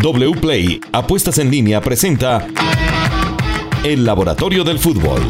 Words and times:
WPLAY 0.00 0.80
Apuestas 0.92 1.38
en 1.38 1.50
línea 1.50 1.80
presenta 1.80 2.46
El 3.82 4.04
Laboratorio 4.04 4.62
del 4.62 4.78
Fútbol. 4.78 5.20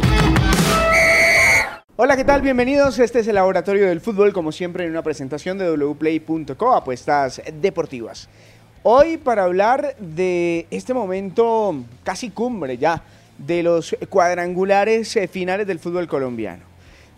Hola, 1.97 2.17
¿qué 2.19 2.25
tal? 2.25 2.43
Bienvenidos. 2.43 2.99
Este 2.99 3.21
es 3.21 3.29
el 3.29 3.37
Laboratorio 3.37 3.87
del 3.89 4.03
Fútbol, 4.03 4.35
como 4.35 4.53
siempre 4.53 4.85
en 4.85 4.91
una 4.91 5.03
presentación 5.03 5.57
de 5.57 5.75
wplay.co, 5.75 6.75
apuestas 6.75 7.41
deportivas. 7.63 8.29
Hoy 8.83 9.17
para 9.17 9.45
hablar 9.45 9.97
de 9.99 10.67
este 10.71 10.93
momento 10.93 11.75
casi 12.05 12.29
cumbre 12.29 12.77
ya 12.77 13.03
de 13.39 13.63
los 13.63 13.97
cuadrangulares 14.11 15.17
eh, 15.17 15.29
finales 15.29 15.67
del 15.67 15.79
fútbol 15.79 16.09
colombiano. 16.09 16.65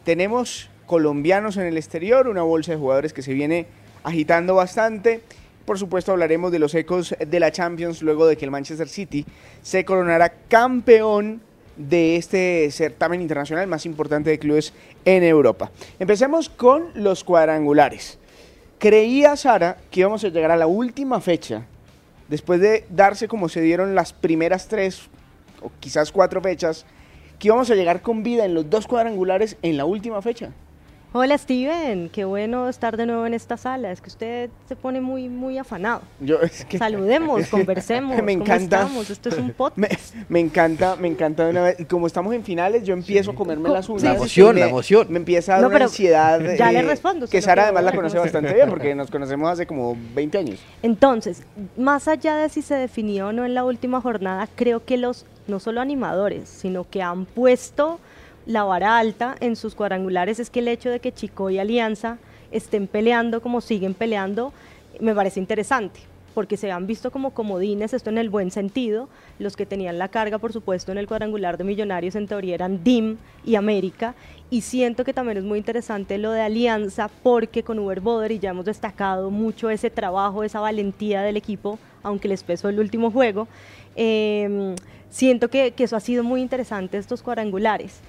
Tenemos 0.05 0.71
colombianos 0.87 1.57
en 1.57 1.65
el 1.67 1.77
exterior, 1.77 2.29
una 2.29 2.43
bolsa 2.43 2.71
de 2.71 2.79
jugadores 2.79 3.13
que 3.13 3.23
se 3.23 3.35
viene 3.35 3.67
agitando 4.05 4.55
bastante 4.55 5.23
por 5.71 5.79
supuesto 5.79 6.11
hablaremos 6.11 6.51
de 6.51 6.59
los 6.59 6.75
ecos 6.75 7.15
de 7.25 7.39
la 7.39 7.53
Champions 7.53 8.03
luego 8.03 8.27
de 8.27 8.37
que 8.37 8.45
el 8.45 8.51
Manchester 8.51 8.89
City 8.89 9.25
se 9.63 9.85
coronara 9.85 10.33
campeón 10.49 11.43
de 11.77 12.17
este 12.17 12.69
certamen 12.73 13.23
internacional 13.23 13.69
más 13.69 13.87
importante 13.87 14.31
de 14.31 14.41
clubes 14.41 14.73
en 15.05 15.23
Europa. 15.23 15.71
Empecemos 16.01 16.49
con 16.49 16.91
los 16.95 17.23
cuadrangulares. 17.23 18.19
Creía 18.81 19.37
Sara 19.37 19.77
que 19.93 20.01
íbamos 20.01 20.25
a 20.25 20.31
llegar 20.31 20.51
a 20.51 20.57
la 20.57 20.67
última 20.67 21.21
fecha, 21.21 21.65
después 22.29 22.61
de 22.61 22.85
darse 22.91 23.29
como 23.29 23.49
se 23.49 23.61
dieron 23.61 23.95
las 23.95 24.13
primeras 24.13 24.67
tres 24.67 25.03
o 25.63 25.71
quizás 25.79 26.11
cuatro 26.11 26.41
fechas, 26.41 26.85
que 27.39 27.47
íbamos 27.47 27.71
a 27.71 27.77
llegar 27.77 28.03
con 28.03 28.25
vida 28.25 28.45
en 28.45 28.55
los 28.55 28.69
dos 28.69 28.89
cuadrangulares 28.89 29.57
en 29.63 29.77
la 29.77 29.85
última 29.85 30.21
fecha. 30.21 30.51
Hola 31.13 31.37
Steven, 31.37 32.09
qué 32.09 32.25
bueno 32.25 32.69
estar 32.69 32.97
de 32.97 33.05
nuevo 33.05 33.27
en 33.27 33.35
esta 33.35 33.57
sala. 33.57 33.91
Es 33.91 34.01
que 34.01 34.11
usted 34.11 34.49
se 34.69 34.77
pone 34.77 35.01
muy, 35.01 35.29
muy 35.29 35.59
afanado. 35.59 36.03
Yo, 36.21 36.41
es 36.41 36.65
que, 36.65 36.79
Saludemos, 36.79 37.47
conversemos. 37.51 38.23
Me 38.23 38.31
encanta. 38.31 38.89
Esto 39.11 39.31
es 39.31 39.39
un 39.39 39.51
podcast. 39.51 40.15
Me, 40.29 40.39
encanta, 40.39 40.95
me 40.95 41.09
encanta 41.09 41.49
una 41.49 41.63
vez. 41.63 41.79
Como 41.89 42.07
estamos 42.07 42.33
en 42.33 42.45
finales, 42.45 42.85
yo 42.85 42.95
empiezo 42.95 43.33
a 43.33 43.35
comerme 43.35 43.71
las 43.71 43.89
uñas. 43.89 44.05
La 44.05 44.15
emoción, 44.15 44.55
me, 44.55 44.61
la 44.61 44.69
emoción. 44.69 45.09
Me 45.11 45.17
empieza 45.17 45.57
a 45.57 45.61
dar 45.61 45.69
una 45.69 45.85
ansiedad. 45.87 46.41
Ya 46.57 46.71
le 46.71 46.83
respondo. 46.83 47.27
Que 47.27 47.43
Sara 47.43 47.65
además 47.65 47.83
la 47.83 47.93
conoce 47.93 48.17
bastante 48.17 48.55
bien 48.55 48.71
porque 48.71 48.95
nos 48.95 49.11
conocemos 49.11 49.51
hace 49.51 49.67
como 49.67 49.97
20 50.15 50.39
años. 50.39 50.61
Entonces, 50.81 51.43
más 51.77 52.07
allá 52.07 52.37
de 52.37 52.49
si 52.51 52.63
se 52.63 52.77
definió 52.77 53.29
o 53.29 53.33
no 53.33 53.45
en 53.45 53.55
la 53.55 53.65
última 53.65 54.01
jornada, 54.01 54.49
creo 54.55 54.85
que 54.85 54.97
los, 54.97 55.27
no 55.49 55.59
solo 55.59 55.81
animadores, 55.81 56.49
sino 56.49 56.89
que 56.89 57.03
han 57.03 57.25
puesto 57.25 57.99
la 58.47 58.65
vara 58.65 58.99
alta 58.99 59.37
en 59.41 59.57
sus 59.57 59.75
cuadrangulares 59.75 60.41
es 60.41 60.51
que 60.51 60.61
el 60.61 60.69
hecho 60.69 60.91
de 60.91 61.01
que 61.01 61.13
Chico 61.13 61.51
y 61.51 61.59
Alianza 61.59 62.19
estén 62.51 62.87
peleando 62.87 63.41
como 63.41 63.61
siguen 63.61 63.95
peleando 63.95 64.53
me 65.01 65.15
parece 65.15 65.41
interesante 65.41 66.01
porque 66.35 66.57
se 66.57 66.71
han 66.71 66.87
visto 66.87 67.11
como 67.11 67.33
comodines, 67.33 67.93
esto 67.93 68.11
en 68.11 68.19
el 68.19 68.31
buen 68.31 68.51
sentido, 68.51 69.09
los 69.39 69.57
que 69.57 69.67
tenían 69.67 69.99
la 69.99 70.09
carga, 70.09 70.39
por 70.39 70.53
supuesto, 70.53 70.93
en 70.93 70.99
el 70.99 71.07
cuadrangular 71.07 71.59
de 71.59 71.65
Millonarios 71.65 72.15
en 72.15 72.27
teoría 72.27 72.55
eran 72.55 72.85
DIM 72.85 73.17
y 73.45 73.57
América, 73.57 74.15
y 74.49 74.63
siento 74.63 75.05
que 75.05 75.13
también 75.13 75.39
es 75.39 75.45
muy 75.45 75.59
interesante 75.59 76.19
lo 76.19 76.33
de 76.33 76.43
Alianza, 76.43 77.11
porque 77.23 77.63
con 77.63 77.79
Uber 77.79 78.01
Boder, 78.01 78.33
y 78.33 78.39
ya 78.39 78.51
hemos 78.51 78.65
destacado 78.65 79.31
mucho 79.31 79.71
ese 79.71 79.91
trabajo, 79.91 80.45
esa 80.45 80.61
valentía 80.61 81.23
del 81.23 81.37
equipo, 81.37 81.79
aunque 82.03 82.29
les 82.29 82.43
pesó 82.43 82.69
el 82.69 82.79
último 82.79 83.11
juego, 83.11 83.49
eh, 83.97 84.75
siento 85.11 85.49
que, 85.49 85.73
que 85.73 85.85
eso 85.85 85.97
ha 85.97 86.01
sido 86.01 86.23
muy 86.23 86.41
interesante, 86.41 86.99
estos 86.99 87.23
cuadrangulares. 87.23 88.01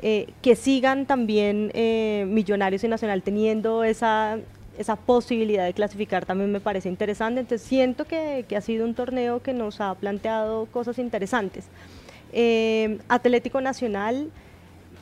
Eh, 0.00 0.28
que 0.42 0.54
sigan 0.54 1.06
también 1.06 1.72
eh, 1.74 2.24
Millonarios 2.28 2.84
y 2.84 2.88
Nacional 2.88 3.22
teniendo 3.22 3.82
esa, 3.82 4.38
esa 4.78 4.94
posibilidad 4.94 5.64
de 5.64 5.72
clasificar 5.72 6.24
también 6.24 6.52
me 6.52 6.60
parece 6.60 6.88
interesante. 6.88 7.40
Entonces 7.40 7.66
siento 7.66 8.04
que, 8.04 8.44
que 8.48 8.56
ha 8.56 8.60
sido 8.60 8.84
un 8.84 8.94
torneo 8.94 9.42
que 9.42 9.52
nos 9.52 9.80
ha 9.80 9.94
planteado 9.94 10.66
cosas 10.66 10.98
interesantes. 10.98 11.66
Eh, 12.32 12.98
Atlético 13.08 13.60
Nacional, 13.60 14.30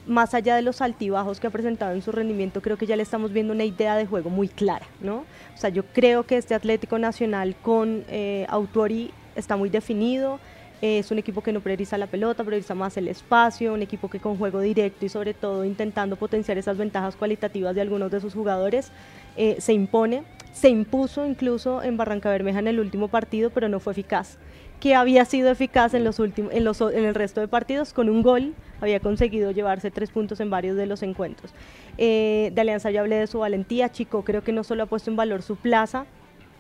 más 0.07 0.33
allá 0.33 0.57
de 0.57 0.63
los 0.63 0.81
altibajos 0.81 1.41
que 1.41 1.49
ha 1.49 1.51
presentado 1.51 1.93
en 1.95 2.01
su 2.01 2.11
rendimiento, 2.11 2.63
creo 2.63 2.79
que 2.79 2.87
ya 2.87 2.97
le 2.97 3.03
estamos 3.03 3.33
viendo 3.33 3.53
una 3.53 3.65
idea 3.65 3.97
de 3.97 4.07
juego 4.07 4.31
muy 4.31 4.49
clara, 4.49 4.87
¿no? 5.01 5.25
O 5.55 5.59
sea, 5.59 5.69
yo 5.69 5.85
creo 5.85 6.25
que 6.25 6.39
este 6.39 6.55
Atlético 6.55 6.99
Nacional 6.99 7.55
con 7.61 8.05
Autori 8.49 9.11
está 9.35 9.57
muy 9.57 9.69
definido, 9.69 10.39
es 10.83 11.11
un 11.11 11.19
equipo 11.19 11.43
que 11.43 11.53
no 11.53 11.61
prioriza 11.61 11.97
la 11.97 12.07
pelota, 12.07 12.45
prioriza 12.45 12.75
más 12.75 12.97
el 12.97 13.09
espacio, 13.09 13.73
un 13.73 13.83
equipo 13.83 14.11
que 14.11 14.21
con 14.21 14.37
juego 14.37 14.61
directo 14.61 15.07
y 15.07 15.09
sobre 15.09 15.33
todo 15.33 15.65
intentando 15.65 16.17
potenciar 16.17 16.59
esas 16.59 16.77
ventajas 16.77 17.17
cualitativas 17.17 17.75
de 17.75 17.81
algunos 17.81 18.11
de 18.11 18.21
sus 18.21 18.35
jugadores, 18.35 18.93
eh, 19.37 19.57
se 19.59 19.73
impone. 19.73 20.25
Se 20.53 20.69
impuso 20.69 21.27
incluso 21.27 21.83
en 21.83 21.97
Barranca 21.97 22.31
Bermeja 22.31 22.59
en 22.59 22.69
el 22.69 22.81
último 22.81 23.09
partido, 23.09 23.51
pero 23.51 23.69
no 23.69 23.81
fue 23.81 23.93
eficaz. 23.93 24.39
Que 24.81 24.95
había 24.95 25.25
sido 25.25 25.51
eficaz 25.51 25.95
en, 25.95 26.05
los 26.05 26.19
últimos, 26.19 26.53
en, 26.53 26.65
los, 26.65 26.81
en 26.81 27.05
el 27.05 27.15
resto 27.15 27.41
de 27.41 27.49
partidos, 27.49 27.93
con 27.93 28.09
un 28.09 28.23
gol 28.23 28.55
había 28.81 29.01
conseguido 29.01 29.51
llevarse 29.51 29.91
tres 29.91 30.11
puntos 30.11 30.41
en 30.41 30.51
varios 30.51 30.77
de 30.77 30.87
los 30.87 31.03
encuentros. 31.03 31.53
Eh, 31.97 32.53
de 32.55 32.61
Alianza 32.61 32.91
ya 32.91 33.01
hablé 33.01 33.17
de 33.17 33.27
su 33.27 33.39
valentía, 33.39 33.91
Chico 33.91 34.23
creo 34.23 34.43
que 34.43 34.53
no 34.53 34.65
solo 34.65 34.83
ha 34.83 34.87
puesto 34.87 35.11
en 35.11 35.17
valor 35.17 35.43
su 35.43 35.57
plaza, 35.57 36.07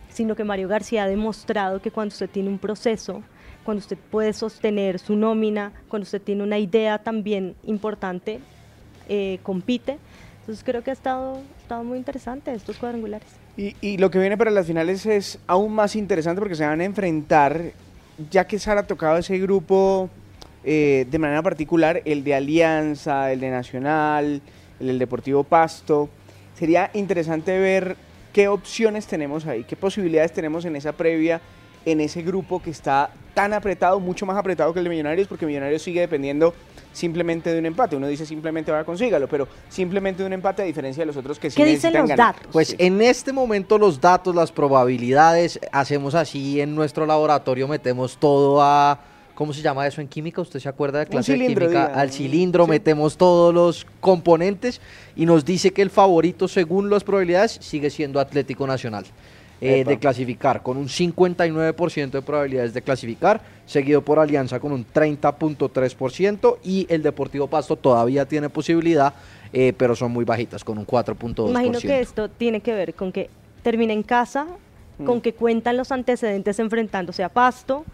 sino 0.08 0.34
que 0.34 0.44
Mario 0.44 0.68
García 0.68 1.04
ha 1.04 1.08
demostrado 1.08 1.80
que 1.80 1.90
cuando 1.90 2.12
usted 2.12 2.30
tiene 2.30 2.48
un 2.48 2.58
proceso, 2.58 3.22
cuando 3.66 3.80
usted 3.80 3.98
puede 3.98 4.32
sostener 4.32 5.00
su 5.00 5.16
nómina, 5.16 5.72
cuando 5.88 6.04
usted 6.04 6.22
tiene 6.22 6.44
una 6.44 6.56
idea 6.56 6.98
también 6.98 7.56
importante, 7.64 8.38
eh, 9.08 9.40
compite. 9.42 9.98
Entonces 10.40 10.64
creo 10.64 10.84
que 10.84 10.90
ha 10.90 10.92
estado, 10.92 11.40
estado 11.60 11.82
muy 11.82 11.98
interesante 11.98 12.54
estos 12.54 12.76
cuadrangulares. 12.76 13.26
Y, 13.56 13.74
y, 13.80 13.98
lo 13.98 14.08
que 14.08 14.20
viene 14.20 14.38
para 14.38 14.52
las 14.52 14.68
finales 14.68 15.04
es 15.04 15.40
aún 15.48 15.74
más 15.74 15.96
interesante 15.96 16.40
porque 16.40 16.54
se 16.54 16.64
van 16.64 16.80
a 16.80 16.84
enfrentar, 16.84 17.72
ya 18.30 18.46
que 18.46 18.56
Sara 18.60 18.82
ha 18.82 18.86
tocado 18.86 19.16
ese 19.16 19.36
grupo 19.38 20.10
eh, 20.62 21.04
de 21.10 21.18
manera 21.18 21.42
particular, 21.42 22.02
el 22.04 22.22
de 22.22 22.34
Alianza, 22.36 23.32
el 23.32 23.40
de 23.40 23.50
Nacional, 23.50 24.42
el 24.78 24.86
del 24.86 24.98
Deportivo 25.00 25.42
Pasto. 25.42 26.08
Sería 26.54 26.90
interesante 26.94 27.58
ver 27.58 27.96
qué 28.32 28.46
opciones 28.46 29.08
tenemos 29.08 29.44
ahí, 29.44 29.64
qué 29.64 29.74
posibilidades 29.74 30.32
tenemos 30.32 30.64
en 30.66 30.76
esa 30.76 30.92
previa 30.92 31.40
en 31.86 32.00
ese 32.00 32.20
grupo 32.20 32.60
que 32.60 32.70
está 32.70 33.10
tan 33.32 33.54
apretado, 33.54 34.00
mucho 34.00 34.26
más 34.26 34.36
apretado 34.36 34.72
que 34.72 34.80
el 34.80 34.84
de 34.84 34.90
Millonarios, 34.90 35.28
porque 35.28 35.46
Millonarios 35.46 35.82
sigue 35.82 36.00
dependiendo 36.00 36.52
simplemente 36.92 37.52
de 37.52 37.58
un 37.58 37.66
empate. 37.66 37.94
Uno 37.94 38.08
dice 38.08 38.26
simplemente 38.26 38.72
va 38.72 38.80
a 38.80 38.84
consígalo, 38.84 39.28
pero 39.28 39.46
simplemente 39.68 40.22
de 40.22 40.26
un 40.26 40.32
empate 40.32 40.62
a 40.62 40.64
diferencia 40.64 41.02
de 41.02 41.06
los 41.06 41.16
otros 41.16 41.38
que 41.38 41.50
sí 41.50 41.56
¿Qué 41.56 41.64
dicen 41.64 41.94
los 41.94 42.08
datos? 42.08 42.42
Pues 42.50 42.74
en 42.78 43.00
este 43.00 43.32
momento 43.32 43.78
los 43.78 44.00
datos, 44.00 44.34
las 44.34 44.50
probabilidades, 44.50 45.60
hacemos 45.70 46.14
así 46.14 46.60
en 46.60 46.74
nuestro 46.74 47.06
laboratorio, 47.06 47.68
metemos 47.68 48.16
todo 48.18 48.60
a 48.62 48.98
¿cómo 49.34 49.52
se 49.52 49.62
llama 49.62 49.86
eso 49.86 50.00
en 50.00 50.08
química? 50.08 50.40
¿Usted 50.40 50.58
se 50.58 50.68
acuerda 50.68 50.98
de 51.00 51.06
clase 51.06 51.36
de 51.36 51.46
química? 51.46 51.84
Al 51.86 52.10
cilindro 52.10 52.66
metemos 52.66 53.16
todos 53.16 53.54
los 53.54 53.86
componentes 54.00 54.80
y 55.14 55.26
nos 55.26 55.44
dice 55.44 55.72
que 55.72 55.82
el 55.82 55.90
favorito 55.90 56.48
según 56.48 56.90
las 56.90 57.04
probabilidades 57.04 57.58
sigue 57.60 57.90
siendo 57.90 58.18
Atlético 58.18 58.66
Nacional. 58.66 59.04
Eh, 59.58 59.84
de 59.84 59.98
clasificar, 59.98 60.62
con 60.62 60.76
un 60.76 60.86
59% 60.86 62.10
de 62.10 62.20
probabilidades 62.20 62.74
de 62.74 62.82
clasificar, 62.82 63.40
seguido 63.64 64.02
por 64.02 64.18
Alianza 64.18 64.60
con 64.60 64.70
un 64.70 64.84
30.3% 64.86 66.58
y 66.62 66.86
el 66.90 67.02
Deportivo 67.02 67.46
Pasto 67.46 67.76
todavía 67.76 68.26
tiene 68.26 68.50
posibilidad, 68.50 69.14
eh, 69.54 69.72
pero 69.74 69.96
son 69.96 70.12
muy 70.12 70.26
bajitas, 70.26 70.62
con 70.62 70.76
un 70.76 70.86
4.2%. 70.86 71.48
Imagino 71.48 71.80
que 71.80 72.00
esto 72.00 72.28
tiene 72.28 72.60
que 72.60 72.74
ver 72.74 72.92
con 72.92 73.12
que 73.12 73.30
termina 73.62 73.94
en 73.94 74.02
casa, 74.02 74.46
con 75.06 75.18
mm. 75.18 75.20
que 75.22 75.32
cuentan 75.32 75.78
los 75.78 75.90
antecedentes 75.90 76.58
enfrentándose 76.58 77.24
a 77.24 77.30
Pasto, 77.30 77.86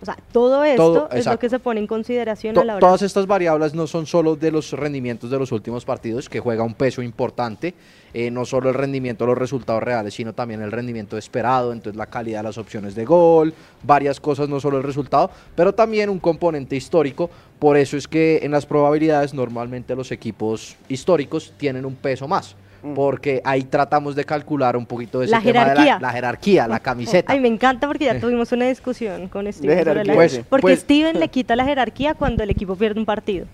o 0.00 0.04
sea, 0.04 0.16
todo 0.32 0.62
esto 0.62 1.08
es 1.10 1.26
lo 1.26 1.38
que 1.38 1.48
se 1.48 1.58
pone 1.58 1.80
en 1.80 1.86
consideración 1.86 2.56
a 2.56 2.64
la 2.64 2.76
hora. 2.76 2.80
Todas 2.80 3.02
estas 3.02 3.26
variables 3.26 3.74
no 3.74 3.86
son 3.86 4.06
solo 4.06 4.36
de 4.36 4.52
los 4.52 4.72
rendimientos 4.72 5.30
de 5.30 5.38
los 5.38 5.50
últimos 5.50 5.84
partidos, 5.84 6.28
que 6.28 6.38
juega 6.38 6.62
un 6.62 6.74
peso 6.74 7.02
importante, 7.02 7.74
eh, 8.14 8.30
no 8.30 8.44
solo 8.44 8.68
el 8.68 8.74
rendimiento 8.74 9.24
de 9.24 9.30
los 9.30 9.38
resultados 9.38 9.82
reales, 9.82 10.14
sino 10.14 10.32
también 10.32 10.62
el 10.62 10.70
rendimiento 10.70 11.18
esperado, 11.18 11.72
entonces 11.72 11.96
la 11.96 12.06
calidad 12.06 12.40
de 12.40 12.44
las 12.44 12.58
opciones 12.58 12.94
de 12.94 13.04
gol, 13.04 13.52
varias 13.82 14.20
cosas, 14.20 14.48
no 14.48 14.60
solo 14.60 14.76
el 14.78 14.84
resultado, 14.84 15.30
pero 15.56 15.74
también 15.74 16.10
un 16.10 16.20
componente 16.20 16.76
histórico. 16.76 17.28
Por 17.58 17.76
eso 17.76 17.96
es 17.96 18.06
que 18.06 18.40
en 18.42 18.52
las 18.52 18.66
probabilidades 18.66 19.34
normalmente 19.34 19.96
los 19.96 20.12
equipos 20.12 20.76
históricos 20.88 21.52
tienen 21.56 21.84
un 21.84 21.96
peso 21.96 22.28
más. 22.28 22.54
Mm. 22.82 22.94
porque 22.94 23.40
ahí 23.44 23.64
tratamos 23.64 24.14
de 24.14 24.24
calcular 24.24 24.76
un 24.76 24.86
poquito 24.86 25.18
de 25.18 25.26
ese 25.26 25.32
la 25.32 25.40
jerarquía. 25.40 25.96
De 25.96 26.00
la, 26.00 26.10
jerarquía, 26.10 26.68
la 26.68 26.80
camiseta. 26.80 27.32
Ay, 27.32 27.40
me 27.40 27.48
encanta 27.48 27.86
porque 27.86 28.04
ya 28.04 28.20
tuvimos 28.20 28.52
una 28.52 28.68
discusión 28.68 29.28
con 29.28 29.52
Steven 29.52 29.84
sobre 29.84 30.04
la 30.04 30.14
pues, 30.14 30.40
porque 30.48 30.62
pues, 30.62 30.80
Steven 30.80 31.18
le 31.18 31.28
quita 31.30 31.56
la 31.56 31.64
jerarquía 31.64 32.14
cuando 32.14 32.42
el 32.42 32.50
equipo 32.50 32.76
pierde 32.76 33.00
un 33.00 33.06
partido. 33.06 33.46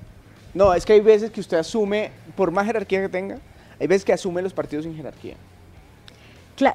No, 0.52 0.74
es 0.74 0.84
que 0.84 0.92
hay 0.92 1.00
veces 1.00 1.30
que 1.30 1.40
usted 1.40 1.56
asume, 1.56 2.10
por 2.36 2.50
más 2.50 2.66
jerarquía 2.66 3.00
que 3.00 3.08
tenga, 3.08 3.38
hay 3.80 3.86
veces 3.86 4.04
que 4.04 4.12
asume 4.12 4.42
los 4.42 4.52
partidos 4.52 4.84
sin 4.84 4.94
jerarquía 4.94 5.34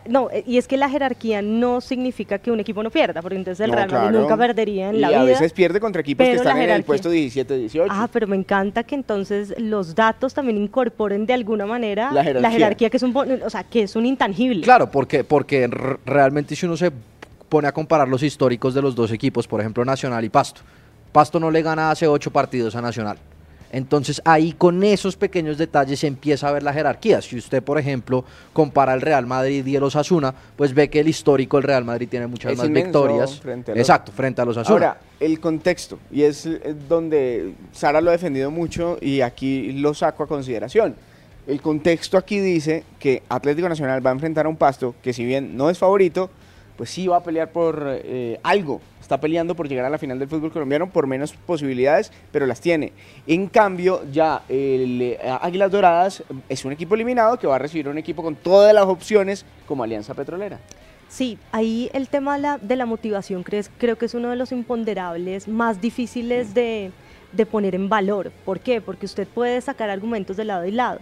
no, 0.07 0.29
eh, 0.31 0.43
y 0.45 0.57
es 0.57 0.67
que 0.67 0.77
la 0.77 0.89
jerarquía 0.89 1.41
no 1.41 1.81
significa 1.81 2.39
que 2.39 2.51
un 2.51 2.59
equipo 2.59 2.83
no 2.83 2.89
pierda, 2.89 3.21
porque 3.21 3.37
entonces 3.37 3.65
el 3.65 3.71
Real 3.71 3.89
Madrid 3.89 4.19
nunca 4.19 4.35
perdería 4.37 4.89
en 4.89 5.01
la 5.01 5.09
vida. 5.09 5.19
Y 5.19 5.21
a 5.21 5.23
veces 5.23 5.53
pierde 5.53 5.79
contra 5.79 6.01
equipos 6.01 6.25
que 6.25 6.33
están 6.33 6.57
en 6.61 6.69
el 6.69 6.83
puesto 6.83 7.11
17-18. 7.11 7.87
Ah, 7.89 8.09
pero 8.11 8.27
me 8.27 8.35
encanta 8.35 8.83
que 8.83 8.95
entonces 8.95 9.53
los 9.57 9.95
datos 9.95 10.33
también 10.33 10.57
incorporen 10.57 11.25
de 11.25 11.33
alguna 11.33 11.65
manera 11.65 12.11
la 12.11 12.51
jerarquía, 12.51 12.89
que 12.89 12.97
es 12.97 13.03
un 13.03 13.15
o 13.15 13.49
sea, 13.49 13.63
que 13.63 13.83
es 13.83 13.95
un 13.95 14.05
intangible. 14.05 14.61
Claro, 14.61 14.91
porque 14.91 15.23
porque 15.23 15.69
realmente 16.05 16.55
si 16.55 16.65
uno 16.65 16.77
se 16.77 16.91
pone 17.49 17.67
a 17.67 17.71
comparar 17.71 18.07
los 18.07 18.23
históricos 18.23 18.73
de 18.73 18.81
los 18.81 18.95
dos 18.95 19.11
equipos, 19.11 19.47
por 19.47 19.59
ejemplo 19.59 19.83
Nacional 19.83 20.23
y 20.23 20.29
Pasto. 20.29 20.61
Pasto 21.11 21.39
no 21.39 21.49
le 21.49 21.63
gana 21.63 21.89
hace 21.89 22.07
ocho 22.07 22.31
partidos 22.31 22.75
a 22.75 22.81
Nacional. 22.81 23.17
Entonces 23.71 24.21
ahí 24.25 24.53
con 24.53 24.83
esos 24.83 25.15
pequeños 25.15 25.57
detalles 25.57 25.99
se 25.99 26.07
empieza 26.07 26.47
a 26.47 26.51
ver 26.51 26.63
la 26.63 26.73
jerarquía. 26.73 27.21
Si 27.21 27.37
usted, 27.37 27.61
por 27.61 27.77
ejemplo, 27.77 28.25
compara 28.53 28.93
el 28.93 29.01
Real 29.01 29.25
Madrid 29.27 29.65
y 29.65 29.75
el 29.75 29.83
Osasuna, 29.83 30.33
pues 30.55 30.73
ve 30.73 30.89
que 30.89 30.99
el 30.99 31.07
histórico 31.07 31.57
del 31.57 31.63
Real 31.63 31.85
Madrid 31.85 32.07
tiene 32.09 32.27
muchas 32.27 32.57
más 32.57 32.69
victorias. 32.69 33.41
Exacto, 33.75 34.11
frente 34.11 34.41
a 34.41 34.45
los 34.45 34.57
Osasuna. 34.57 34.87
Ahora, 34.87 35.01
el 35.19 35.39
contexto, 35.39 35.99
y 36.11 36.23
es 36.23 36.47
donde 36.87 37.53
Sara 37.71 38.01
lo 38.01 38.09
ha 38.09 38.13
defendido 38.13 38.49
mucho 38.51 38.97
y 39.01 39.21
aquí 39.21 39.73
lo 39.73 39.93
saco 39.93 40.23
a 40.23 40.27
consideración. 40.27 40.95
El 41.47 41.61
contexto 41.61 42.17
aquí 42.17 42.39
dice 42.39 42.83
que 42.99 43.23
Atlético 43.27 43.67
Nacional 43.67 44.05
va 44.05 44.11
a 44.11 44.13
enfrentar 44.13 44.45
a 44.45 44.49
un 44.49 44.55
Pasto 44.55 44.95
que 45.01 45.13
si 45.13 45.25
bien 45.25 45.57
no 45.57 45.69
es 45.69 45.77
favorito, 45.77 46.29
pues 46.77 46.91
sí 46.91 47.07
va 47.07 47.17
a 47.17 47.23
pelear 47.23 47.51
por 47.51 47.83
eh, 47.87 48.39
algo. 48.43 48.81
Está 49.09 49.19
peleando 49.19 49.55
por 49.55 49.67
llegar 49.67 49.85
a 49.85 49.89
la 49.89 49.97
final 49.97 50.19
del 50.19 50.27
fútbol 50.27 50.51
colombiano 50.51 50.87
por 50.91 51.07
menos 51.07 51.33
posibilidades, 51.33 52.11
pero 52.31 52.45
las 52.45 52.61
tiene. 52.61 52.93
En 53.25 53.47
cambio, 53.47 54.03
ya 54.11 54.43
el 54.47 55.01
eh, 55.01 55.19
Águilas 55.41 55.71
Doradas 55.71 56.23
es 56.47 56.63
un 56.63 56.73
equipo 56.73 56.93
eliminado 56.93 57.39
que 57.39 57.47
va 57.47 57.55
a 57.55 57.57
recibir 57.57 57.89
un 57.89 57.97
equipo 57.97 58.21
con 58.21 58.35
todas 58.35 58.71
las 58.71 58.85
opciones 58.85 59.47
como 59.65 59.83
Alianza 59.83 60.13
Petrolera. 60.13 60.59
Sí, 61.07 61.39
ahí 61.51 61.89
el 61.93 62.07
tema 62.07 62.59
de 62.59 62.75
la 62.75 62.85
motivación 62.85 63.41
creo 63.41 63.97
que 63.97 64.05
es 64.05 64.13
uno 64.13 64.29
de 64.29 64.35
los 64.35 64.51
imponderables 64.51 65.47
más 65.47 65.81
difíciles 65.81 66.53
de, 66.53 66.91
de 67.31 67.45
poner 67.47 67.73
en 67.73 67.89
valor. 67.89 68.31
¿Por 68.45 68.59
qué? 68.59 68.79
Porque 68.79 69.07
usted 69.07 69.27
puede 69.27 69.59
sacar 69.61 69.89
argumentos 69.89 70.37
de 70.37 70.45
lado 70.45 70.65
y 70.67 70.71
lado 70.71 70.99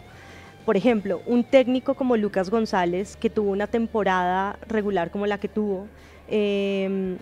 por 0.64 0.76
ejemplo, 0.76 1.22
un 1.26 1.46
técnico 1.46 1.94
como 1.94 2.18
Lucas 2.18 2.50
González, 2.50 3.16
que 3.16 3.30
tuvo 3.30 3.52
una 3.52 3.68
temporada 3.68 4.60
regular 4.68 5.12
como 5.12 5.26
la 5.26 5.38
que 5.38 5.48
tuvo, 5.48 5.88
em, 6.28 7.18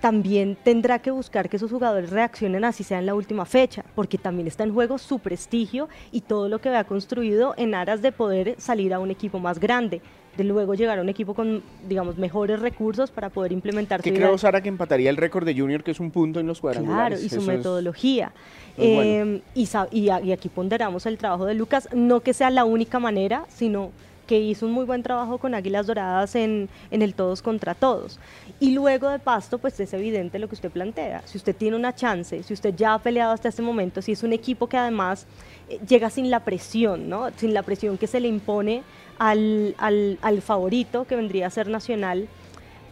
también 0.00 0.56
tendrá 0.62 0.98
que 0.98 1.10
buscar 1.10 1.48
que 1.48 1.58
sus 1.58 1.70
jugadores 1.70 2.10
reaccionen 2.10 2.64
así 2.64 2.84
sea 2.84 2.98
en 2.98 3.06
la 3.06 3.14
última 3.14 3.44
fecha, 3.44 3.84
porque 3.94 4.18
también 4.18 4.46
está 4.46 4.64
en 4.64 4.72
juego 4.72 4.98
su 4.98 5.18
prestigio 5.18 5.88
y 6.12 6.20
todo 6.22 6.48
lo 6.48 6.60
que 6.60 6.68
ha 6.68 6.84
construido 6.84 7.54
en 7.56 7.74
aras 7.74 8.02
de 8.02 8.12
poder 8.12 8.54
salir 8.58 8.92
a 8.94 8.98
un 8.98 9.10
equipo 9.10 9.38
más 9.38 9.58
grande 9.58 10.00
de 10.36 10.44
luego 10.44 10.74
llegar 10.74 10.98
a 10.98 11.02
un 11.02 11.08
equipo 11.08 11.34
con, 11.34 11.62
digamos, 11.88 12.18
mejores 12.18 12.60
recursos 12.60 13.10
para 13.10 13.30
poder 13.30 13.52
implementar 13.52 14.02
¿Qué 14.02 14.12
creo, 14.12 14.36
Sara, 14.36 14.60
que 14.60 14.68
empataría 14.68 15.10
el 15.10 15.16
récord 15.16 15.46
de 15.46 15.58
Junior, 15.58 15.82
que 15.82 15.92
es 15.92 16.00
un 16.00 16.10
punto 16.10 16.40
en 16.40 16.46
los 16.46 16.60
cuadrangulares? 16.60 17.20
Claro, 17.20 17.34
y 17.34 17.40
su 17.40 17.46
metodología. 17.46 18.32
Em, 18.76 19.40
y, 19.54 19.68
y, 19.92 20.10
aquí 20.10 20.48
ponderamos 20.50 21.06
el 21.06 21.16
trabajo 21.16 21.46
de 21.46 21.54
Lucas, 21.54 21.88
no 21.94 22.20
que 22.20 22.34
sea 22.34 22.50
la 22.50 22.64
única 22.64 22.98
manera, 22.98 23.46
sino 23.48 23.92
que 24.26 24.38
hizo 24.38 24.66
un 24.66 24.72
muy 24.72 24.84
buen 24.84 25.02
trabajo 25.02 25.38
con 25.38 25.54
Águilas 25.54 25.86
Doradas 25.86 26.34
en, 26.34 26.68
en, 26.90 27.02
el 27.02 27.14
todos 27.14 27.42
contra 27.42 27.74
todos. 27.74 28.18
Y 28.60 28.72
luego 28.72 29.08
de 29.08 29.18
Pasto, 29.18 29.58
pues 29.58 29.78
es 29.80 29.92
evidente 29.94 30.38
lo 30.38 30.48
que 30.48 30.54
usted 30.54 30.70
plantea. 30.70 31.22
Si 31.26 31.38
usted 31.38 31.54
tiene 31.54 31.76
una 31.76 31.94
chance, 31.94 32.42
si 32.42 32.54
usted 32.54 32.74
ya 32.74 32.94
ha 32.94 32.98
peleado 32.98 33.32
hasta 33.32 33.48
este 33.48 33.62
momento, 33.62 34.02
si 34.02 34.12
es 34.12 34.22
un 34.22 34.32
equipo 34.32 34.68
que 34.68 34.76
además 34.76 35.26
eh, 35.68 35.78
llega 35.86 36.10
sin 36.10 36.30
la 36.30 36.40
presión, 36.40 37.08
¿no? 37.08 37.30
Sin 37.36 37.54
la 37.54 37.62
presión 37.62 37.98
que 37.98 38.06
se 38.06 38.20
le 38.20 38.28
impone 38.28 38.82
al, 39.18 39.74
al, 39.78 40.18
al 40.22 40.42
favorito, 40.42 41.06
que 41.06 41.16
vendría 41.16 41.46
a 41.46 41.50
ser 41.50 41.68
Nacional, 41.68 42.28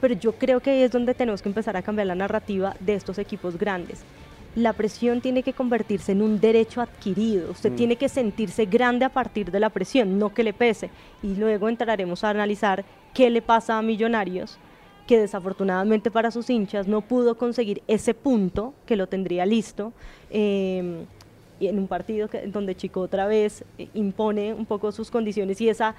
pero 0.01 0.15
yo 0.15 0.33
creo 0.33 0.61
que 0.61 0.71
ahí 0.71 0.83
es 0.83 0.91
donde 0.91 1.15
tenemos 1.15 1.43
que 1.43 1.49
empezar 1.49 1.77
a 1.77 1.83
cambiar 1.83 2.07
la 2.07 2.15
narrativa 2.15 2.77
de 2.81 2.95
estos 2.95 3.19
equipos 3.19 3.59
grandes. 3.59 4.03
La 4.55 4.73
presión 4.73 5.21
tiene 5.21 5.43
que 5.43 5.53
convertirse 5.53 6.13
en 6.13 6.23
un 6.23 6.41
derecho 6.41 6.81
adquirido. 6.81 7.51
Usted 7.51 7.73
mm. 7.73 7.77
tiene 7.77 7.97
que 7.97 8.09
sentirse 8.09 8.67
grande 8.67 9.05
a 9.05 9.09
partir 9.09 9.51
de 9.51 9.61
la 9.61 9.71
presión, 9.71 10.19
no 10.19 10.33
que 10.33 10.45
le 10.45 10.53
pese. 10.53 10.91
Y 11.23 11.35
luego 11.35 11.69
entraremos 11.69 12.23
a 12.23 12.31
analizar 12.31 12.85
qué 13.13 13.31
le 13.31 13.43
pasa 13.43 13.79
a 13.79 13.83
Millonarios, 13.83 14.59
que 15.07 15.19
desafortunadamente 15.19 16.11
para 16.11 16.31
sus 16.31 16.49
hinchas 16.51 16.87
no 16.87 17.01
pudo 17.01 17.37
conseguir 17.37 17.83
ese 17.89 18.15
punto 18.15 18.75
que 18.87 18.97
lo 18.97 19.09
tendría 19.09 19.45
listo. 19.45 19.93
Eh, 20.31 21.05
y 21.61 21.69
en 21.69 21.79
un 21.79 21.87
partido 21.87 22.29
que, 22.29 22.47
donde 22.47 22.75
Chico 22.75 23.01
otra 23.01 23.27
vez 23.27 23.65
eh, 23.79 23.89
impone 23.95 24.55
un 24.55 24.67
poco 24.67 24.93
sus 24.93 25.11
condiciones 25.11 25.61
y 25.61 25.69
esa 25.69 25.95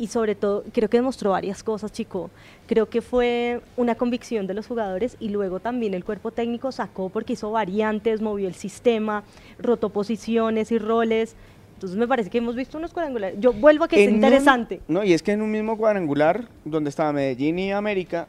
y 0.00 0.06
sobre 0.06 0.34
todo 0.34 0.64
creo 0.72 0.88
que 0.88 0.96
demostró 0.96 1.32
varias 1.32 1.62
cosas 1.62 1.92
Chico. 1.92 2.30
Creo 2.66 2.88
que 2.88 3.02
fue 3.02 3.60
una 3.76 3.94
convicción 3.94 4.46
de 4.46 4.54
los 4.54 4.66
jugadores 4.66 5.16
y 5.20 5.28
luego 5.28 5.60
también 5.60 5.92
el 5.92 6.04
cuerpo 6.04 6.30
técnico 6.30 6.72
sacó 6.72 7.10
porque 7.10 7.34
hizo 7.34 7.50
variantes 7.50 8.22
movió 8.22 8.48
el 8.48 8.54
sistema 8.54 9.22
rotó 9.58 9.90
posiciones 9.90 10.72
y 10.72 10.78
roles. 10.78 11.36
Entonces 11.74 11.98
me 11.98 12.08
parece 12.08 12.30
que 12.30 12.38
hemos 12.38 12.56
visto 12.56 12.78
unos 12.78 12.92
cuadrangulares. 12.92 13.38
Yo 13.40 13.52
vuelvo 13.52 13.84
a 13.84 13.88
que 13.88 14.02
es 14.02 14.10
interesante. 14.10 14.80
No 14.88 15.04
y 15.04 15.12
es 15.12 15.22
que 15.22 15.32
en 15.32 15.42
un 15.42 15.50
mismo 15.50 15.76
cuadrangular 15.76 16.48
donde 16.64 16.88
estaba 16.88 17.12
Medellín 17.12 17.58
y 17.58 17.72
América 17.72 18.26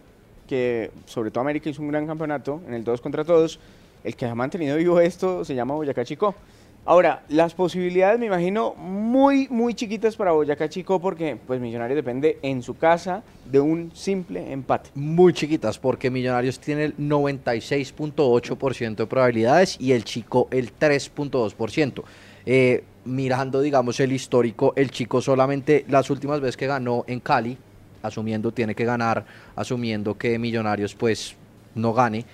que 0.48 0.92
sobre 1.06 1.32
todo 1.32 1.42
América 1.42 1.70
hizo 1.70 1.82
un 1.82 1.88
gran 1.88 2.06
campeonato 2.06 2.62
en 2.68 2.74
el 2.74 2.84
todos 2.84 3.00
contra 3.00 3.24
todos 3.24 3.60
el 4.04 4.16
que 4.18 4.26
ha 4.26 4.36
mantenido 4.36 4.76
vivo 4.76 5.00
esto 5.00 5.46
se 5.46 5.56
llama 5.56 5.76
Boyacá 5.76 6.04
Chico. 6.04 6.36
Ahora, 6.84 7.22
las 7.30 7.54
posibilidades 7.54 8.20
me 8.20 8.26
imagino 8.26 8.74
muy, 8.74 9.48
muy 9.50 9.76
chiquitas 9.76 10.16
para 10.16 10.32
Boyacá 10.32 10.68
Chico 10.68 11.00
porque 11.00 11.38
pues 11.46 11.62
Millonarios 11.62 11.96
depende 11.96 12.40
en 12.42 12.64
su 12.64 12.76
casa 12.76 13.22
de 13.46 13.60
un 13.60 13.92
simple 13.94 14.52
empate. 14.52 14.90
Muy 14.96 15.32
chiquitas 15.32 15.78
porque 15.78 16.10
Millonarios 16.10 16.60
tiene 16.60 16.86
el 16.86 16.98
96.8% 16.98 18.96
de 18.96 19.06
probabilidades 19.06 19.78
y 19.80 19.92
el 19.92 20.04
Chico 20.04 20.48
el 20.50 20.76
3.2%. 20.76 22.04
Eh, 22.48 22.84
mirando, 23.06 23.62
digamos, 23.62 24.00
el 24.00 24.12
histórico, 24.12 24.74
el 24.76 24.90
Chico 24.90 25.22
solamente 25.22 25.86
las 25.88 26.10
últimas 26.10 26.42
veces 26.42 26.58
que 26.58 26.66
ganó 26.66 27.06
en 27.08 27.20
Cali, 27.20 27.60
asumiendo 28.02 28.52
tiene 28.52 28.74
que 28.74 28.86
ganar, 28.86 29.24
asumiendo 29.56 30.18
que 30.18 30.40
Millonarios 30.40 30.96
pues 30.96 31.36
no 31.76 31.94
gane, 31.94 32.26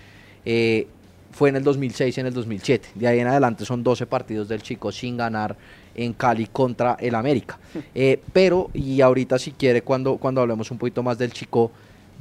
eh, 0.45 0.87
fue 1.37 1.49
en 1.49 1.55
el 1.55 1.63
2006 1.63 2.17
y 2.17 2.19
en 2.19 2.25
el 2.25 2.33
2007. 2.33 2.89
De 2.95 3.07
ahí 3.07 3.19
en 3.19 3.27
adelante 3.27 3.63
son 3.63 3.83
12 3.83 4.07
partidos 4.07 4.47
del 4.47 4.63
Chico 4.63 4.91
sin 4.91 5.17
ganar 5.17 5.55
en 5.93 6.13
Cali 6.13 6.47
contra 6.47 6.97
el 6.99 7.15
América. 7.15 7.59
Eh, 7.99 8.21
pero, 8.31 8.69
y 8.73 9.01
ahorita 9.01 9.39
si 9.39 9.51
quiere, 9.51 9.81
cuando, 9.81 10.17
cuando 10.17 10.41
hablemos 10.41 10.69
un 10.71 10.77
poquito 10.77 11.01
más 11.01 11.17
del 11.17 11.31
Chico, 11.31 11.71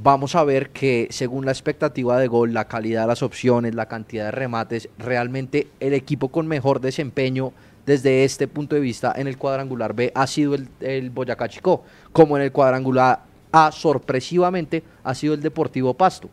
vamos 0.03 0.35
a 0.35 0.45
ver 0.45 0.71
que 0.71 1.09
según 1.11 1.45
la 1.45 1.53
expectativa 1.53 2.19
de 2.19 2.29
gol, 2.29 2.55
la 2.55 2.67
calidad 2.67 3.03
de 3.03 3.09
las 3.09 3.23
opciones, 3.23 3.75
la 3.75 3.87
cantidad 3.87 4.27
de 4.27 4.31
remates, 4.31 4.89
realmente 4.99 5.69
el 5.81 5.93
equipo 5.93 6.29
con 6.29 6.47
mejor 6.47 6.81
desempeño 6.81 7.53
desde 7.85 8.25
este 8.25 8.49
punto 8.49 8.75
de 8.75 8.81
vista 8.81 9.15
en 9.17 9.29
el 9.29 9.39
cuadrangular 9.39 9.95
B 9.95 10.13
ha 10.15 10.27
sido 10.27 10.55
el, 10.55 10.69
el 10.81 11.11
Boyacá 11.11 11.49
Chico, 11.49 11.85
como 12.13 12.37
en 12.37 12.43
el 12.43 12.53
cuadrangular 12.53 13.21
A 13.53 13.71
sorpresivamente 13.73 14.83
ha 15.05 15.15
sido 15.15 15.35
el 15.35 15.41
Deportivo 15.41 15.95
Pasto. 15.95 16.29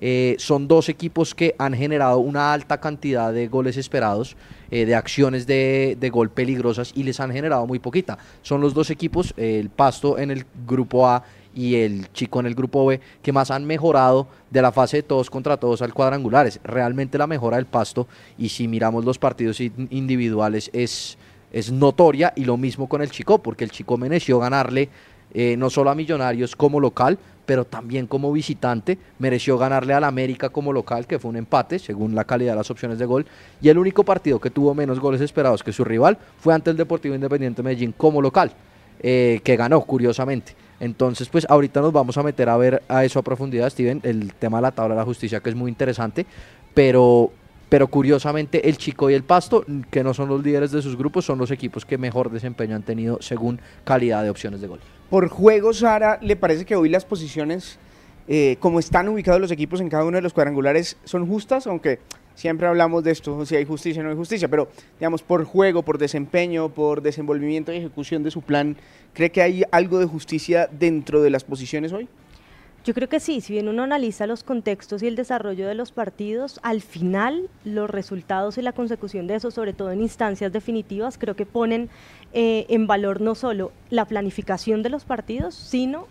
Eh, 0.00 0.36
son 0.38 0.68
dos 0.68 0.88
equipos 0.88 1.34
que 1.34 1.54
han 1.58 1.74
generado 1.74 2.18
una 2.18 2.52
alta 2.52 2.78
cantidad 2.80 3.32
de 3.32 3.48
goles 3.48 3.76
esperados, 3.76 4.36
eh, 4.70 4.84
de 4.84 4.94
acciones 4.94 5.46
de, 5.46 6.10
gol 6.12 6.30
peligrosas 6.30 6.92
y 6.94 7.02
les 7.04 7.20
han 7.20 7.32
generado 7.32 7.66
muy 7.66 7.78
poquita. 7.78 8.18
Son 8.42 8.60
los 8.60 8.74
dos 8.74 8.90
equipos, 8.90 9.34
el 9.36 9.70
Pasto 9.70 10.18
en 10.18 10.30
el 10.30 10.44
grupo 10.66 11.06
A 11.06 11.24
y 11.54 11.76
el 11.76 12.12
Chico 12.12 12.40
en 12.40 12.46
el 12.46 12.54
grupo 12.54 12.86
B, 12.86 13.00
que 13.22 13.32
más 13.32 13.50
han 13.50 13.64
mejorado 13.64 14.26
de 14.50 14.62
la 14.62 14.72
fase 14.72 14.98
de 14.98 15.02
todos 15.04 15.30
contra 15.30 15.56
todos 15.56 15.82
al 15.82 15.94
cuadrangulares. 15.94 16.60
Realmente 16.64 17.18
la 17.18 17.26
mejora 17.26 17.56
del 17.56 17.66
Pasto 17.66 18.08
y 18.36 18.48
si 18.48 18.68
miramos 18.68 19.04
los 19.04 19.18
partidos 19.18 19.60
individuales 19.60 20.70
es, 20.72 21.16
es 21.52 21.70
notoria 21.70 22.32
y 22.36 22.44
lo 22.44 22.56
mismo 22.56 22.88
con 22.88 23.02
el 23.02 23.10
Chico, 23.10 23.38
porque 23.38 23.64
el 23.64 23.70
Chico 23.70 23.96
mereció 23.96 24.38
ganarle 24.40 24.88
eh, 25.32 25.56
no 25.56 25.68
solo 25.68 25.90
a 25.90 25.94
Millonarios 25.96 26.54
como 26.54 26.78
local, 26.78 27.18
pero 27.46 27.64
también 27.64 28.06
como 28.06 28.32
visitante 28.32 28.98
mereció 29.18 29.58
ganarle 29.58 29.94
al 29.94 30.04
América 30.04 30.48
como 30.48 30.72
local, 30.72 31.06
que 31.06 31.18
fue 31.18 31.30
un 31.30 31.36
empate 31.36 31.78
según 31.78 32.14
la 32.14 32.24
calidad 32.24 32.52
de 32.52 32.58
las 32.58 32.70
opciones 32.70 32.98
de 32.98 33.06
gol, 33.06 33.26
y 33.60 33.68
el 33.68 33.78
único 33.78 34.04
partido 34.04 34.40
que 34.40 34.50
tuvo 34.50 34.74
menos 34.74 35.00
goles 35.00 35.20
esperados 35.20 35.62
que 35.62 35.72
su 35.72 35.84
rival 35.84 36.18
fue 36.38 36.54
ante 36.54 36.70
el 36.70 36.76
Deportivo 36.76 37.14
Independiente 37.14 37.62
Medellín 37.62 37.92
como 37.96 38.20
local, 38.20 38.52
eh, 39.00 39.40
que 39.44 39.56
ganó 39.56 39.80
curiosamente. 39.82 40.54
Entonces, 40.80 41.28
pues 41.28 41.46
ahorita 41.48 41.80
nos 41.80 41.92
vamos 41.92 42.18
a 42.18 42.22
meter 42.22 42.48
a 42.48 42.56
ver 42.56 42.82
a 42.88 43.04
eso 43.04 43.18
a 43.18 43.22
profundidad, 43.22 43.70
Steven, 43.70 44.00
el 44.02 44.34
tema 44.34 44.58
de 44.58 44.62
la 44.62 44.72
tabla 44.72 44.94
de 44.94 45.00
la 45.00 45.04
justicia 45.04 45.40
que 45.40 45.50
es 45.50 45.56
muy 45.56 45.70
interesante, 45.70 46.26
pero 46.74 47.30
pero 47.74 47.88
curiosamente 47.88 48.68
el 48.68 48.76
Chico 48.76 49.10
y 49.10 49.14
el 49.14 49.24
Pasto, 49.24 49.64
que 49.90 50.04
no 50.04 50.14
son 50.14 50.28
los 50.28 50.44
líderes 50.44 50.70
de 50.70 50.80
sus 50.80 50.96
grupos, 50.96 51.24
son 51.24 51.38
los 51.38 51.50
equipos 51.50 51.84
que 51.84 51.98
mejor 51.98 52.30
desempeño 52.30 52.76
han 52.76 52.84
tenido 52.84 53.18
según 53.20 53.60
calidad 53.82 54.22
de 54.22 54.30
opciones 54.30 54.60
de 54.60 54.68
gol. 54.68 54.78
Por 55.10 55.28
juego, 55.28 55.72
Sara, 55.72 56.18
¿le 56.22 56.34
parece 56.34 56.64
que 56.64 56.76
hoy 56.76 56.88
las 56.88 57.04
posiciones, 57.04 57.78
eh, 58.26 58.56
como 58.58 58.78
están 58.78 59.08
ubicados 59.08 59.40
los 59.40 59.50
equipos 59.50 59.80
en 59.80 59.88
cada 59.88 60.04
uno 60.04 60.16
de 60.16 60.22
los 60.22 60.32
cuadrangulares, 60.32 60.96
son 61.04 61.28
justas? 61.28 61.66
Aunque 61.66 61.98
siempre 62.34 62.66
hablamos 62.66 63.04
de 63.04 63.12
esto, 63.12 63.44
si 63.44 63.54
hay 63.54 63.64
justicia 63.64 64.00
o 64.00 64.04
no 64.04 64.10
hay 64.10 64.16
justicia, 64.16 64.48
pero 64.48 64.68
digamos, 64.98 65.22
por 65.22 65.44
juego, 65.44 65.82
por 65.82 65.98
desempeño, 65.98 66.70
por 66.70 67.02
desenvolvimiento 67.02 67.72
y 67.72 67.76
ejecución 67.76 68.22
de 68.22 68.30
su 68.30 68.40
plan, 68.40 68.76
¿cree 69.12 69.30
que 69.30 69.42
hay 69.42 69.62
algo 69.70 69.98
de 69.98 70.06
justicia 70.06 70.68
dentro 70.72 71.22
de 71.22 71.30
las 71.30 71.44
posiciones 71.44 71.92
hoy? 71.92 72.08
Yo 72.84 72.92
creo 72.92 73.08
que 73.08 73.18
sí, 73.18 73.40
si 73.40 73.54
bien 73.54 73.68
uno 73.68 73.82
analiza 73.82 74.26
los 74.26 74.44
contextos 74.44 75.02
y 75.02 75.06
el 75.06 75.16
desarrollo 75.16 75.66
de 75.66 75.74
los 75.74 75.90
partidos, 75.90 76.60
al 76.62 76.82
final 76.82 77.48
los 77.64 77.88
resultados 77.88 78.58
y 78.58 78.62
la 78.62 78.72
consecución 78.72 79.26
de 79.26 79.36
eso, 79.36 79.50
sobre 79.50 79.72
todo 79.72 79.90
en 79.90 80.02
instancias 80.02 80.52
definitivas, 80.52 81.16
creo 81.16 81.34
que 81.34 81.46
ponen 81.46 81.88
eh, 82.34 82.66
en 82.68 82.86
valor 82.86 83.22
no 83.22 83.34
solo 83.34 83.72
la 83.88 84.04
planificación 84.04 84.82
de 84.82 84.90
los 84.90 85.06
partidos, 85.06 85.54
sino 85.54 86.06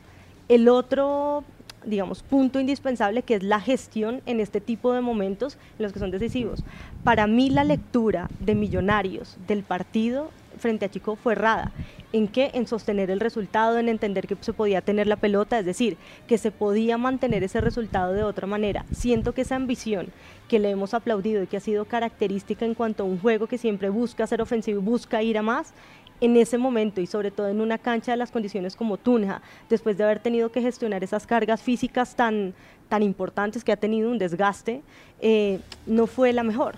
el 0.50 0.68
otro 0.68 1.44
digamos, 1.86 2.24
punto 2.24 2.60
indispensable 2.60 3.24
que 3.24 3.36
es 3.36 3.44
la 3.44 3.60
gestión 3.60 4.22
en 4.25 4.39
este 4.39 4.62
tipo 4.62 4.94
de 4.94 5.01
momentos 5.01 5.58
en 5.77 5.84
los 5.84 5.94
que 5.94 6.00
son 6.00 6.12
decisivos. 6.12 6.63
Para 7.03 7.27
mí 7.27 7.50
la 7.50 7.65
lectura 7.65 8.30
de 8.39 8.56
Millonarios 8.56 9.38
del 9.48 9.63
partido 9.63 10.32
frente 10.63 10.86
a 10.86 10.89
Chico 10.89 11.15
fue 11.15 11.34
errada. 11.34 11.72
¿En 12.13 12.27
qué? 12.27 12.50
En 12.53 12.65
sostener 12.67 13.12
el 13.12 13.20
resultado, 13.20 13.77
en 13.77 13.89
entender 13.89 14.27
que 14.27 14.38
se 14.39 14.53
podía 14.53 14.82
tener 14.82 15.08
la 15.08 15.17
pelota, 15.17 15.60
es 15.60 15.65
decir, 15.65 15.98
que 16.25 16.38
se 16.38 16.51
podía 16.51 16.98
mantener 16.98 17.43
ese 17.43 17.60
resultado 17.62 18.13
de 18.13 18.24
otra 18.24 18.48
manera. 18.48 18.86
Siento 18.91 19.34
que 19.34 19.41
esa 19.41 19.55
ambición 19.55 20.08
que 20.48 20.60
le 20.60 20.70
hemos 20.70 20.93
aplaudido 20.93 21.43
y 21.43 21.48
que 21.48 21.58
ha 21.58 21.60
sido 21.60 21.86
característica 21.86 22.65
en 22.65 22.75
cuanto 22.75 23.03
a 23.03 23.05
un 23.05 23.20
juego 23.20 23.48
que 23.48 23.58
siempre 23.58 23.89
busca 23.89 24.25
ser 24.25 24.41
ofensivo 24.41 24.79
y 24.79 24.84
busca 24.84 25.22
ir 25.22 25.38
a 25.38 25.41
más, 25.41 25.74
en 26.22 26.38
ese 26.38 26.58
momento 26.58 27.01
y 27.01 27.08
sobre 27.08 27.32
todo 27.32 27.50
en 27.50 27.60
una 27.60 27.77
cancha 27.77 28.13
de 28.13 28.17
las 28.17 28.32
condiciones 28.32 28.77
como 28.77 28.98
Tunja, 28.98 29.41
después 29.70 29.98
de 29.98 30.05
haber 30.05 30.20
tenido 30.20 30.50
que 30.50 30.62
gestionar 30.62 31.03
esas 31.03 31.27
cargas 31.27 31.62
físicas 31.62 32.15
tan, 32.15 32.53
tan 32.88 33.03
importantes 33.03 33.65
que 33.65 33.74
ha 33.74 33.77
tenido 33.77 34.10
un 34.10 34.17
desgaste, 34.17 34.82
eh, 35.20 35.60
no 35.86 36.08
fue 36.08 36.32
la 36.32 36.43
mejor. 36.43 36.75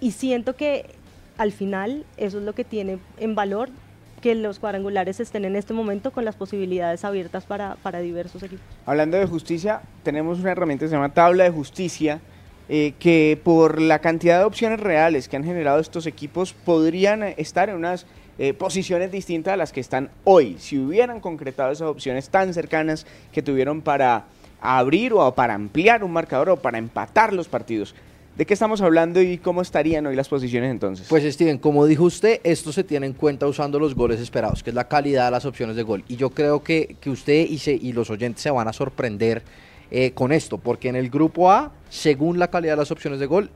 Y 0.00 0.12
siento 0.12 0.54
que 0.54 0.86
al 1.38 1.52
final 1.52 2.04
eso 2.16 2.38
es 2.38 2.44
lo 2.44 2.54
que 2.54 2.64
tiene 2.64 2.98
en 3.18 3.34
valor 3.34 3.68
que 4.20 4.34
los 4.34 4.58
cuadrangulares 4.58 5.20
estén 5.20 5.44
en 5.44 5.56
este 5.56 5.74
momento 5.74 6.10
con 6.10 6.24
las 6.24 6.36
posibilidades 6.36 7.04
abiertas 7.04 7.44
para, 7.44 7.76
para 7.82 8.00
diversos 8.00 8.42
equipos. 8.42 8.64
Hablando 8.86 9.16
de 9.16 9.26
justicia, 9.26 9.82
tenemos 10.02 10.40
una 10.40 10.52
herramienta 10.52 10.84
que 10.84 10.88
se 10.88 10.94
llama 10.94 11.12
tabla 11.12 11.44
de 11.44 11.50
justicia, 11.50 12.20
eh, 12.68 12.94
que 12.98 13.38
por 13.44 13.80
la 13.80 14.00
cantidad 14.00 14.38
de 14.38 14.44
opciones 14.44 14.80
reales 14.80 15.28
que 15.28 15.36
han 15.36 15.44
generado 15.44 15.78
estos 15.78 16.06
equipos 16.06 16.52
podrían 16.52 17.22
estar 17.22 17.68
en 17.68 17.76
unas 17.76 18.06
eh, 18.38 18.52
posiciones 18.54 19.12
distintas 19.12 19.54
a 19.54 19.56
las 19.56 19.72
que 19.72 19.80
están 19.80 20.10
hoy. 20.24 20.56
Si 20.58 20.78
hubieran 20.78 21.20
concretado 21.20 21.70
esas 21.70 21.88
opciones 21.88 22.28
tan 22.28 22.52
cercanas 22.52 23.06
que 23.32 23.42
tuvieron 23.42 23.82
para 23.82 24.24
abrir 24.60 25.12
o 25.12 25.32
para 25.34 25.54
ampliar 25.54 26.02
un 26.02 26.12
marcador 26.12 26.50
o 26.50 26.56
para 26.56 26.78
empatar 26.78 27.32
los 27.32 27.48
partidos. 27.48 27.94
¿De 28.36 28.44
qué 28.44 28.52
estamos 28.52 28.82
hablando 28.82 29.22
y 29.22 29.38
cómo 29.38 29.62
estarían 29.62 30.06
hoy 30.06 30.14
las 30.14 30.28
posiciones 30.28 30.70
entonces? 30.70 31.06
Pues 31.08 31.24
Steven, 31.32 31.56
como 31.56 31.86
dijo 31.86 32.04
usted, 32.04 32.40
esto 32.44 32.70
se 32.70 32.84
tiene 32.84 33.06
en 33.06 33.14
cuenta 33.14 33.46
usando 33.46 33.78
los 33.78 33.94
goles 33.94 34.20
esperados, 34.20 34.62
que 34.62 34.68
es 34.68 34.76
la 34.76 34.88
calidad 34.88 35.24
de 35.24 35.30
las 35.30 35.46
opciones 35.46 35.74
de 35.74 35.82
gol. 35.82 36.04
Y 36.06 36.16
yo 36.16 36.28
creo 36.28 36.62
que, 36.62 36.96
que 37.00 37.08
usted 37.08 37.46
y, 37.48 37.92
los 37.94 38.10
oyentes 38.10 38.42
se 38.42 38.50
van 38.50 38.68
a 38.68 38.74
sorprender 38.74 39.42
eh, 39.90 40.10
con 40.10 40.32
esto, 40.32 40.58
porque 40.58 40.90
en 40.90 40.96
el 40.96 41.08
grupo 41.08 41.50
A, 41.50 41.72
según 41.88 42.38
la 42.38 42.48
calidad 42.48 42.74
de 42.74 42.80
las 42.80 42.90
opciones 42.90 43.20
de 43.20 43.26
gol, 43.26 43.48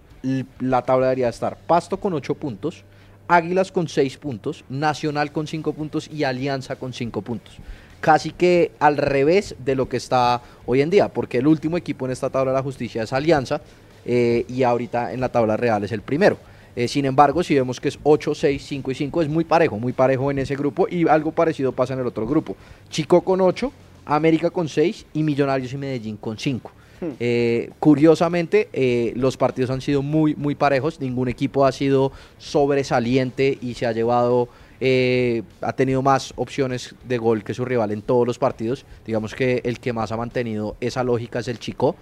la 0.61 0.81
tabla 0.81 1.09
debería 1.09 1.29
estar 1.29 1.59
Pasto 1.59 1.99
con 1.99 2.15
8 2.15 2.35
puntos, 2.37 2.83
Águilas 3.29 3.71
con 3.73 3.87
6 3.87 4.17
puntos, 4.17 4.65
Nacional 4.71 5.31
con 5.31 5.47
5 5.47 5.75
puntos 5.75 6.09
y 6.11 6.25
Alianza 6.25 6.77
con 6.77 6.95
5 6.95 7.21
puntos. 7.21 7.59
Casi 8.01 8.31
que 8.31 8.73
al 8.79 8.97
revés 8.97 9.57
de 9.59 9.75
lo 9.75 9.91
que 9.91 9.99
está 9.99 10.41
hoy 10.65 10.81
en 10.81 10.89
día, 10.89 11.09
porque 11.09 11.37
el 11.37 11.47
último 11.47 11.77
equipo 11.77 12.07
en 12.07 12.13
esta 12.13 12.31
tabla 12.31 12.53
de 12.53 12.57
la 12.57 12.63
justicia 12.63 13.03
es 13.03 13.13
Alianza 13.13 13.61
eh, 14.05 14.45
y 14.49 14.63
ahorita 14.63 15.13
en 15.13 15.21
la 15.21 15.31
tabla 15.31 15.57
real 15.57 15.85
es 15.85 15.93
el 15.93 16.03
primero. 16.03 16.39
Eh, 16.77 16.89
sin 16.89 17.05
embargo, 17.05 17.43
si 17.43 17.55
vemos 17.55 17.81
que 17.81 17.89
es 17.89 17.99
8, 18.03 18.35
6, 18.35 18.65
5 18.65 18.91
y 18.91 18.95
5, 18.95 19.23
es 19.23 19.29
muy 19.29 19.45
parejo, 19.45 19.79
muy 19.79 19.93
parejo 19.93 20.31
en 20.31 20.39
ese 20.39 20.55
grupo 20.55 20.87
y 20.89 21.09
algo 21.09 21.33
parecido 21.33 21.73
pasa 21.73 21.95
en 21.95 22.01
el 22.01 22.07
otro 22.07 22.27
grupo. 22.27 22.57
Chico 22.89 23.23
con 23.23 23.41
8, 23.41 23.73
América 24.07 24.51
con 24.51 24.69
6 24.69 25.07
y 25.15 25.23
Millonarios 25.23 25.73
y 25.73 25.77
Medellín 25.77 26.17
con 26.17 26.39
5. 26.39 26.71
Eh, 27.19 27.71
curiosamente, 27.79 28.69
eh, 28.73 29.13
los 29.17 29.37
partidos 29.37 29.71
han 29.71 29.81
sido 29.81 30.03
muy, 30.03 30.35
muy 30.35 30.55
parejos. 30.55 31.01
Ningún 31.01 31.29
equipo 31.29 31.65
ha 31.65 31.73
sido 31.73 32.13
sobresaliente 32.39 33.59
y 33.61 33.75
se 33.75 33.87
ha 33.87 33.93
llevado, 33.93 34.49
eh, 34.81 35.43
ha 35.61 35.73
tenido 35.73 36.03
más 36.03 36.33
opciones 36.37 36.95
de 37.09 37.19
gol 37.19 37.43
que 37.43 37.55
su 37.55 37.65
rival 37.65 37.91
en 37.91 38.03
todos 38.03 38.27
los 38.27 38.39
partidos. 38.39 38.85
Digamos 39.07 39.35
que 39.35 39.61
el 39.65 39.81
que 39.81 39.93
más 39.93 40.13
ha 40.13 40.17
mantenido 40.17 40.77
esa 40.81 41.03
lógica 41.05 41.39
es 41.39 41.49
el 41.49 41.59
Chico, 41.59 41.97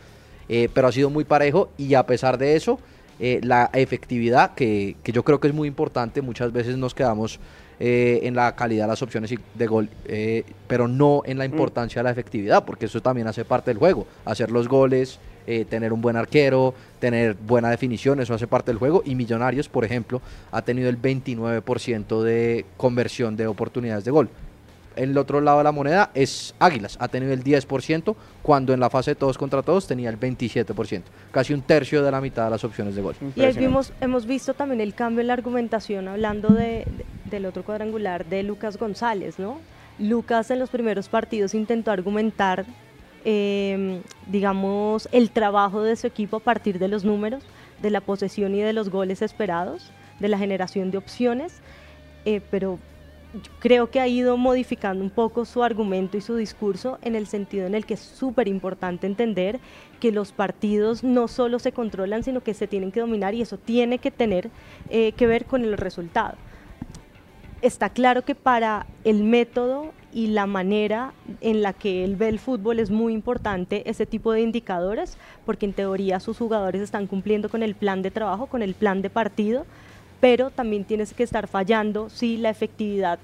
pero 0.73 0.88
ha 0.88 0.93
sido 0.93 1.11
muy 1.11 1.25
parejo 1.25 1.71
y 1.76 1.95
a 1.95 2.07
pesar 2.07 2.38
de 2.38 2.57
eso, 2.57 2.78
la 3.19 3.71
efectividad, 3.73 4.55
que, 4.55 4.97
que 5.02 5.12
yo 5.12 5.23
creo 5.23 5.40
que 5.40 5.49
es 5.49 5.55
muy 5.55 5.69
importante, 5.69 6.23
muchas 6.23 6.52
veces 6.52 6.76
nos 6.76 6.95
quedamos 6.95 7.38
eh, 7.81 8.26
en 8.26 8.35
la 8.35 8.57
calidad 8.57 8.85
de 8.85 8.88
las 8.88 9.02
opciones 9.02 9.33
de 9.55 9.67
gol, 9.69 9.88
eh, 10.07 10.43
pero 10.67 10.88
no 10.88 11.23
en 11.25 11.38
la 11.38 11.47
mm. 11.47 11.52
importancia 11.52 12.00
de 12.00 12.05
la 12.05 12.11
efectividad, 12.11 12.64
porque 12.64 12.87
eso 12.87 13.00
también 13.00 13.28
hace 13.28 13.45
parte 13.45 13.71
del 13.71 13.78
juego. 13.78 14.05
Hacer 14.25 14.50
los 14.50 14.67
goles, 14.67 15.21
eh, 15.47 15.64
tener 15.64 15.93
un 15.93 16.00
buen 16.00 16.17
arquero, 16.17 16.75
tener 16.99 17.35
buena 17.35 17.71
definición, 17.71 18.19
eso 18.19 18.35
hace 18.35 18.49
parte 18.49 18.73
del 18.73 18.78
juego. 18.78 19.05
Y 19.05 19.14
Millonarios, 19.14 19.69
por 19.69 19.85
ejemplo, 19.85 20.21
ha 20.50 20.62
tenido 20.62 20.88
el 20.88 21.00
29% 21.00 22.23
de 22.25 22.67
conversión 22.76 23.37
de 23.37 23.47
oportunidades 23.47 24.05
de 24.05 24.11
gol 24.11 24.28
el 24.99 25.17
otro 25.17 25.40
lado 25.40 25.59
de 25.59 25.64
la 25.64 25.73
moneda 25.73 26.11
es 26.14 26.55
Águilas, 26.59 26.97
ha 27.00 27.09
tenido 27.09 27.33
el 27.33 27.45
10%, 27.45 28.17
cuando 28.43 28.73
en 28.73 28.81
la 28.81 28.90
fase 28.90 29.12
de 29.12 29.14
todos 29.14 29.38
contra 29.38 29.62
todos 29.62 29.87
tenía 29.87 30.11
el 30.11 30.19
27%, 30.19 31.02
casi 31.31 31.55
un 31.55 31.62
tercio 31.62 32.02
de 32.02 32.11
la 32.11 32.21
mitad 32.21 32.45
de 32.45 32.50
las 32.50 32.64
opciones 32.64 32.95
de 32.95 33.02
gol. 33.02 33.14
Y 33.37 33.43
ahí 33.43 33.57
hemos 34.00 34.26
visto 34.26 34.55
también 34.55 34.81
el 34.81 34.95
cambio 34.95 35.21
en 35.21 35.28
la 35.28 35.35
argumentación, 35.35 36.09
hablando 36.09 36.49
de, 36.49 36.87
del 37.26 37.47
otro 37.47 37.64
cuadrangular 37.64 38.26
de 38.26 38.43
Lucas 38.43 38.76
González, 38.76 39.38
¿no? 39.38 39.59
Lucas 39.99 40.50
en 40.50 40.59
los 40.59 40.71
primeros 40.71 41.09
partidos 41.09 41.55
intentó 41.55 41.90
argumentar, 41.90 42.64
em, 43.25 44.00
digamos, 44.26 45.09
el 45.12 45.31
trabajo 45.31 45.83
de 45.83 45.97
su 45.97 46.07
equipo 46.07 46.37
a 46.37 46.40
partir 46.40 46.78
de 46.78 46.88
los 46.88 47.05
números, 47.05 47.43
de 47.83 47.90
la 47.90 48.00
posesión 48.00 48.55
y 48.55 48.61
de 48.61 48.73
los 48.73 48.90
goles 48.90 49.23
esperados, 49.23 49.90
de 50.21 50.28
la 50.28 50.38
generación 50.38 50.90
de 50.90 50.99
opciones, 50.99 51.61
eh, 52.25 52.40
pero 52.50 52.78
creo 53.58 53.90
que 53.90 54.00
ha 54.00 54.08
ido 54.08 54.37
modificando 54.37 55.04
un 55.04 55.11
poco 55.11 55.44
su 55.44 55.62
argumento 55.62 56.16
y 56.16 56.20
su 56.20 56.37
discurso 56.37 56.99
en 57.02 57.14
el 57.14 57.26
sentido 57.26 57.66
en 57.66 57.75
el 57.75 57.85
que 57.85 57.94
es 57.94 58.00
súper 58.00 58.49
importante 58.49 59.06
entender 59.06 59.61
que 60.00 60.12
los 60.12 60.32
partidos 60.32 61.04
no 61.04 61.28
solo 61.28 61.58
se 61.58 61.73
controlan, 61.73 62.23
sino 62.23 62.42
que 62.42 62.54
se 62.54 62.66
tienen 62.66 62.92
que 62.92 63.00
dominar 63.00 63.35
y 63.35 63.42
eso 63.42 63.58
tiene 63.58 63.99
que 63.99 64.11
tener 64.11 64.50
eh, 64.88 65.12
que 65.12 65.26
ver 65.26 65.44
con 65.44 65.62
el 65.62 65.76
resultado. 65.76 66.37
Está 67.61 67.90
claro 67.90 68.23
que 68.23 68.37
para 68.37 68.87
el 69.02 69.25
método 69.25 69.92
y 70.12 70.28
la 70.28 70.47
manera 70.47 71.12
en 71.40 71.61
la 71.61 71.73
que 71.73 72.04
él 72.04 72.16
ve 72.16 72.28
el 72.28 72.38
fútbol 72.38 72.78
es 72.78 72.90
muy 72.90 73.12
importante 73.12 73.88
ese 73.90 74.06
tipo 74.06 74.32
de 74.32 74.40
indicadores, 74.40 75.18
porque 75.44 75.66
en 75.66 75.73
teoría 75.73 76.20
sus 76.20 76.38
jugadores 76.38 76.80
están 76.80 77.06
cumpliendo 77.08 77.49
con 77.49 77.62
el 77.62 77.75
plan 77.75 78.00
de 78.00 78.12
trabajo, 78.12 78.47
con 78.47 78.62
el 78.62 78.75
plan 78.75 79.02
de 79.02 79.11
partido, 79.11 79.66
pero 80.20 80.50
también 80.50 80.84
tienes 80.84 81.14
que 81.14 81.22
estar 81.22 81.46
fallando 81.46 82.08
si 82.10 82.37
la 82.37 82.50
efectividad 82.50 83.18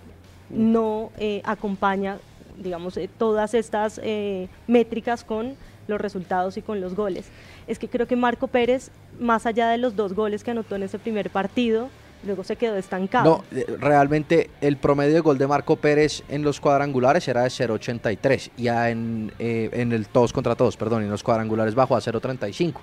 no 0.51 1.11
eh, 1.19 1.43
acompaña, 1.45 2.19
digamos, 2.59 2.97
eh, 2.97 3.09
todas 3.19 3.55
estas 3.55 4.01
eh, 4.03 4.49
métricas 4.67 5.25
con 5.25 5.57
los 5.89 6.01
resultados 6.01 6.57
y 6.57 6.63
con 6.63 6.81
los 6.81 6.95
goles. 6.95 7.27
Es 7.67 7.79
que 7.79 7.89
creo 7.89 8.07
que 8.07 8.17
Marco 8.17 8.47
Pérez, 8.47 8.91
más 9.19 9.47
allá 9.47 9.69
de 9.69 9.79
los 9.79 9.97
dos 9.97 10.15
goles 10.15 10.45
que 10.45 10.53
anotó 10.53 10.77
en 10.77 10.85
ese 10.85 10.99
primer 10.99 11.31
partido, 11.31 11.89
luego 12.25 12.43
se 12.45 12.57
quedó 12.57 12.77
estancado. 12.77 13.45
No, 13.53 13.77
realmente 13.79 14.49
el 14.63 14.79
promedio 14.79 15.15
de 15.15 15.21
gol 15.21 15.37
de 15.37 15.47
Marco 15.47 15.77
Pérez 15.77 16.23
en 16.29 16.43
los 16.43 16.59
cuadrangulares 16.59 17.27
era 17.29 17.43
de 17.43 17.49
0.83 17.49 18.51
y 18.57 18.69
en, 18.69 19.33
en 19.39 19.93
el 19.93 20.07
todos 20.09 20.33
contra 20.33 20.55
todos, 20.55 20.77
perdón, 20.79 21.03
en 21.03 21.11
los 21.11 21.23
cuadrangulares 21.23 21.75
bajó 21.75 21.97
a 21.97 22.01
0.35. 22.01 22.77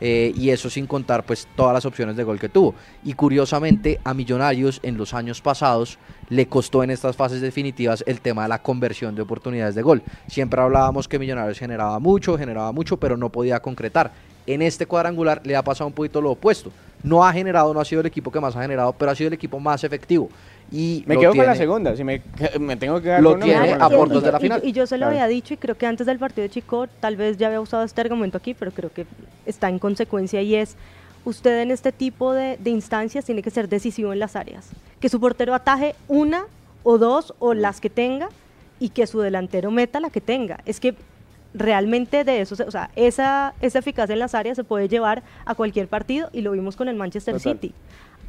Eh, 0.00 0.32
y 0.36 0.50
eso 0.50 0.68
sin 0.68 0.86
contar 0.86 1.24
pues 1.24 1.48
todas 1.56 1.72
las 1.72 1.86
opciones 1.86 2.16
de 2.16 2.24
gol 2.24 2.38
que 2.38 2.48
tuvo. 2.48 2.74
Y 3.04 3.14
curiosamente 3.14 4.00
a 4.04 4.14
Millonarios 4.14 4.80
en 4.82 4.96
los 4.96 5.14
años 5.14 5.40
pasados 5.40 5.98
le 6.28 6.46
costó 6.46 6.82
en 6.82 6.90
estas 6.90 7.16
fases 7.16 7.40
definitivas 7.40 8.04
el 8.06 8.20
tema 8.20 8.42
de 8.42 8.48
la 8.48 8.62
conversión 8.62 9.14
de 9.14 9.22
oportunidades 9.22 9.74
de 9.74 9.82
gol. 9.82 10.02
Siempre 10.26 10.60
hablábamos 10.60 11.08
que 11.08 11.18
Millonarios 11.18 11.58
generaba 11.58 11.98
mucho, 11.98 12.36
generaba 12.36 12.72
mucho, 12.72 12.96
pero 12.96 13.16
no 13.16 13.30
podía 13.30 13.60
concretar. 13.60 14.12
En 14.46 14.62
este 14.62 14.86
cuadrangular 14.86 15.40
le 15.44 15.56
ha 15.56 15.62
pasado 15.62 15.88
un 15.88 15.92
poquito 15.92 16.20
lo 16.20 16.32
opuesto. 16.32 16.70
No 17.02 17.24
ha 17.24 17.32
generado, 17.32 17.74
no 17.74 17.80
ha 17.80 17.84
sido 17.84 18.00
el 18.00 18.06
equipo 18.06 18.30
que 18.30 18.40
más 18.40 18.54
ha 18.56 18.62
generado, 18.62 18.92
pero 18.92 19.10
ha 19.10 19.14
sido 19.14 19.28
el 19.28 19.34
equipo 19.34 19.58
más 19.58 19.82
efectivo. 19.82 20.28
Y 20.70 21.04
me 21.06 21.16
quedo 21.16 21.34
con 21.34 21.46
la 21.46 21.54
segunda, 21.54 21.96
si 21.96 22.02
me, 22.02 22.18
tengo 22.76 23.00
que 23.00 23.20
lo 23.20 23.38
tiene 23.38 23.72
a 23.74 23.88
portos 23.88 24.22
de 24.22 24.32
la 24.32 24.40
final. 24.40 24.60
Y, 24.64 24.72
yo 24.72 24.86
se 24.86 24.98
lo 24.98 25.06
había 25.06 25.26
dicho 25.26 25.54
y 25.54 25.56
creo 25.56 25.76
que 25.76 25.86
antes 25.86 26.06
del 26.06 26.18
partido 26.18 26.42
de 26.42 26.50
Chico, 26.50 26.88
tal 27.00 27.16
vez 27.16 27.36
ya 27.36 27.46
había 27.46 27.60
usado 27.60 27.84
este 27.84 28.00
argumento 28.00 28.36
aquí, 28.38 28.54
pero 28.54 28.72
creo 28.72 28.92
que 28.92 29.06
está 29.44 29.68
en 29.68 29.78
consecuencia 29.78 30.42
y 30.42 30.56
es, 30.56 30.76
usted 31.24 31.62
en 31.62 31.70
este 31.70 31.92
tipo 31.92 32.32
de, 32.32 32.56
de 32.56 32.70
instancias 32.70 33.24
tiene 33.24 33.42
que 33.42 33.50
ser 33.50 33.68
decisivo 33.68 34.12
en 34.12 34.18
las 34.18 34.34
áreas. 34.34 34.70
Que 35.00 35.08
su 35.08 35.20
portero 35.20 35.54
ataje 35.54 35.94
una 36.08 36.46
o 36.82 36.98
dos 36.98 37.34
o 37.38 37.54
las 37.54 37.80
que 37.80 37.90
tenga 37.90 38.28
y 38.80 38.88
que 38.88 39.06
su 39.06 39.20
delantero 39.20 39.70
meta 39.70 40.00
la 40.00 40.10
que 40.10 40.20
tenga. 40.20 40.60
Es 40.66 40.80
que 40.80 40.96
realmente 41.54 42.24
de 42.24 42.40
eso, 42.40 42.56
o 42.66 42.70
sea, 42.70 42.90
esa, 42.96 43.54
esa 43.60 43.78
eficacia 43.78 44.12
en 44.12 44.18
las 44.18 44.34
áreas 44.34 44.56
se 44.56 44.64
puede 44.64 44.88
llevar 44.88 45.22
a 45.44 45.54
cualquier 45.54 45.88
partido 45.88 46.28
y 46.32 46.42
lo 46.42 46.50
vimos 46.52 46.76
con 46.76 46.88
el 46.88 46.96
Manchester 46.96 47.40
City. 47.40 47.72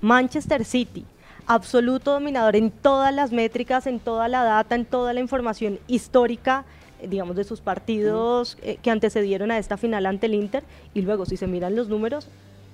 Manchester 0.02 0.64
City 0.64 1.06
absoluto 1.48 2.12
dominador 2.12 2.56
en 2.56 2.72
todas 2.72 3.14
las 3.14 3.32
métricas, 3.32 3.88
en 3.88 4.00
toda 4.00 4.28
la 4.28 4.44
data, 4.44 4.76
en 4.76 4.86
toda 4.86 5.14
la 5.14 5.20
información 5.20 5.80
histórica 5.88 6.66
eh, 7.00 7.08
digamos, 7.08 7.36
de 7.36 7.44
sus 7.44 7.62
partidos 7.62 8.58
eh, 8.62 8.78
que 8.82 8.92
antecedieron 8.92 9.52
a 9.52 9.58
esta 9.58 9.78
final 9.78 10.06
ante 10.06 10.26
el 10.26 10.34
Inter. 10.34 10.64
Y 10.94 11.02
luego, 11.02 11.26
si 11.26 11.38
se 11.38 11.48
miran 11.48 11.76
los 11.76 11.90
números, 11.90 12.28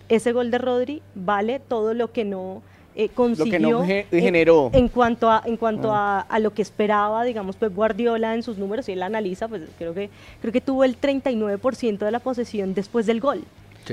ese 0.09 0.31
gol 0.31 0.51
de 0.51 0.57
Rodri 0.57 1.01
vale 1.15 1.59
todo 1.59 1.93
lo 1.93 2.11
que 2.11 2.25
no 2.25 2.61
eh, 2.95 3.09
consiguió 3.09 3.59
lo 3.59 3.81
que 3.81 4.05
no 4.11 4.19
generó 4.19 4.69
en, 4.71 4.87
cuanto 4.87 5.29
a 5.31 5.41
en 5.45 5.57
cuanto 5.57 5.91
ah. 5.91 6.27
a, 6.29 6.39
lo 6.39 6.53
que 6.53 6.61
esperaba 6.61 7.23
digamos 7.23 7.55
pues 7.55 7.73
Guardiola 7.73 8.35
en 8.35 8.43
sus 8.43 8.59
números 8.59 8.87
y 8.87 8.91
él 8.91 9.01
analiza 9.01 9.47
pues 9.47 9.63
creo 9.79 9.95
que 9.95 10.11
creo 10.41 10.53
que 10.53 10.61
tuvo 10.61 10.83
el 10.83 11.01
39% 11.01 11.97
de 11.97 12.11
la 12.11 12.19
posesión 12.19 12.75
después 12.75 13.07
del 13.07 13.19
gol 13.19 13.45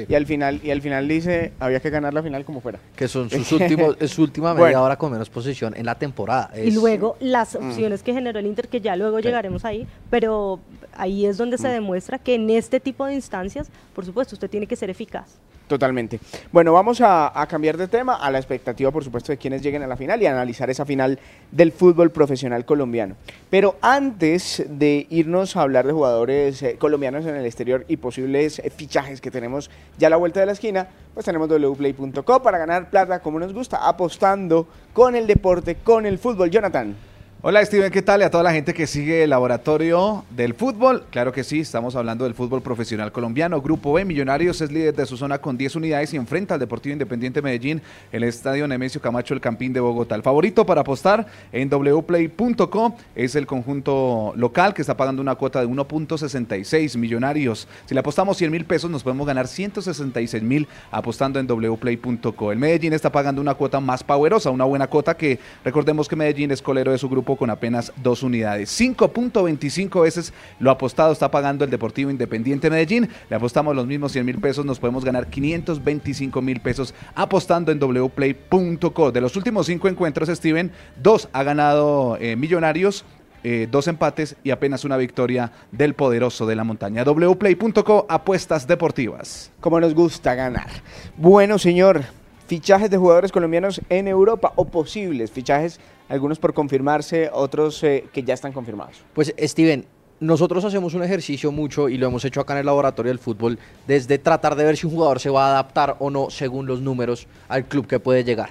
y 0.08 0.14
al 0.14 0.26
final 0.26 0.60
y 0.62 0.70
al 0.70 0.82
final 0.82 1.08
dice 1.08 1.52
había 1.58 1.80
que 1.80 1.90
ganar 1.90 2.14
la 2.14 2.22
final 2.22 2.44
como 2.44 2.60
fuera. 2.60 2.78
Que 2.96 3.08
son 3.08 3.30
sus 3.30 3.52
últimos 3.52 3.96
es 4.00 4.10
su 4.10 4.22
última 4.22 4.54
media 4.54 4.80
hora 4.80 4.96
con 4.96 5.12
menos 5.12 5.30
posición 5.30 5.74
en 5.76 5.86
la 5.86 5.94
temporada. 5.94 6.50
Y 6.56 6.70
luego 6.70 7.16
las 7.20 7.58
mm. 7.58 7.68
opciones 7.68 8.02
que 8.02 8.12
generó 8.12 8.38
el 8.38 8.46
Inter 8.46 8.68
que 8.68 8.80
ya 8.80 8.96
luego 8.96 9.20
llegaremos 9.20 9.64
ahí, 9.64 9.86
pero 10.10 10.60
ahí 10.94 11.26
es 11.26 11.36
donde 11.36 11.58
se 11.58 11.68
mm. 11.68 11.72
demuestra 11.72 12.18
que 12.18 12.34
en 12.34 12.50
este 12.50 12.80
tipo 12.80 13.06
de 13.06 13.14
instancias, 13.14 13.68
por 13.94 14.04
supuesto, 14.04 14.34
usted 14.34 14.50
tiene 14.50 14.66
que 14.66 14.76
ser 14.76 14.90
eficaz. 14.90 15.38
Totalmente. 15.70 16.18
Bueno, 16.50 16.72
vamos 16.72 17.00
a, 17.00 17.46
cambiar 17.48 17.76
de 17.76 17.86
tema 17.86 18.16
a 18.16 18.28
la 18.32 18.38
expectativa, 18.38 18.90
por 18.90 19.04
supuesto, 19.04 19.30
de 19.30 19.38
quienes 19.38 19.62
lleguen 19.62 19.84
a 19.84 19.86
la 19.86 19.96
final 19.96 20.20
y 20.20 20.26
analizar 20.26 20.68
esa 20.68 20.84
final 20.84 21.20
del 21.52 21.70
fútbol 21.70 22.10
profesional 22.10 22.64
colombiano. 22.64 23.14
Pero 23.50 23.76
antes 23.80 24.64
de 24.68 25.06
irnos 25.10 25.54
a 25.54 25.62
hablar 25.62 25.86
de 25.86 25.92
jugadores 25.92 26.60
eh, 26.64 26.76
colombianos 26.76 27.24
en 27.24 27.36
el 27.36 27.46
exterior 27.46 27.84
y 27.86 27.98
posibles 27.98 28.58
eh, 28.58 28.68
fichajes 28.70 29.20
que 29.20 29.30
tenemos 29.30 29.70
ya 29.96 30.08
a 30.08 30.10
la 30.10 30.16
vuelta 30.16 30.40
de 30.40 30.46
la 30.46 30.52
esquina, 30.52 30.88
pues 31.14 31.24
tenemos 31.24 31.48
wplay.co 31.48 32.42
para 32.42 32.58
ganar 32.58 32.90
plata 32.90 33.20
como 33.20 33.38
nos 33.38 33.54
gusta, 33.54 33.86
apostando 33.86 34.66
con 34.92 35.14
el 35.14 35.28
deporte, 35.28 35.76
con 35.76 36.04
el 36.04 36.18
fútbol. 36.18 36.50
Jonathan. 36.50 37.09
Hola 37.42 37.64
Steven, 37.64 37.90
¿qué 37.90 38.02
tal? 38.02 38.20
Y 38.20 38.24
a 38.24 38.30
toda 38.30 38.44
la 38.44 38.52
gente 38.52 38.74
que 38.74 38.86
sigue 38.86 39.22
el 39.22 39.30
laboratorio 39.30 40.26
del 40.28 40.52
fútbol. 40.52 41.06
Claro 41.08 41.32
que 41.32 41.42
sí, 41.42 41.60
estamos 41.60 41.96
hablando 41.96 42.24
del 42.24 42.34
fútbol 42.34 42.60
profesional 42.60 43.12
colombiano. 43.12 43.62
Grupo 43.62 43.94
B, 43.94 44.04
Millonarios 44.04 44.60
es 44.60 44.70
líder 44.70 44.94
de 44.94 45.06
su 45.06 45.16
zona 45.16 45.38
con 45.38 45.56
10 45.56 45.76
unidades 45.76 46.12
y 46.12 46.18
enfrenta 46.18 46.52
al 46.52 46.60
Deportivo 46.60 46.92
Independiente 46.92 47.40
Medellín, 47.40 47.80
el 48.12 48.24
Estadio 48.24 48.68
Nemesio 48.68 49.00
Camacho, 49.00 49.32
el 49.32 49.40
Campín 49.40 49.72
de 49.72 49.80
Bogotá. 49.80 50.16
El 50.16 50.22
favorito 50.22 50.66
para 50.66 50.82
apostar 50.82 51.26
en 51.50 51.70
wplay.com 51.70 52.94
es 53.14 53.34
el 53.34 53.46
conjunto 53.46 54.34
local 54.36 54.74
que 54.74 54.82
está 54.82 54.98
pagando 54.98 55.22
una 55.22 55.34
cuota 55.34 55.62
de 55.62 55.66
1.66 55.66 56.98
millonarios. 56.98 57.66
Si 57.86 57.94
le 57.94 58.00
apostamos 58.00 58.36
100 58.36 58.50
mil 58.52 58.66
pesos, 58.66 58.90
nos 58.90 59.02
podemos 59.02 59.26
ganar 59.26 59.48
166 59.48 60.42
mil 60.42 60.68
apostando 60.90 61.40
en 61.40 61.46
wplay.co. 61.46 62.52
El 62.52 62.58
Medellín 62.58 62.92
está 62.92 63.10
pagando 63.10 63.40
una 63.40 63.54
cuota 63.54 63.80
más 63.80 64.04
poderosa, 64.04 64.50
una 64.50 64.66
buena 64.66 64.88
cuota 64.88 65.16
que 65.16 65.38
recordemos 65.64 66.06
que 66.06 66.16
Medellín 66.16 66.50
es 66.50 66.60
colero 66.60 66.92
de 66.92 66.98
su 66.98 67.08
grupo 67.08 67.29
con 67.36 67.50
apenas 67.50 67.92
dos 68.02 68.22
unidades. 68.22 68.70
5.25 68.80 70.02
veces 70.02 70.32
lo 70.58 70.70
apostado 70.70 71.12
está 71.12 71.30
pagando 71.30 71.64
el 71.64 71.70
Deportivo 71.70 72.10
Independiente 72.10 72.70
Medellín. 72.70 73.08
Le 73.28 73.36
apostamos 73.36 73.74
los 73.74 73.86
mismos 73.86 74.12
100 74.12 74.26
mil 74.26 74.38
pesos, 74.38 74.64
nos 74.64 74.78
podemos 74.78 75.04
ganar 75.04 75.28
525 75.28 76.42
mil 76.42 76.60
pesos 76.60 76.94
apostando 77.14 77.72
en 77.72 77.78
wplay.co. 77.78 79.12
De 79.12 79.20
los 79.20 79.36
últimos 79.36 79.66
cinco 79.66 79.88
encuentros, 79.88 80.28
Steven, 80.28 80.70
dos 81.00 81.28
ha 81.32 81.42
ganado 81.42 82.16
eh, 82.20 82.36
Millonarios. 82.36 83.04
Eh, 83.42 83.66
dos 83.70 83.88
empates 83.88 84.36
y 84.44 84.50
apenas 84.50 84.84
una 84.84 84.98
victoria 84.98 85.50
del 85.72 85.94
poderoso 85.94 86.44
de 86.44 86.56
la 86.56 86.62
montaña. 86.62 87.04
wplay.co, 87.04 88.04
apuestas 88.06 88.66
deportivas. 88.66 89.50
Como 89.60 89.80
nos 89.80 89.94
gusta 89.94 90.34
ganar. 90.34 90.68
Bueno, 91.16 91.58
señor, 91.58 92.02
fichajes 92.48 92.90
de 92.90 92.98
jugadores 92.98 93.32
colombianos 93.32 93.80
en 93.88 94.08
Europa 94.08 94.52
o 94.56 94.66
posibles 94.66 95.30
fichajes 95.30 95.80
algunos 96.10 96.38
por 96.38 96.52
confirmarse, 96.52 97.30
otros 97.32 97.82
eh, 97.84 98.04
que 98.12 98.22
ya 98.22 98.34
están 98.34 98.52
confirmados. 98.52 98.96
Pues 99.14 99.32
Steven, 99.38 99.86
nosotros 100.18 100.64
hacemos 100.64 100.92
un 100.94 101.02
ejercicio 101.02 101.52
mucho 101.52 101.88
y 101.88 101.96
lo 101.96 102.08
hemos 102.08 102.24
hecho 102.24 102.40
acá 102.40 102.52
en 102.54 102.60
el 102.60 102.66
laboratorio 102.66 103.10
del 103.10 103.18
fútbol, 103.18 103.58
desde 103.86 104.18
tratar 104.18 104.56
de 104.56 104.64
ver 104.64 104.76
si 104.76 104.86
un 104.86 104.92
jugador 104.92 105.20
se 105.20 105.30
va 105.30 105.46
a 105.46 105.50
adaptar 105.52 105.96
o 106.00 106.10
no 106.10 106.28
según 106.28 106.66
los 106.66 106.80
números 106.80 107.26
al 107.48 107.64
club 107.64 107.86
que 107.86 108.00
puede 108.00 108.24
llegar. 108.24 108.50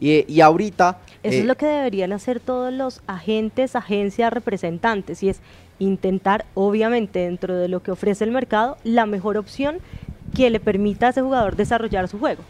Y, 0.00 0.40
ahorita... 0.40 0.98
Eso 1.24 1.38
es 1.38 1.42
eh, 1.42 1.44
lo 1.44 1.56
que 1.56 1.66
deberían 1.66 2.12
hacer 2.12 2.38
todos 2.38 2.72
los 2.72 3.00
agentes, 3.08 3.74
agencias, 3.74 4.32
representantes, 4.32 5.24
y 5.24 5.28
es 5.28 5.40
intentar, 5.80 6.44
obviamente, 6.54 7.18
dentro 7.18 7.56
de 7.56 7.66
lo 7.66 7.82
que 7.82 7.90
ofrece 7.90 8.22
el 8.22 8.30
mercado, 8.30 8.76
la 8.84 9.06
mejor 9.06 9.36
opción 9.36 9.78
que 10.36 10.50
le 10.50 10.60
permita 10.60 11.08
a 11.08 11.10
ese 11.10 11.22
jugador 11.22 11.56
desarrollar 11.56 12.06
su 12.06 12.20
juego. 12.20 12.42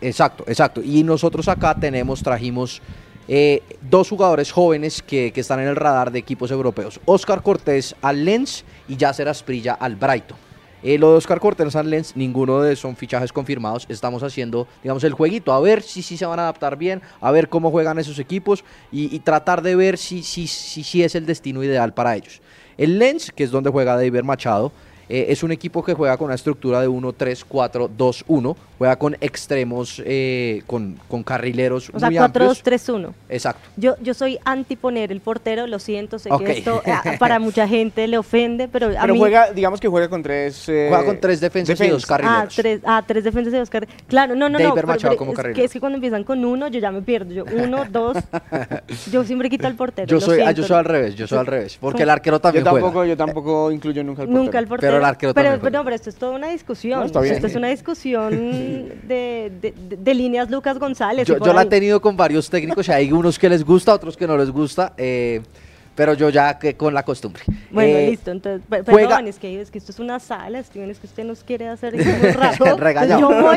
Exacto, 0.00 0.44
exacto. 0.46 0.80
Y 0.82 1.02
nosotros 1.02 1.46
acá 1.48 1.74
tenemos, 1.74 2.22
trajimos 2.22 2.80
eh, 3.28 3.62
dos 3.82 4.08
jugadores 4.08 4.50
jóvenes 4.50 5.02
que, 5.02 5.32
están 5.36 5.60
en 5.60 5.68
el 5.68 5.76
radar 5.76 6.10
de 6.10 6.18
equipos 6.18 6.50
europeos. 6.50 6.98
Oscar 7.04 7.42
Cortés 7.42 7.94
al 8.00 8.24
Lens 8.24 8.64
y 8.88 8.96
Yasser 8.96 9.28
Asprilla 9.28 9.74
al 9.74 9.96
Brighton. 9.96 10.36
Eh, 10.82 10.96
lo 10.96 11.10
de 11.10 11.18
Oscar 11.18 11.38
Cortés 11.38 11.76
al 11.76 11.90
Lens, 11.90 12.16
ninguno 12.16 12.62
de 12.62 12.74
son 12.74 12.96
fichajes 12.96 13.32
confirmados. 13.32 13.84
Estamos 13.88 14.22
haciendo, 14.22 14.66
digamos, 14.82 15.04
el 15.04 15.12
jueguito, 15.12 15.52
a 15.52 15.60
ver 15.60 15.82
si, 15.82 16.02
si 16.02 16.16
se 16.16 16.24
van 16.24 16.38
a 16.38 16.42
adaptar 16.42 16.76
bien, 16.78 17.02
a 17.20 17.30
ver 17.30 17.48
cómo 17.48 17.70
juegan 17.70 17.98
esos 17.98 18.18
equipos 18.18 18.64
y, 18.90 19.18
tratar 19.18 19.60
de 19.60 19.76
ver 19.76 19.98
si, 19.98 20.22
si, 20.22 20.46
si, 20.46 20.82
si 20.82 21.02
es 21.02 21.14
el 21.14 21.26
destino 21.26 21.62
ideal 21.62 21.92
para 21.92 22.16
ellos. 22.16 22.40
El 22.78 22.98
Lens, 22.98 23.32
que 23.32 23.44
es 23.44 23.50
donde 23.50 23.70
juega 23.70 23.96
David 23.96 24.22
Machado, 24.22 24.72
eh, 25.08 25.26
es 25.30 25.42
un 25.42 25.52
equipo 25.52 25.82
que 25.82 25.94
juega 25.94 26.16
con 26.16 26.26
una 26.26 26.34
estructura 26.34 26.80
de 26.80 26.88
1-3-4-2-1, 26.88 28.56
juega 28.76 28.96
con 28.96 29.16
extremos, 29.20 30.02
eh, 30.04 30.62
con, 30.66 30.98
con, 31.08 31.22
carrileros 31.22 31.90
o 31.92 31.98
sea, 31.98 32.10
4-2-3-1. 32.10 33.12
Exacto. 33.30 33.68
Yo, 33.76 33.94
yo 34.02 34.12
soy 34.12 34.38
anti 34.44 34.76
poner 34.76 35.10
el 35.10 35.20
portero, 35.20 35.66
lo 35.66 35.78
siento, 35.78 36.18
sé 36.18 36.30
que 36.38 36.58
esto 36.58 36.82
eh, 36.84 37.16
para 37.18 37.38
mucha 37.38 37.66
gente 37.66 38.06
le 38.06 38.18
ofende, 38.18 38.68
pero 38.68 38.88
a 38.98 39.02
pero 39.02 39.16
juega, 39.16 39.50
digamos 39.52 39.80
que 39.80 39.88
juega 39.88 40.08
con 40.08 40.22
tres... 40.22 40.64
juega 40.66 41.04
con 41.04 41.18
tres 41.18 41.40
defensas 41.40 41.80
y 41.80 41.88
dos 41.88 42.04
carrileros. 42.04 42.38
Ah, 42.38 42.48
tres, 42.54 42.80
ah, 42.84 43.02
tres 43.06 43.24
defensas 43.24 43.54
y 43.54 43.56
dos 43.56 43.70
carrileros. 43.70 44.02
Claro, 44.08 44.34
no, 44.34 44.48
no, 44.48 44.58
no. 44.58 44.74
como 45.16 45.32
es, 45.32 45.54
que 45.54 45.64
es 45.64 45.72
que 45.72 45.80
cuando 45.80 45.96
empiezan 45.96 46.24
con 46.24 46.44
uno, 46.44 46.68
yo 46.68 46.80
ya 46.80 46.90
me 46.90 47.00
pierdo. 47.00 47.32
Yo, 47.32 47.44
uno, 47.44 47.84
dos, 47.90 48.18
yo 49.10 49.24
siempre 49.24 49.48
quito 49.48 49.66
al 49.66 49.74
portero. 49.74 50.06
Yo 50.06 50.20
soy, 50.20 50.40
ah, 50.40 50.52
yo 50.52 50.64
soy 50.64 50.76
al 50.76 50.84
revés, 50.84 51.14
yo 51.14 51.26
soy 51.26 51.38
al 51.38 51.46
revés, 51.46 51.78
porque 51.80 52.02
el 52.02 52.10
arquero 52.10 52.40
también 52.40 52.64
yo 52.64 52.70
tampoco, 52.70 53.04
Yo 53.04 53.16
tampoco 53.16 53.72
incluyo 53.72 54.04
nunca 54.04 54.22
al 54.22 54.28
portero. 54.28 54.44
Nunca 54.44 54.58
al 54.58 54.66
portero 54.66 54.97
pero, 54.97 54.97
pero, 55.34 55.60
pero 55.60 55.90
esto 55.90 56.10
es 56.10 56.16
toda 56.16 56.32
una 56.32 56.48
discusión. 56.48 57.04
esto 57.04 57.46
es 57.46 57.54
una 57.54 57.68
discusión 57.68 58.30
de, 59.08 59.52
de, 59.98 60.14
líneas 60.14 60.50
Lucas 60.50 60.78
González. 60.78 61.26
Yo, 61.26 61.38
la 61.38 61.62
he 61.62 61.66
tenido 61.66 62.00
con 62.00 62.16
varios 62.16 62.48
técnicos 62.48 62.88
y 62.88 62.92
hay 62.92 63.12
unos 63.12 63.38
que 63.38 63.48
les 63.48 63.64
gusta, 63.64 63.94
otros 63.94 64.16
que 64.16 64.26
no 64.26 64.36
les 64.36 64.50
gusta. 64.50 64.92
Eh, 64.96 65.42
pero 65.98 66.14
yo 66.14 66.30
ya 66.30 66.60
que 66.60 66.76
con 66.76 66.94
la 66.94 67.02
costumbre. 67.02 67.42
Bueno, 67.72 67.98
eh, 67.98 68.10
listo, 68.10 68.30
entonces, 68.30 68.64
perdón, 68.68 69.26
es 69.26 69.36
que, 69.36 69.60
es 69.60 69.68
que 69.68 69.78
esto 69.78 69.90
es 69.90 69.98
una 69.98 70.20
sala, 70.20 70.62
Steven, 70.62 70.88
es 70.90 71.00
que 71.00 71.08
usted 71.08 71.24
nos 71.24 71.42
quiere 71.42 71.66
hacer 71.66 71.92
rato. 72.36 72.64
yo 73.18 73.28
voy, 73.28 73.56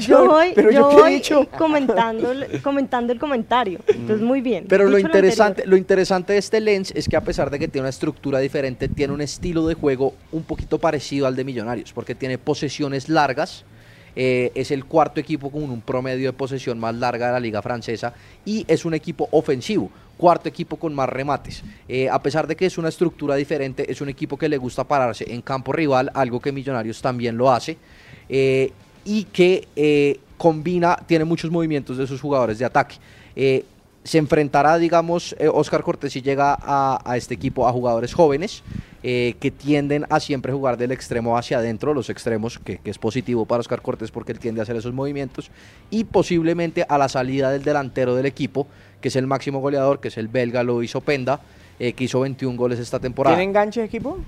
yo 0.00 0.26
voy, 0.28 0.54
yo 0.70 0.90
voy 0.92 1.48
comentando, 1.58 2.32
comentando 2.62 3.12
el 3.12 3.18
comentario, 3.18 3.80
entonces 3.88 4.20
muy 4.20 4.40
bien. 4.40 4.66
Pero 4.68 4.88
lo 4.88 4.96
interesante, 4.96 5.66
lo 5.66 5.76
interesante 5.76 6.34
de 6.34 6.38
este 6.38 6.60
Lens 6.60 6.92
es 6.94 7.08
que 7.08 7.16
a 7.16 7.20
pesar 7.22 7.50
de 7.50 7.58
que 7.58 7.66
tiene 7.66 7.82
una 7.82 7.90
estructura 7.90 8.38
diferente, 8.38 8.86
tiene 8.86 9.12
un 9.12 9.20
estilo 9.20 9.66
de 9.66 9.74
juego 9.74 10.14
un 10.30 10.44
poquito 10.44 10.78
parecido 10.78 11.26
al 11.26 11.34
de 11.34 11.42
Millonarios, 11.42 11.92
porque 11.92 12.14
tiene 12.14 12.38
posesiones 12.38 13.08
largas, 13.08 13.64
eh, 14.14 14.52
es 14.54 14.70
el 14.70 14.84
cuarto 14.84 15.18
equipo 15.18 15.50
con 15.50 15.64
un 15.64 15.80
promedio 15.80 16.28
de 16.28 16.32
posesión 16.32 16.78
más 16.78 16.94
larga 16.94 17.26
de 17.26 17.32
la 17.32 17.40
liga 17.40 17.60
francesa 17.60 18.12
y 18.44 18.64
es 18.68 18.84
un 18.84 18.94
equipo 18.94 19.26
ofensivo 19.32 19.90
cuarto 20.22 20.48
equipo 20.48 20.76
con 20.76 20.94
más 20.94 21.08
remates. 21.08 21.64
Eh, 21.88 22.08
a 22.08 22.22
pesar 22.22 22.46
de 22.46 22.54
que 22.54 22.64
es 22.64 22.78
una 22.78 22.90
estructura 22.90 23.34
diferente, 23.34 23.90
es 23.90 24.00
un 24.00 24.08
equipo 24.08 24.38
que 24.38 24.48
le 24.48 24.56
gusta 24.56 24.84
pararse 24.84 25.24
en 25.26 25.42
campo 25.42 25.72
rival, 25.72 26.12
algo 26.14 26.38
que 26.38 26.52
Millonarios 26.52 27.02
también 27.02 27.36
lo 27.36 27.50
hace, 27.50 27.76
eh, 28.28 28.70
y 29.04 29.24
que 29.24 29.66
eh, 29.74 30.20
combina, 30.38 30.96
tiene 31.08 31.24
muchos 31.24 31.50
movimientos 31.50 31.98
de 31.98 32.06
sus 32.06 32.20
jugadores 32.20 32.60
de 32.60 32.64
ataque. 32.64 32.98
se 34.04 34.18
enfrentará, 34.18 34.78
digamos, 34.78 35.34
Oscar 35.52 35.82
Cortés 35.82 36.12
si 36.12 36.22
llega 36.22 36.56
a, 36.60 37.16
este 37.16 37.34
equipo 37.34 37.66
a 37.66 37.72
jugadores 37.72 38.14
jóvenes 38.14 38.62
que 39.02 39.52
tienden 39.56 40.06
a 40.10 40.20
siempre 40.20 40.52
jugar 40.52 40.76
del 40.76 40.92
extremo 40.92 41.36
hacia 41.36 41.58
adentro, 41.58 41.94
los 41.94 42.10
extremos, 42.10 42.58
que, 42.58 42.78
que, 42.78 42.90
es 42.90 42.98
positivo 42.98 43.46
para 43.46 43.60
Oscar 43.60 43.82
Cortés 43.82 44.10
porque 44.12 44.32
él 44.32 44.38
tiende 44.38 44.60
a 44.60 44.62
hacer 44.62 44.76
esos 44.76 44.92
movimientos, 44.92 45.50
y 45.90 46.04
posiblemente 46.04 46.84
a 46.88 46.98
la 46.98 47.08
salida 47.08 47.50
del 47.50 47.62
delantero 47.62 48.14
del 48.14 48.26
equipo, 48.26 48.66
que 49.02 49.08
es 49.08 49.16
el 49.16 49.26
máximo 49.26 49.60
goleador, 49.60 50.00
que 50.00 50.08
es 50.08 50.16
el 50.16 50.28
belga 50.28 50.62
Luis 50.62 50.96
Openda, 50.96 51.40
eh, 51.78 51.92
que 51.92 52.04
hizo 52.04 52.20
21 52.20 52.56
goles 52.56 52.78
esta 52.78 52.98
temporada. 52.98 53.36
¿Tiene 53.36 53.50
enganche 53.50 53.80
de 53.80 53.86
equipo? 53.86 54.18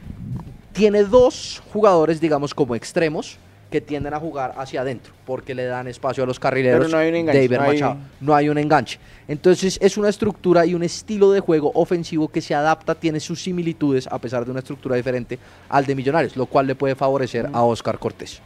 Tiene 0.73 1.05
dos 1.05 1.63
jugadores, 1.73 2.21
digamos, 2.21 2.53
como 2.53 2.75
extremos, 2.75 3.39
que 3.71 3.81
tienden 3.81 4.13
a 4.15 4.21
jugar 4.21 4.55
hacia 4.57 4.83
adentro, 4.83 5.13
porque 5.25 5.55
le 5.55 5.65
dan 5.65 5.87
espacio 5.89 6.25
a 6.25 6.27
los 6.27 6.39
carrileros. 6.39 6.87
Pero 6.87 6.91
no 6.91 6.99
hay 6.99 7.09
un 7.09 7.15
enganche. 7.15 7.49
no, 7.49 7.63
hay... 7.63 7.97
no 8.21 8.35
hay 8.35 8.49
un 8.49 8.59
enganche. 8.59 8.99
Entonces 9.27 9.79
es 9.81 9.97
una 9.97 10.09
estructura 10.09 10.67
y 10.67 10.75
un 10.75 10.83
estilo 10.83 11.31
de 11.33 11.41
juego 11.41 11.71
ofensivo 11.75 12.29
que 12.29 12.41
se 12.41 12.55
adapta, 12.55 12.95
tiene 12.95 13.21
sus 13.21 13.43
similitudes, 13.43 14.07
a 14.09 14.19
pesar 14.19 14.45
de 14.45 14.51
una 14.51 14.61
estructura 14.61 14.97
diferente 14.97 15.39
al 15.69 15.87
de 15.87 15.95
Millonarios, 15.95 16.37
lo 16.37 16.47
cual 16.47 16.67
le 16.67 16.75
puede 16.75 16.95
favorecer 16.95 17.49
a 17.53 17.63
Oscar 17.63 17.99
Cortés. 17.99 18.41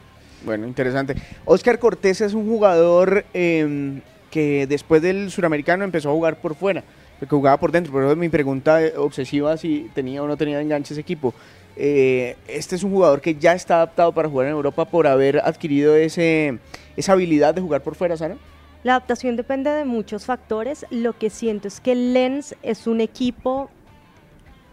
Bueno, 0.44 0.66
interesante. 0.66 1.14
Oscar 1.44 1.78
Cortés 1.78 2.20
es 2.20 2.32
un 2.32 2.46
jugador 2.46 3.24
em, 3.34 4.00
que 4.30 4.66
después 4.66 5.02
del 5.02 5.30
suramericano 5.30 5.84
empezó 5.84 6.10
a 6.10 6.12
jugar 6.12 6.40
por 6.40 6.54
fuera, 6.54 6.84
porque 7.18 7.34
jugaba 7.34 7.58
por 7.58 7.72
dentro. 7.72 7.92
Pero 7.92 8.14
mi 8.16 8.28
pregunta 8.28 8.80
obsesiva 8.96 9.56
si 9.56 9.90
tenía 9.94 10.22
o 10.22 10.26
no 10.26 10.36
tenía 10.36 10.60
enganche 10.60 10.94
ese 10.94 11.00
equipo. 11.00 11.34
Eh, 11.76 12.36
este 12.48 12.74
es 12.74 12.82
un 12.82 12.90
jugador 12.90 13.20
que 13.20 13.36
ya 13.36 13.52
está 13.52 13.76
adaptado 13.76 14.12
para 14.12 14.28
jugar 14.28 14.48
en 14.48 14.52
Europa 14.52 14.84
por 14.84 15.06
haber 15.06 15.38
adquirido 15.38 15.94
ese, 15.94 16.58
esa 16.96 17.12
habilidad 17.12 17.54
de 17.54 17.60
jugar 17.60 17.82
por 17.82 17.94
fuera, 17.94 18.16
Sara. 18.16 18.36
La 18.82 18.92
adaptación 18.92 19.36
depende 19.36 19.70
de 19.70 19.84
muchos 19.84 20.24
factores. 20.24 20.86
Lo 20.90 21.16
que 21.16 21.30
siento 21.30 21.68
es 21.68 21.80
que 21.80 21.94
Lens 21.94 22.56
es 22.62 22.86
un 22.86 23.00
equipo 23.00 23.70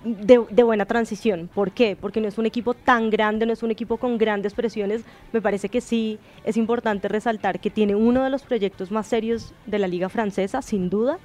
de, 0.05 0.63
buena 0.63 0.85
transición. 0.85 1.49
¿Por 1.53 1.71
qué? 1.71 1.97
Porque 1.99 2.21
no 2.21 2.27
es 2.27 2.37
un 2.37 2.45
equipo 2.45 2.73
tan 2.73 3.09
grande, 3.09 3.45
no 3.45 3.53
es 3.53 3.63
un 3.63 3.71
equipo 3.71 3.97
con 3.97 4.17
grandes 4.17 4.53
presiones. 4.53 5.01
Me 5.33 5.41
parece 5.41 5.69
que 5.69 5.81
sí 5.81 6.19
es 6.43 6.57
importante 6.57 7.07
resaltar 7.07 7.59
que 7.59 7.69
tiene 7.69 7.95
uno 7.95 8.23
de 8.23 8.29
los 8.29 8.43
proyectos 8.43 8.91
más 8.91 9.07
serios 9.07 9.53
de 9.65 9.79
la 9.79 9.87
liga 9.87 10.09
francesa, 10.09 10.61
sin 10.61 10.89
duda, 10.89 11.17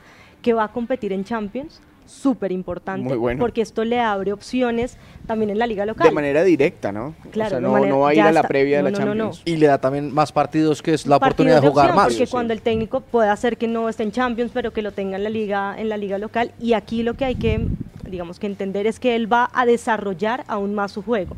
que 0.43 0.55
va 0.55 0.65
a 0.65 0.69
competir 0.73 1.13
en 1.13 1.25
Champions 1.25 1.81
súper 2.11 2.51
importante, 2.51 3.17
porque 3.39 3.61
esto 3.61 3.85
le 3.85 4.01
abre 4.01 4.33
opciones 4.33 4.99
también 5.27 5.51
en 5.51 5.59
la 5.59 5.67
liga 5.67 5.87
local. 5.87 6.09
De 6.09 6.13
manera 6.13 6.43
directa, 6.43 6.91
¿no? 6.91 7.15
Claro, 7.31 7.61
no, 7.61 7.79
no, 7.87 8.01
va 8.01 8.11
a 8.11 8.15
ir 8.15 8.23
a 8.23 8.33
la 8.33 8.43
previa 8.43 8.79
de 8.79 8.91
la 8.91 8.93
Champions. 8.93 9.43
Y 9.45 9.57
le 9.57 9.67
da 9.67 9.79
también 9.79 10.13
más 10.13 10.33
partidos, 10.33 10.83
que 10.83 10.93
es 10.93 11.07
la 11.07 11.17
oportunidad 11.17 11.63
de 11.63 11.69
jugar 11.69 11.95
más. 11.95 12.09
Porque 12.09 12.27
cuando 12.27 12.53
el 12.53 12.63
técnico 12.63 13.01
puede 13.01 13.29
hacer 13.29 13.57
que 13.57 13.69
no 13.69 13.89
esté 13.89 14.03
en 14.03 14.11
Champions, 14.11 14.51
pero 14.53 14.73
que 14.73 14.83
lo 14.83 14.91
tenga 14.91 15.17
en 15.17 15.23
la 15.23 15.31
liga, 15.31 15.75
en 15.79 15.89
la 15.89 15.97
liga 15.97 16.19
local, 16.19 16.51
y 16.59 16.73
aquí 16.73 17.05
lo 17.05 17.15
que 17.15 17.27
hay 17.27 17.37
que, 17.37 17.69
digamos 18.11 18.39
que 18.39 18.47
entender 18.47 18.87
es 18.87 19.01
que 19.01 19.17
él 19.17 19.33
va 19.33 19.51
a 19.53 19.65
desarrollar 19.67 20.45
aún 20.49 20.75
más 20.75 20.93
su 20.93 21.03
juego. 21.03 21.37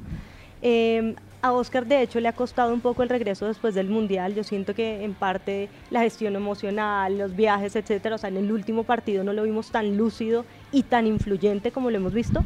Eh, 0.63 1.15
a 1.43 1.53
Oscar 1.53 1.85
de 1.87 2.01
hecho 2.03 2.21
le 2.21 2.29
ha 2.29 2.33
costado 2.33 2.73
un 2.73 2.81
poco 2.81 3.03
el 3.03 3.09
regreso 3.09 3.47
después 3.47 3.75
del 3.75 3.89
Mundial. 3.89 4.35
Yo 4.35 4.45
siento 4.45 4.75
que 4.75 5.03
en 5.03 5.13
parte 5.13 5.69
la 5.91 6.01
gestión 6.01 6.37
emocional, 6.37 7.19
los 7.19 7.35
viajes, 7.35 7.75
etcétera, 7.75 8.15
o 8.15 8.19
sea, 8.19 8.31
en 8.31 8.37
el 8.37 8.53
último 8.53 8.85
partido 8.85 9.25
no 9.25 9.33
lo 9.33 9.43
vimos 9.43 9.73
tan 9.73 9.97
lúcido 9.97 10.45
y 10.71 10.85
tan 10.85 11.07
influyente 11.07 11.73
como 11.73 11.91
lo 11.91 11.97
hemos 11.97 12.15
visto, 12.15 12.45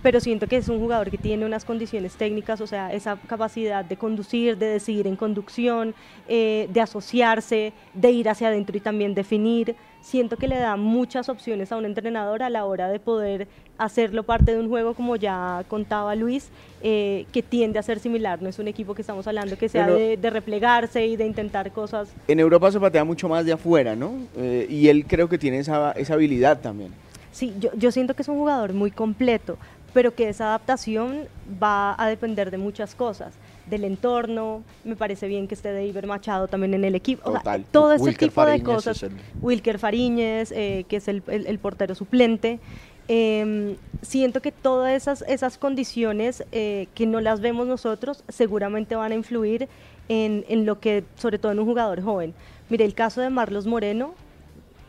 pero 0.00 0.20
siento 0.20 0.46
que 0.46 0.58
es 0.58 0.68
un 0.68 0.78
jugador 0.78 1.10
que 1.10 1.18
tiene 1.18 1.44
unas 1.44 1.64
condiciones 1.64 2.14
técnicas, 2.14 2.60
o 2.60 2.68
sea, 2.68 2.92
esa 2.92 3.16
capacidad 3.26 3.84
de 3.84 3.96
conducir, 3.96 4.56
de 4.56 4.66
decidir 4.66 5.08
en 5.08 5.16
conducción, 5.16 5.96
eh, 6.28 6.68
de 6.72 6.80
asociarse, 6.80 7.72
de 7.94 8.10
ir 8.12 8.28
hacia 8.28 8.46
adentro 8.46 8.76
y 8.76 8.80
también 8.80 9.12
definir. 9.14 9.74
Siento 10.00 10.36
que 10.36 10.46
le 10.46 10.56
da 10.56 10.76
muchas 10.76 11.28
opciones 11.28 11.72
a 11.72 11.76
un 11.76 11.84
entrenador 11.84 12.42
a 12.42 12.50
la 12.50 12.64
hora 12.64 12.88
de 12.88 13.00
poder 13.00 13.48
hacerlo 13.76 14.22
parte 14.22 14.52
de 14.52 14.60
un 14.60 14.68
juego, 14.68 14.94
como 14.94 15.16
ya 15.16 15.64
contaba 15.68 16.14
Luis, 16.14 16.48
eh, 16.82 17.26
que 17.32 17.42
tiende 17.42 17.78
a 17.78 17.82
ser 17.82 17.98
similar. 17.98 18.40
No 18.40 18.48
es 18.48 18.58
un 18.58 18.68
equipo 18.68 18.94
que 18.94 19.02
estamos 19.02 19.26
hablando 19.26 19.58
que 19.58 19.68
sea 19.68 19.88
de, 19.88 20.30
replegarse 20.30 21.06
y 21.06 21.16
de 21.16 21.26
intentar 21.26 21.72
cosas. 21.72 22.08
En 22.28 22.38
Europa 22.38 22.70
se 22.70 22.78
patea 22.78 23.04
mucho 23.04 23.28
más 23.28 23.44
de 23.44 23.52
afuera, 23.52 23.96
¿no? 23.96 24.12
Eh, 24.36 24.66
y 24.70 24.88
él 24.88 25.06
creo 25.06 25.28
que 25.28 25.38
tiene 25.38 25.58
esa, 25.58 25.92
esa 25.92 26.14
habilidad 26.14 26.60
también. 26.60 26.92
Sí, 27.32 27.54
yo, 27.58 27.70
yo 27.74 27.90
siento 27.90 28.14
que 28.14 28.22
es 28.22 28.28
un 28.28 28.38
jugador 28.38 28.72
muy 28.72 28.90
completo 28.90 29.58
pero 29.96 30.14
que 30.14 30.28
esa 30.28 30.48
adaptación 30.48 31.22
va 31.62 31.94
a 31.96 32.06
depender 32.06 32.50
de 32.50 32.58
muchas 32.58 32.94
cosas, 32.94 33.32
del 33.66 33.84
entorno, 33.84 34.62
me 34.84 34.96
parece 34.96 35.26
bien 35.28 35.48
que 35.48 35.54
esté 35.54 35.72
David 35.72 36.04
Machado 36.04 36.48
también 36.48 36.74
en 36.74 36.84
el 36.84 36.94
equipo, 36.94 37.34
todo 37.70 37.92
ese 37.92 38.12
tipo 38.12 38.44
de 38.44 38.62
cosas, 38.62 39.04
Wilker 39.40 39.78
Fariñez, 39.78 40.52
eh, 40.52 40.84
que 40.88 40.96
es 40.96 41.08
el, 41.08 41.22
portero 41.60 41.94
suplente, 41.94 42.60
em, 43.08 43.76
siento 44.02 44.40
que 44.40 44.52
todas 44.52 44.94
esas, 44.94 45.22
esas 45.28 45.58
condiciones 45.58 46.44
eh, 46.52 46.88
que 46.94 47.06
no 47.06 47.20
las 47.20 47.40
vemos 47.40 47.66
nosotros 47.66 48.22
seguramente 48.28 48.94
van 48.94 49.12
a 49.12 49.14
influir 49.14 49.68
en, 50.08 50.44
en, 50.48 50.66
lo 50.66 50.78
que, 50.78 51.04
sobre 51.16 51.38
todo 51.38 51.52
en 51.52 51.58
un 51.58 51.66
jugador 51.66 52.02
joven. 52.02 52.34
Mire, 52.68 52.84
el 52.84 52.94
caso 52.94 53.20
de 53.20 53.30
Marlos 53.30 53.66
Moreno, 53.66 54.14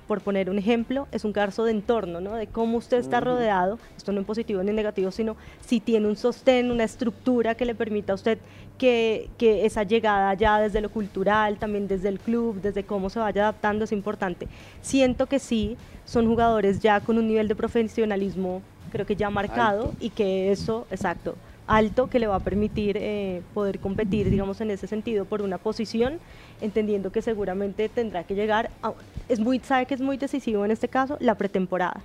por 0.07 0.21
poner 0.21 0.49
un 0.49 0.57
ejemplo, 0.57 1.07
es 1.11 1.25
un 1.25 1.33
caso 1.33 1.65
de 1.65 1.71
entorno, 1.71 2.21
¿no? 2.21 2.33
de 2.33 2.47
cómo 2.47 2.77
usted 2.77 2.97
está 2.97 3.19
rodeado, 3.19 3.77
esto 3.95 4.11
no 4.11 4.19
en 4.19 4.25
positivo 4.25 4.63
ni 4.63 4.69
en 4.69 4.75
negativo, 4.75 5.11
sino 5.11 5.35
si 5.65 5.79
tiene 5.79 6.07
un 6.07 6.15
sostén, 6.15 6.71
una 6.71 6.83
estructura 6.83 7.55
que 7.55 7.65
le 7.65 7.75
permita 7.75 8.13
a 8.13 8.15
usted 8.15 8.39
que, 8.77 9.29
que, 9.37 9.65
esa 9.65 9.83
llegada 9.83 10.33
ya 10.35 10.59
desde 10.59 10.81
lo 10.81 10.89
cultural, 10.89 11.57
también 11.57 11.87
desde 11.87 12.09
el 12.09 12.19
club, 12.19 12.61
desde 12.61 12.83
cómo 12.83 13.09
se 13.09 13.19
vaya 13.19 13.41
adaptando 13.41 13.85
es 13.85 13.91
importante. 13.91 14.47
Siento 14.81 15.25
que 15.25 15.39
sí, 15.39 15.77
son 16.05 16.27
jugadores 16.27 16.79
ya 16.79 16.99
con 16.99 17.17
un 17.17 17.27
nivel 17.27 17.47
de 17.47 17.55
profesionalismo 17.55 18.61
creo 18.91 19.05
que 19.05 19.15
ya 19.15 19.29
marcado 19.29 19.93
y 19.99 20.09
que 20.09 20.51
eso, 20.51 20.87
exacto, 20.91 21.35
alto 21.67 22.07
que 22.07 22.19
le 22.19 22.27
va 22.27 22.37
a 22.37 22.39
permitir 22.39 22.97
eh, 22.97 23.41
poder 23.53 23.79
competir, 23.79 24.29
digamos, 24.29 24.61
en 24.61 24.71
ese 24.71 24.87
sentido 24.87 25.25
por 25.25 25.41
una 25.41 25.57
posición, 25.57 26.19
entendiendo 26.61 27.11
que 27.11 27.21
seguramente 27.21 27.89
tendrá 27.89 28.23
que 28.23 28.35
llegar, 28.35 28.71
a, 28.81 28.93
es 29.29 29.39
muy, 29.39 29.59
sabe 29.59 29.85
que 29.85 29.93
es 29.93 30.01
muy 30.01 30.17
decisivo 30.17 30.65
en 30.65 30.71
este 30.71 30.87
caso, 30.87 31.17
la 31.19 31.35
pretemporada. 31.35 32.01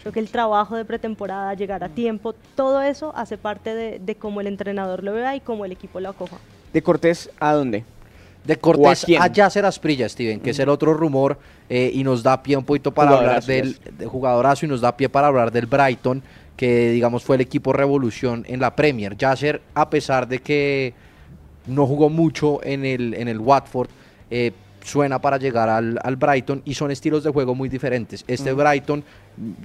Creo 0.00 0.12
que 0.12 0.20
el 0.20 0.28
trabajo 0.28 0.76
de 0.76 0.84
pretemporada, 0.84 1.54
llegar 1.54 1.82
a 1.84 1.88
tiempo, 1.88 2.34
todo 2.54 2.82
eso 2.82 3.12
hace 3.16 3.38
parte 3.38 3.74
de, 3.74 3.98
de 3.98 4.14
cómo 4.16 4.40
el 4.40 4.46
entrenador 4.46 5.02
lo 5.02 5.12
vea 5.12 5.36
y 5.36 5.40
cómo 5.40 5.64
el 5.64 5.72
equipo 5.72 6.00
lo 6.00 6.10
acoja. 6.10 6.36
¿De 6.72 6.82
Cortés 6.82 7.30
a 7.38 7.52
dónde? 7.52 7.84
De 8.44 8.56
Cortés 8.56 9.06
a, 9.20 9.28
Yacer 9.28 9.64
Asprilla, 9.64 10.08
Steven, 10.08 10.40
que 10.40 10.50
es 10.50 10.58
el 10.58 10.68
otro 10.68 10.94
rumor 10.94 11.38
eh, 11.68 11.90
y 11.94 12.02
nos 12.02 12.22
da 12.22 12.42
pie 12.42 12.56
un 12.56 12.64
poquito 12.64 12.92
para 12.92 13.16
hablar 13.16 13.44
del 13.44 13.78
de 13.96 14.06
jugadorazo 14.06 14.66
y 14.66 14.68
nos 14.68 14.80
da 14.80 14.96
pie 14.96 15.08
para 15.08 15.28
hablar 15.28 15.52
del 15.52 15.66
Brighton 15.66 16.22
que 16.56 16.90
digamos 16.90 17.24
fue 17.24 17.36
el 17.36 17.42
equipo 17.42 17.72
revolución 17.72 18.44
en 18.48 18.60
la 18.60 18.74
Premier. 18.76 19.16
Yasser, 19.16 19.62
a 19.74 19.88
pesar 19.90 20.28
de 20.28 20.40
que 20.40 20.94
no 21.66 21.86
jugó 21.86 22.08
mucho 22.08 22.62
en 22.64 22.84
el, 22.84 23.14
en 23.14 23.28
el 23.28 23.38
Watford, 23.38 23.88
eh, 24.30 24.52
suena 24.84 25.20
para 25.20 25.36
llegar 25.36 25.68
al, 25.68 26.16
Brighton 26.16 26.62
y 26.64 26.74
son 26.74 26.90
estilos 26.90 27.24
de 27.24 27.30
juego 27.30 27.54
muy 27.54 27.68
diferentes. 27.68 28.24
Este 28.26 28.52
Brighton, 28.52 29.04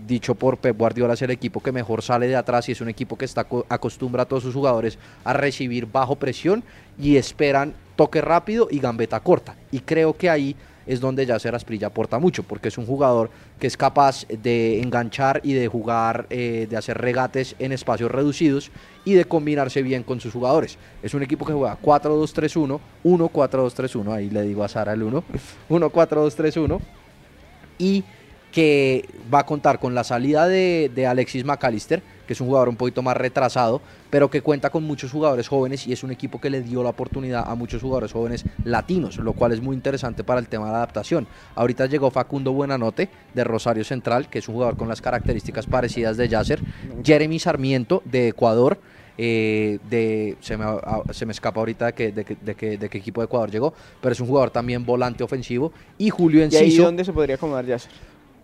dicho 0.06 0.36
por 0.36 0.58
Pep 0.58 0.78
Guardiola, 0.78 1.14
es 1.14 1.22
el 1.22 1.32
equipo 1.32 1.62
que 1.62 1.72
mejor 1.72 2.02
sale 2.02 2.28
de 2.28 2.36
atrás 2.36 2.70
y 2.70 2.72
es 2.72 2.82
un 2.82 2.90
equipo 2.90 3.18
que 3.18 3.26
está 3.26 3.48
acostumbra 3.70 4.24
a 4.24 4.26
todos 4.26 4.44
sus 4.44 4.54
jugadores 4.54 4.98
a 5.24 5.34
recibir 5.34 5.86
bajo 5.86 6.16
presión 6.16 6.64
y 7.00 7.18
esperan 7.18 7.74
toque 7.96 8.22
rápido 8.22 8.68
y 8.70 8.80
gambeta 8.80 9.20
corta. 9.20 9.56
Y 9.72 9.80
creo 9.80 10.16
que 10.16 10.30
ahí 10.30 10.56
es 10.88 11.00
donde 11.00 11.26
Yacer 11.26 11.54
Asprilla 11.54 11.88
aporta 11.88 12.18
mucho, 12.18 12.44
porque 12.44 12.70
es 12.70 12.78
un 12.78 12.86
jugador 12.86 13.30
que 13.60 13.68
es 13.68 13.78
capaz 13.78 14.26
de 14.28 14.82
enganchar 14.82 15.42
y 15.44 15.54
de 15.54 15.68
jugar, 15.68 16.26
eh, 16.30 16.68
de 16.70 16.78
hacer 16.78 16.98
regates 16.98 17.56
en 17.60 17.72
espacios 17.74 18.10
reducidos 18.10 18.72
y 19.06 19.14
de 19.14 19.26
combinarse 19.26 19.82
bien 19.82 20.04
con 20.04 20.20
sus 20.20 20.34
jugadores. 20.34 20.78
Es 21.04 21.14
un 21.14 21.24
equipo 21.24 21.46
que 21.46 21.54
juega 21.54 21.78
4-2-3-1, 21.82 22.80
1-4-2-3-1, 23.04 24.14
ahí 24.14 24.30
le 24.30 24.42
digo 24.44 24.64
a 24.64 24.68
Sara 24.68 24.94
el 24.94 25.04
1, 25.04 25.24
1-4-2-3-1, 25.70 26.80
y 27.78 28.04
que 28.52 29.08
va 29.32 29.40
a 29.40 29.46
contar 29.46 29.80
con 29.80 29.94
la 29.94 30.04
salida 30.04 30.48
de, 30.48 30.90
de 30.94 31.06
Alexis 31.06 31.46
McAllister, 31.46 32.02
que 32.28 32.34
es 32.34 32.42
un 32.42 32.48
jugador 32.48 32.70
un 32.70 32.76
poquito 32.76 33.02
más 33.02 33.18
retrasado, 33.18 33.82
pero 34.10 34.30
que 34.30 34.42
cuenta 34.42 34.70
con 34.70 34.84
muchos 34.84 35.12
jugadores 35.12 35.48
jóvenes 35.48 35.88
y 35.88 35.94
es 35.94 36.04
un 36.04 36.12
equipo 36.12 36.40
que 36.40 36.50
le 36.50 36.62
dio 36.62 36.84
la 36.84 36.90
oportunidad 36.90 37.50
a 37.50 37.56
muchos 37.56 37.82
jugadores 37.82 38.12
jóvenes 38.12 38.46
latinos, 38.64 39.18
lo 39.18 39.34
cual 39.34 39.54
es 39.54 39.62
muy 39.62 39.76
interesante 39.76 40.24
para 40.24 40.40
el 40.40 40.48
tema 40.48 40.66
de 40.66 40.72
la 40.74 40.78
adaptación. 40.78 41.28
Ahorita 41.56 41.86
llegó 41.88 42.12
Facundo 42.12 42.52
Buenanote 42.52 43.10
de 43.34 43.44
Rosario 43.44 43.84
Central, 43.84 44.30
que 44.30 44.40
es 44.40 44.48
un 44.48 44.56
jugador 44.56 44.78
con 44.78 44.88
las 44.88 45.02
características 45.02 45.66
parecidas 45.66 46.18
de 46.18 46.28
Yasser, 46.28 46.62
Jeremy 47.04 47.40
Sarmiento 47.40 48.02
de 48.06 48.28
Ecuador, 48.28 48.80
eh, 49.20 49.80
de, 49.90 50.38
se 50.42 50.58
me, 50.58 50.66
se, 51.12 51.26
me, 51.26 51.32
escapa 51.32 51.60
ahorita 51.60 51.88
de, 51.88 51.94
que, 51.94 52.12
de, 52.12 52.24
de, 52.24 52.78
de, 52.78 52.90
qué 52.90 52.98
equipo 53.00 53.22
de 53.22 53.26
Ecuador 53.26 53.50
llegó, 53.50 53.74
pero 54.00 54.14
es 54.14 54.20
un 54.20 54.28
jugador 54.28 54.52
también 54.52 54.86
volante 54.86 55.24
ofensivo. 55.24 55.72
Y 55.98 56.12
Julio 56.12 56.44
Enciso. 56.44 56.64
¿Y 56.64 56.68
ahí 56.68 56.78
dónde 56.78 57.04
se 57.04 57.12
podría 57.12 57.36
acomodar 57.36 57.66
Yasser? 57.66 57.92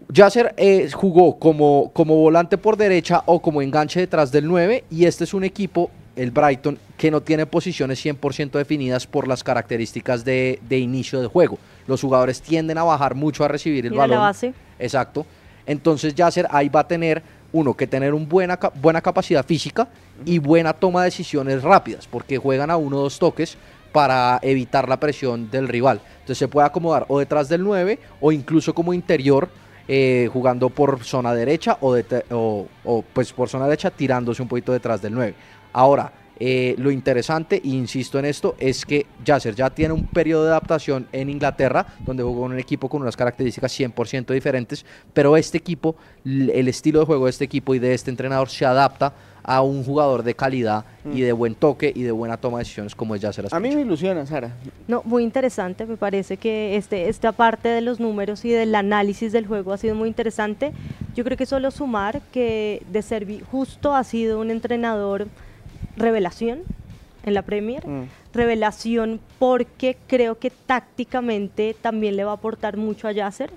Yasser 0.10 0.54
eh, 0.58 0.90
jugó 0.92 1.40
como, 1.40 1.92
como 1.94 2.16
volante 2.16 2.58
por 2.58 2.78
derecha 2.78 3.24
o 3.26 3.42
como 3.42 3.62
enganche 3.62 4.00
detrás 4.00 4.32
del 4.32 4.48
9 4.48 4.86
y 4.90 5.06
este 5.06 5.24
es 5.24 5.34
un 5.34 5.44
equipo, 5.44 5.90
el 6.16 6.32
Brighton, 6.32 6.78
que 6.98 7.10
no 7.10 7.22
tiene 7.22 7.46
posiciones 7.46 8.04
100% 8.04 8.52
definidas 8.52 9.08
por 9.08 9.28
las 9.28 9.44
características 9.44 10.24
de, 10.24 10.60
inicio 10.70 11.22
de 11.22 11.28
juego. 11.28 11.58
Los 11.88 12.02
jugadores 12.02 12.42
tienden 12.42 12.78
a 12.78 12.84
bajar 12.84 13.16
mucho 13.16 13.44
a 13.44 13.48
recibir 13.48 13.86
el 13.86 13.94
balón. 13.94 14.18
La 14.18 14.26
base. 14.26 14.54
Exacto. 14.80 15.26
Entonces 15.66 16.14
Yasser 16.14 16.48
ahí 16.52 16.70
va 16.70 16.82
a 16.82 16.88
tener, 16.88 17.24
uno, 17.52 17.74
que 17.74 17.88
tener 17.88 18.14
una 18.14 18.26
buena, 18.26 18.60
buena 18.82 19.02
capacidad 19.02 19.46
física 19.46 19.88
y 20.26 20.40
buena 20.40 20.74
toma 20.74 21.02
de 21.02 21.06
decisiones 21.06 21.64
rápidas, 21.64 22.08
porque 22.08 22.38
juegan 22.38 22.70
a 22.70 22.78
uno 22.78 22.98
o 22.98 23.02
dos 23.04 23.18
toques 23.18 23.58
para 23.94 24.40
evitar 24.42 24.90
la 24.90 25.00
presión 25.00 25.50
del 25.50 25.68
rival. 25.68 26.02
Entonces 26.16 26.40
se 26.40 26.48
puede 26.48 26.68
acomodar 26.68 27.06
o 27.08 27.20
detrás 27.20 27.48
del 27.48 27.64
9 27.64 28.00
o 28.20 28.32
incluso 28.32 28.74
como 28.74 28.94
interior 28.94 29.50
eh, 29.88 30.30
jugando 30.32 30.70
por 30.70 31.04
zona 31.04 31.34
derecha 31.34 31.78
o, 31.82 32.68
o, 32.84 33.02
pues 33.14 33.34
por 33.34 33.50
zona 33.50 33.66
derecha 33.66 33.92
tirándose 33.92 34.42
un 34.42 34.48
poquito 34.48 34.72
detrás 34.72 35.02
del 35.02 35.14
9. 35.14 35.34
Ahora, 35.74 36.12
eh, 36.40 36.76
lo 36.78 36.90
interesante, 36.90 37.62
e 37.64 37.70
insisto 37.70 38.18
en 38.18 38.26
esto, 38.26 38.56
es 38.60 38.86
que 38.86 39.06
Yasser 39.24 39.56
ya 39.56 39.70
tiene 39.70 39.94
un 39.94 40.08
periodo 40.08 40.46
de 40.46 40.50
adaptación 40.50 41.08
en 41.12 41.30
Inglaterra, 41.30 41.86
donde 42.00 42.24
jugó 42.24 42.48
en 42.48 42.54
un 42.54 42.60
equipo 42.60 42.90
con 42.90 43.02
unas 43.02 43.16
características 43.16 43.80
100% 43.80 44.34
diferentes, 44.34 44.86
pero 45.14 45.38
este 45.38 45.58
equipo, 45.58 45.96
el 46.26 46.68
estilo 46.68 47.00
de 47.00 47.06
juego 47.06 47.26
de 47.26 47.30
este 47.30 47.46
equipo 47.46 47.76
y 47.76 47.80
de 47.80 47.94
este 47.94 48.10
entrenador 48.10 48.50
se 48.50 48.66
adapta 48.66 49.14
a 49.44 49.62
un 49.62 49.84
jugador 49.84 50.24
de 50.24 50.36
calidad 50.36 50.86
y 51.14 51.22
de 51.22 51.34
buen 51.34 51.54
toque 51.54 51.92
y 51.94 52.04
de 52.04 52.12
buena 52.12 52.38
toma 52.38 52.60
de 52.60 52.64
decisiones 52.64 52.96
como 52.96 53.14
es 53.14 53.22
Yasser 53.22 53.48
A 53.52 53.60
mí 53.60 53.76
me 53.76 53.82
ilusiona, 53.82 54.26
Sara. 54.26 54.56
No, 54.88 55.02
muy 55.04 55.24
interesante, 55.24 55.86
me 55.86 55.98
parece 55.98 56.38
que 56.38 56.78
este, 56.78 57.10
esta 57.10 57.34
parte 57.34 57.68
de 57.68 57.82
los 57.82 58.00
números 58.00 58.46
y 58.46 58.50
del 58.52 58.74
análisis 58.74 59.34
del 59.34 59.46
juego 59.46 59.74
ha 59.74 59.78
sido 59.78 59.96
muy 59.96 60.08
interesante. 60.08 60.72
Yo 61.14 61.24
creo 61.26 61.38
que 61.38 61.46
solo 61.46 61.72
sumar 61.72 62.22
que 62.32 62.84
De 62.92 63.02
Servi 63.02 63.42
justo 63.52 63.94
ha 63.94 64.04
sido 64.04 64.40
un 64.40 64.50
entrenador 64.50 65.28
revelación 65.98 66.62
en 67.26 67.34
la 67.34 67.42
Premier. 67.42 67.88
Mm. 67.88 68.08
revelación 68.34 69.20
porque 69.40 69.96
creo 70.08 70.40
que 70.40 70.50
tácticamente 70.50 71.76
también 71.80 72.16
le 72.16 72.24
va 72.24 72.32
a 72.32 72.36
aportar 72.36 72.78
mucho 72.78 73.08
a 73.08 73.12
Yasser. 73.12 73.52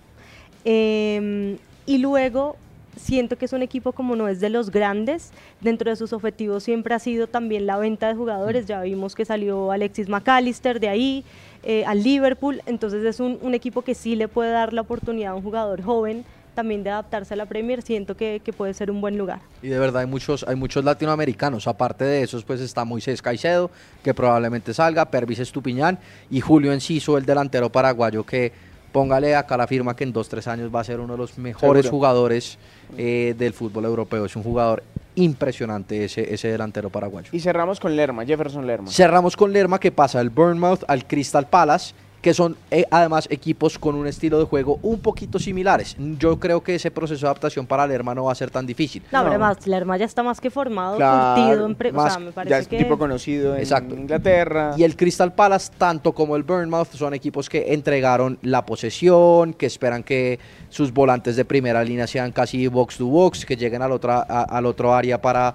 Em, 0.64 1.57
y 1.87 1.99
luego 1.99 2.57
siento 2.96 3.37
que 3.37 3.44
es 3.44 3.52
un 3.52 3.62
equipo 3.62 3.92
como 3.92 4.16
no 4.16 4.28
es 4.28 4.40
de 4.40 4.50
los 4.50 4.70
grandes, 4.70 5.30
dentro 5.61 5.90
de 5.90 5.96
sus 5.96 6.12
objetivos 6.12 6.64
siempre 6.64 6.94
ha 6.94 6.98
sido 6.98 7.26
también 7.26 7.66
la 7.66 7.78
venta 7.78 8.09
de 8.09 8.14
jugadores, 8.14 8.66
ya 8.66 8.80
vimos 8.82 9.14
que 9.14 9.24
salió 9.24 9.70
Alexis 9.70 10.09
McAllister 10.09 10.80
de 10.80 10.88
ahí, 10.88 11.24
eh, 11.62 11.85
al 11.87 12.02
Liverpool, 12.02 12.62
entonces 12.66 13.04
es 13.04 13.20
un, 13.20 13.38
un, 13.42 13.54
equipo 13.54 13.82
que 13.82 13.94
sí 13.94 14.16
le 14.16 14.28
puede 14.28 14.50
dar 14.50 14.72
la 14.72 14.82
oportunidad 14.82 15.32
a 15.32 15.35
un 15.35 15.42
jugador 15.42 15.82
joven 15.82 16.24
también 16.54 16.82
de 16.82 16.90
adaptarse 16.90 17.35
a 17.35 17.37
la 17.37 17.46
Premier, 17.46 17.82
siento 17.82 18.16
que, 18.16 18.40
que, 18.42 18.52
puede 18.52 18.72
ser 18.72 18.90
un 18.90 19.00
buen 19.00 19.18
lugar. 19.18 19.40
Y 19.62 19.68
de 19.68 19.78
verdad 19.78 20.00
hay 20.00 20.09
muchos, 20.09 20.44
hay 20.48 20.56
muchos 20.56 20.82
latinoamericanos, 20.85 21.68
aparte 21.68 22.04
de 22.04 22.22
esos 22.22 22.44
pues 22.44 22.61
está 22.61 22.85
Moisés 22.85 23.20
Caicedo, 23.20 23.70
que 24.02 24.14
probablemente 24.14 24.72
salga, 24.72 25.04
Pervis 25.04 25.38
Estupiñán 25.38 25.98
y 26.30 26.40
Julio 26.40 26.72
Enciso, 26.72 27.18
el 27.18 27.26
delantero 27.26 27.70
paraguayo 27.70 28.24
que 28.24 28.52
póngale 28.92 29.35
acá 29.37 29.57
la 29.57 29.66
firma 29.66 29.94
que 29.94 30.05
en 30.05 30.12
dos, 30.12 30.29
tres 30.29 30.46
años 30.49 30.75
va 30.75 30.81
a 30.81 30.85
ser 30.85 31.01
uno 31.01 31.14
de 31.14 31.18
los 31.18 31.38
mejores 31.38 31.88
jugadores 31.88 32.59
eh, 32.96 33.35
del 33.37 33.53
fútbol 33.53 33.85
europeo. 33.85 34.25
Es 34.25 34.37
un 34.37 34.42
jugador 34.42 34.83
impresionante 35.14 36.05
ese, 36.05 36.33
ese 36.33 36.49
delantero 36.49 36.90
paraguayo. 36.90 37.31
Y 37.33 37.40
cerramos 37.40 37.81
con 37.81 37.96
Lerma, 37.96 38.25
Jefferson 38.25 38.66
Lerma. 38.66 38.90
Cerramos 38.90 39.37
con 39.37 39.53
Lerma 39.53 39.81
que 39.81 39.92
pasa 39.92 40.18
del 40.18 40.31
Bournemouth 40.31 40.85
al 40.88 41.07
Crystal 41.07 41.46
Palace 41.46 41.94
que 42.27 42.35
son 42.35 42.57
eh, 42.73 42.85
además 42.91 43.29
equipos 43.31 43.79
con 43.79 43.95
un 43.95 44.09
estilo 44.09 44.41
de 44.41 44.47
juego 44.47 44.81
un 44.83 44.99
poquito 44.99 45.39
similares. 45.39 45.95
Yo 46.19 46.41
creo 46.41 46.61
que 46.61 46.75
ese 46.75 46.91
proceso 46.91 47.25
de 47.25 47.29
adaptación 47.29 47.67
para 47.67 47.87
Lerma 47.87 48.17
no 48.17 48.25
va 48.25 48.33
a 48.33 48.35
ser 48.35 48.51
tan 48.51 48.67
difícil. 48.67 49.01
No, 49.12 49.21
además, 49.21 49.65
Lerma 49.65 49.97
ya 49.97 50.07
está 50.07 50.25
más 50.25 50.41
que 50.41 50.51
formado, 50.51 50.95
curtido, 50.95 51.67
en 51.67 51.97
o 51.97 52.09
sea, 52.09 52.19
me 52.19 52.33
parece 52.33 52.51
ya 52.51 52.59
es 52.59 52.69
tipo 52.69 52.99
conocido 52.99 53.55
en 53.55 53.65
Inglaterra. 53.93 54.75
Y 54.77 54.83
el 54.83 54.97
Crystal 54.97 55.35
Palace, 55.35 55.71
tanto 55.79 56.15
como 56.15 56.35
el 56.35 56.43
Bournemouth, 56.43 56.89
son 56.95 57.15
equipos 57.15 57.49
que 57.49 57.73
entregaron 57.73 58.41
la 58.43 58.67
posesión, 58.67 59.55
que 59.55 59.67
esperan 59.67 60.03
que 60.03 60.41
sus 60.69 60.93
volantes 60.93 61.37
de 61.37 61.45
primera 61.45 61.85
línea 61.85 62.09
sean 62.09 62.33
casi 62.33 62.67
box 62.67 62.97
to 62.97 63.07
box, 63.07 63.47
que 63.47 63.55
lleguen 63.55 63.83
al, 63.83 63.93
otra, 63.93 64.23
al 64.23 64.67
otro 64.67 64.93
área 64.93 65.23
para 65.23 65.55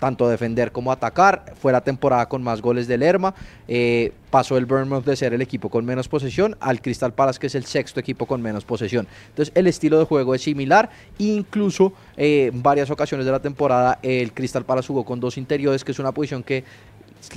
tanto 0.00 0.28
defender 0.28 0.72
como 0.72 0.90
atacar. 0.90 1.54
Fue 1.60 1.70
la 1.70 1.82
temporada 1.82 2.26
con 2.26 2.42
más 2.42 2.60
goles 2.60 2.88
del 2.88 3.00
Lerma. 3.00 3.34
Eh, 3.68 4.12
pasó 4.30 4.56
el 4.56 4.66
Bournemouth 4.66 5.04
de 5.04 5.14
ser 5.14 5.32
el 5.32 5.42
equipo 5.42 5.68
con 5.68 5.84
menos 5.84 6.08
posesión 6.08 6.56
al 6.58 6.82
Crystal 6.82 7.12
Palace, 7.12 7.38
que 7.38 7.46
es 7.46 7.54
el 7.54 7.66
sexto 7.66 8.00
equipo 8.00 8.26
con 8.26 8.42
menos 8.42 8.64
posesión. 8.64 9.06
Entonces, 9.28 9.52
el 9.54 9.68
estilo 9.68 9.98
de 10.00 10.06
juego 10.06 10.34
es 10.34 10.42
similar. 10.42 10.90
Incluso 11.18 11.92
eh, 12.16 12.50
en 12.52 12.62
varias 12.62 12.90
ocasiones 12.90 13.26
de 13.26 13.32
la 13.32 13.40
temporada, 13.40 14.00
el 14.02 14.32
Crystal 14.32 14.64
Palace 14.64 14.88
jugó 14.88 15.04
con 15.04 15.20
dos 15.20 15.38
interiores, 15.38 15.84
que 15.84 15.92
es 15.92 15.98
una 16.00 16.12
posición 16.12 16.42
que 16.42 16.64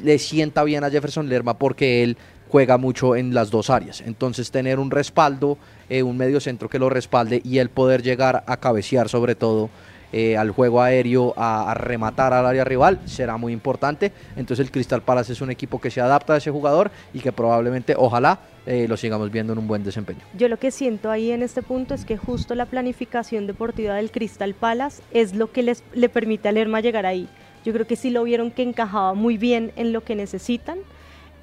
le 0.02 0.18
sienta 0.18 0.64
bien 0.64 0.84
a 0.84 0.90
Jefferson 0.90 1.28
Lerma 1.28 1.58
porque 1.58 2.04
él 2.04 2.18
juega 2.50 2.78
mucho 2.78 3.16
en 3.16 3.34
las 3.34 3.50
dos 3.50 3.70
áreas. 3.70 4.02
Entonces, 4.02 4.52
tener 4.52 4.80
un 4.80 4.92
respaldo, 4.92 5.58
eh, 5.90 6.04
un 6.04 6.18
medio 6.18 6.40
centro 6.40 6.70
que 6.70 6.80
lo 6.80 6.90
respalde 6.90 7.42
y 7.44 7.58
el 7.58 7.70
poder 7.70 8.04
llegar 8.04 8.44
a 8.48 8.58
cabecear, 8.58 9.10
sobre 9.10 9.36
todo 9.36 9.70
eh, 10.16 10.38
al 10.38 10.52
juego 10.52 10.80
aéreo, 10.80 11.34
a, 11.36 11.74
rematar 11.74 12.34
al 12.34 12.46
área 12.46 12.64
rival, 12.64 13.00
será 13.06 13.36
muy 13.38 13.52
importante. 13.52 14.12
Entonces 14.36 14.64
el 14.64 14.72
Crystal 14.72 15.02
Palace 15.02 15.34
es 15.34 15.42
un 15.42 15.50
equipo 15.50 15.82
que 15.82 15.90
se 15.90 16.02
adapta 16.02 16.36
a 16.36 16.38
ese 16.38 16.52
jugador 16.52 16.92
y 17.16 17.20
que 17.20 17.32
probablemente, 17.32 17.96
ojalá, 17.98 18.38
eh, 18.68 18.86
lo 18.88 18.96
sigamos 18.96 19.32
viendo 19.32 19.54
en 19.54 19.60
un 19.60 19.68
buen 19.68 19.84
desempeño. 19.84 20.20
Yo 20.38 20.50
lo 20.50 20.58
que 20.58 20.70
siento 20.70 21.10
ahí 21.10 21.32
en 21.32 21.42
este 21.42 21.64
punto 21.64 21.96
es 21.96 22.06
que 22.06 22.16
justo 22.16 22.54
la 22.54 22.68
planificación 22.68 23.48
deportiva 23.48 23.96
del 23.96 24.12
Crystal 24.12 24.54
Palace 24.54 25.02
es 25.12 25.34
lo 25.34 25.52
que 25.52 25.64
les, 25.64 25.84
le 25.96 26.10
permite 26.10 26.48
a 26.48 26.52
Lerma 26.52 26.80
llegar 26.80 27.08
ahí. 27.08 27.28
Yo 27.66 27.74
creo 27.74 27.88
que 27.88 27.96
sí 27.96 28.12
lo 28.12 28.24
vieron 28.24 28.52
que 28.52 28.62
encajaba 28.62 29.16
muy 29.16 29.40
bien 29.40 29.72
en 29.78 29.94
lo 29.94 30.04
que 30.04 30.16
necesitan. 30.16 30.78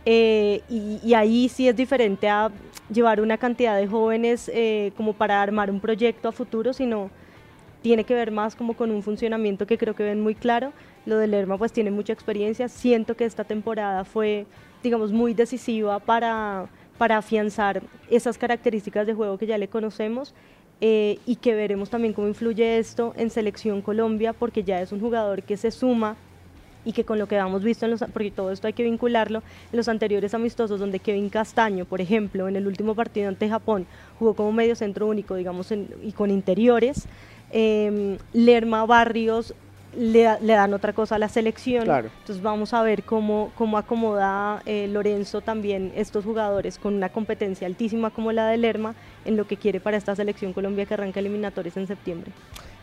Eh, 0.07 0.63
y, 0.69 1.13
ahí 1.15 1.49
sí 1.49 1.67
es 1.67 1.75
diferente 1.75 2.29
a 2.29 2.53
llevar 2.89 3.21
una 3.21 3.37
cantidad 3.37 3.77
de 3.77 3.89
jóvenes 3.89 4.49
como 4.97 5.13
para 5.13 5.43
armar 5.43 5.73
un 5.73 5.81
proyecto 5.81 6.29
a 6.29 6.33
futuro, 6.33 6.73
sino 6.73 7.11
tiene 7.83 8.05
que 8.05 8.15
ver 8.15 8.31
más 8.31 8.55
como 8.55 8.75
con 8.75 8.91
un 8.91 9.03
funcionamiento 9.03 9.67
que 9.67 9.79
creo 9.79 9.95
que 9.95 10.03
ven 10.03 10.21
muy 10.21 10.35
claro. 10.35 10.73
Lo 11.07 11.17
de 11.17 11.27
Lerma 11.27 11.59
pues 11.59 11.73
tiene 11.73 11.91
mucha 11.91 12.13
experiencia. 12.13 12.69
Siento 12.69 13.17
que 13.17 13.25
esta 13.25 13.45
temporada 13.45 14.05
fue, 14.05 14.47
digamos, 14.83 15.13
muy 15.13 15.35
decisiva 15.35 15.99
para, 15.99 16.69
para 16.99 17.19
afianzar 17.19 17.83
esas 18.11 18.39
características 18.39 19.07
de 19.07 19.15
juego 19.15 19.39
que 19.39 19.47
ya 19.47 19.59
le 19.59 19.69
conocemos 19.69 20.35
eh, 20.83 21.19
y 21.27 21.37
que 21.37 21.55
veremos 21.55 21.91
también 21.91 22.15
cómo 22.15 22.29
influye 22.29 22.79
esto 22.79 23.13
en 23.17 23.31
Selección 23.31 23.83
Colombia 23.83 24.33
porque 24.33 24.65
ya 24.65 24.81
es 24.81 24.93
un 24.93 25.01
jugador 25.01 25.43
que 25.43 25.57
se 25.57 25.71
suma 25.71 26.17
y 26.85 26.93
que 26.93 27.05
con 27.05 27.19
lo 27.19 27.27
que 27.27 27.37
hemos 27.37 27.63
visto, 27.63 27.85
en 27.85 27.91
los, 27.91 28.01
porque 28.13 28.31
todo 28.31 28.51
esto 28.51 28.67
hay 28.67 28.73
que 28.73 28.83
vincularlo, 28.83 29.43
en 29.73 29.77
los 29.77 29.89
anteriores 29.89 30.35
amistosos 30.35 30.81
donde 30.81 30.99
Kevin 30.99 31.29
Castaño, 31.29 31.85
por 31.85 32.01
ejemplo, 32.01 32.49
en 32.49 32.57
el 32.57 32.67
último 32.67 32.95
partido 32.95 33.29
ante 33.29 33.49
Japón, 33.49 33.87
jugó 34.19 34.35
como 34.35 34.53
medio 34.53 34.75
centro 34.75 35.07
único, 35.07 35.35
digamos, 35.35 35.71
y 35.73 36.13
con 36.13 36.31
interiores, 36.31 37.07
eh, 37.51 38.19
Lerma 38.33 38.87
Barrios 38.87 39.55
le, 39.97 40.23
dan 40.23 40.75
otra 40.75 40.93
cosa 40.93 41.17
a 41.17 41.19
la 41.19 41.29
selección. 41.29 41.83
Entonces 41.83 42.43
vamos 42.43 42.73
a 42.75 42.83
ver 42.83 43.03
cómo, 43.03 43.51
cómo 43.57 43.79
acomoda 43.79 44.63
eh, 44.67 44.89
Lorenzo 44.89 45.41
también 45.41 45.93
estos 45.97 46.25
jugadores 46.25 46.79
con 46.79 46.95
una 46.95 47.09
competencia 47.09 47.67
altísima 47.67 48.11
como 48.11 48.33
la 48.33 48.47
de 48.47 48.57
Lerma 48.57 48.95
en 49.25 49.37
lo 49.37 49.47
que 49.47 49.57
quiere 49.57 49.81
para 49.81 49.97
esta 49.97 50.15
selección 50.15 50.53
Colombia 50.53 50.87
que 50.87 50.95
arranca 50.95 51.21
eliminatorios 51.21 51.77
en 51.77 51.87
septiembre. 51.87 52.31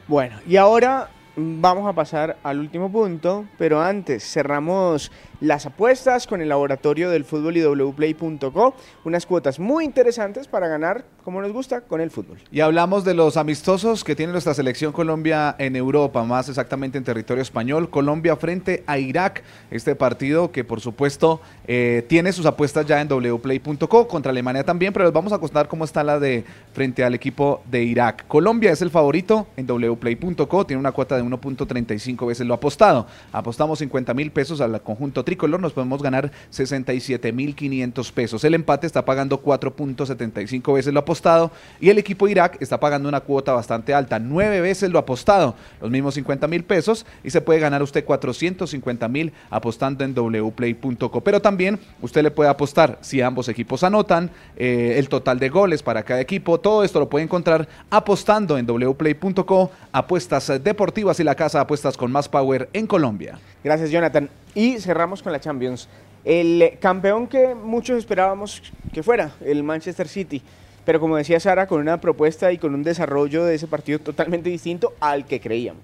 Bueno, 0.08 0.38
y 0.48 0.56
ahora 0.58 1.10
vamos 1.38 1.88
a 1.88 1.94
pasar 1.94 2.38
al 2.44 2.60
último 2.60 2.92
punto, 2.92 3.46
pero 3.60 3.80
antes 3.80 4.24
cerramos 4.24 5.12
las 5.40 5.68
apuestas 5.68 6.26
con 6.26 6.42
el 6.42 6.50
laboratorio 6.50 7.12
del 7.12 7.24
fútbol 7.24 7.58
y 7.58 7.64
wplay.co, 7.64 8.74
unas 9.06 9.26
cuotas 9.28 9.60
muy 9.60 9.86
interesantes 9.86 10.48
para 10.48 10.68
ganar 10.68 11.06
como 11.24 11.42
nos 11.42 11.52
gusta 11.52 11.82
con 11.82 12.02
el 12.02 12.10
fútbol. 12.10 12.38
Y 12.52 12.62
hablamos 12.62 13.04
de 13.04 13.14
los 13.14 13.38
amistosos 13.38 14.04
que 14.04 14.16
tiene 14.16 14.32
nuestra 14.32 14.54
selección 14.54 14.94
Colombia 14.94 15.56
en 15.60 15.76
Europa, 15.76 16.24
más 16.24 16.50
exactamente 16.50 16.98
en 16.98 17.04
territorio 17.04 17.42
español, 17.42 17.90
Colombia 17.90 18.36
frente 18.38 18.84
a 18.88 18.98
Irak, 18.98 19.44
este 19.70 19.94
partido 19.94 20.52
que 20.52 20.64
por 20.64 20.82
supuesto 20.82 21.42
eh, 21.68 22.04
tiene 22.08 22.32
sus 22.32 22.46
apuestas 22.46 22.86
ya 22.86 23.00
en 23.00 23.10
wplay.co, 23.10 24.08
contra 24.08 24.32
Alemania 24.32 24.64
también, 24.64 24.92
pero 24.92 25.06
les 25.06 25.14
vamos 25.14 25.34
a 25.34 25.38
contar 25.38 25.68
cómo 25.68 25.84
está 25.84 26.04
la 26.04 26.20
de 26.20 26.46
frente 26.74 27.04
al 27.04 27.14
equipo 27.14 27.62
de 27.70 27.84
Irak. 27.84 28.26
Colombia 28.28 28.72
es 28.72 28.82
el 28.82 28.90
favorito 28.90 29.48
en 29.58 29.68
wplay.co, 29.68 30.66
tiene 30.66 30.80
una 30.80 30.94
cuota 30.94 31.16
de 31.18 31.27
1.35 31.32 32.28
veces 32.28 32.48
lo 32.48 32.54
apostado. 32.54 33.08
Apostamos 33.32 33.80
50 33.80 34.14
mil 34.14 34.32
pesos 34.32 34.62
al 34.62 34.82
conjunto 34.82 35.24
tricolor, 35.24 35.60
nos 35.60 35.74
podemos 35.74 36.02
ganar 36.02 36.32
67 36.50 37.32
mil 37.32 37.56
500 37.56 38.12
pesos. 38.12 38.44
El 38.44 38.54
empate 38.54 38.88
está 38.88 39.06
pagando 39.06 39.42
4.75 39.42 40.74
veces 40.74 40.94
lo 40.94 41.00
apostado 41.00 41.52
y 41.80 41.90
el 41.90 41.98
equipo 41.98 42.28
Irak 42.28 42.58
está 42.62 42.80
pagando 42.80 43.10
una 43.10 43.22
cuota 43.22 43.54
bastante 43.54 43.94
alta, 43.94 44.20
9 44.20 44.62
veces 44.62 44.90
lo 44.92 45.00
apostado, 45.00 45.56
los 45.82 45.92
mismos 45.92 46.14
50 46.16 46.48
mil 46.48 46.64
pesos 46.64 47.06
y 47.24 47.30
se 47.30 47.42
puede 47.42 47.60
ganar 47.60 47.82
usted 47.84 48.06
450 48.06 49.08
mil 49.08 49.34
apostando 49.50 50.04
en 50.04 50.14
wplay.co. 50.14 51.22
Pero 51.22 51.42
también 51.42 51.80
usted 52.02 52.24
le 52.24 52.32
puede 52.32 52.50
apostar 52.50 52.98
si 53.02 53.22
ambos 53.22 53.50
equipos 53.50 53.84
anotan, 53.84 54.30
eh, 54.56 54.96
el 54.98 55.10
total 55.10 55.40
de 55.40 55.50
goles 55.50 55.84
para 55.84 56.04
cada 56.04 56.22
equipo, 56.22 56.60
todo 56.60 56.84
esto 56.84 57.00
lo 57.00 57.10
puede 57.10 57.24
encontrar 57.24 57.68
apostando 57.90 58.58
en 58.58 58.66
wplay.co, 58.66 59.72
apuestas 59.92 60.52
deportivas 60.64 61.17
y 61.20 61.24
la 61.24 61.36
casa 61.36 61.60
de 61.60 61.64
apuestas 61.64 61.98
con 61.98 62.12
más 62.12 62.30
power 62.30 62.70
en 62.74 62.88
Colombia. 62.88 63.40
Gracias 63.64 63.90
Jonathan. 63.90 64.30
Y 64.56 64.80
cerramos 64.80 65.22
con 65.22 65.32
la 65.32 65.40
Champions. 65.40 65.88
El 66.24 66.78
campeón 66.80 67.28
que 67.28 67.56
muchos 67.56 67.98
esperábamos 67.98 68.62
que 68.94 69.04
fuera, 69.04 69.32
el 69.46 69.64
Manchester 69.64 70.08
City. 70.08 70.42
Pero 70.86 71.00
como 71.00 71.18
decía 71.18 71.40
Sara, 71.40 71.68
con 71.68 71.82
una 71.82 72.00
propuesta 72.00 72.52
y 72.52 72.58
con 72.58 72.74
un 72.74 72.84
desarrollo 72.84 73.44
de 73.44 73.56
ese 73.56 73.68
partido 73.68 74.00
totalmente 74.00 74.50
distinto 74.50 74.94
al 75.00 75.26
que 75.26 75.40
creíamos. 75.40 75.82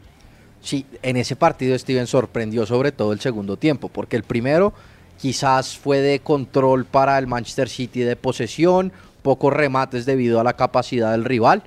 Sí, 0.61 0.85
en 1.01 1.17
ese 1.17 1.35
partido 1.35 1.77
Steven 1.77 2.07
sorprendió 2.07 2.65
sobre 2.65 2.93
todo 2.93 3.11
el 3.11 3.19
segundo 3.19 3.57
tiempo, 3.57 3.89
porque 3.89 4.15
el 4.15 4.23
primero 4.23 4.73
quizás 5.17 5.77
fue 5.77 5.99
de 5.99 6.19
control 6.19 6.85
para 6.85 7.17
el 7.17 7.27
Manchester 7.27 7.67
City 7.67 7.99
de 8.01 8.15
posesión, 8.15 8.93
pocos 9.21 9.51
remates 9.51 10.05
debido 10.05 10.39
a 10.39 10.43
la 10.43 10.53
capacidad 10.53 11.11
del 11.11 11.25
rival, 11.25 11.63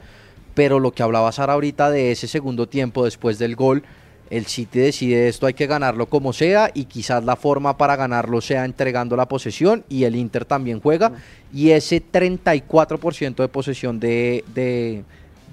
pero 0.56 0.80
lo 0.80 0.90
que 0.90 1.02
hablaba 1.02 1.30
Sara 1.32 1.52
ahorita 1.52 1.90
de 1.90 2.12
ese 2.12 2.26
segundo 2.26 2.66
tiempo 2.66 3.04
después 3.04 3.38
del 3.38 3.56
gol, 3.56 3.82
el 4.30 4.46
City 4.46 4.78
decide 4.78 5.28
esto 5.28 5.46
hay 5.46 5.52
que 5.52 5.66
ganarlo 5.66 6.06
como 6.06 6.32
sea 6.32 6.70
y 6.72 6.86
quizás 6.86 7.22
la 7.24 7.36
forma 7.36 7.76
para 7.76 7.94
ganarlo 7.94 8.40
sea 8.40 8.64
entregando 8.64 9.16
la 9.16 9.28
posesión 9.28 9.84
y 9.90 10.04
el 10.04 10.16
Inter 10.16 10.46
también 10.46 10.80
juega 10.80 11.12
y 11.52 11.72
ese 11.72 12.02
34% 12.02 13.36
de 13.36 13.48
posesión 13.48 14.00
de, 14.00 15.04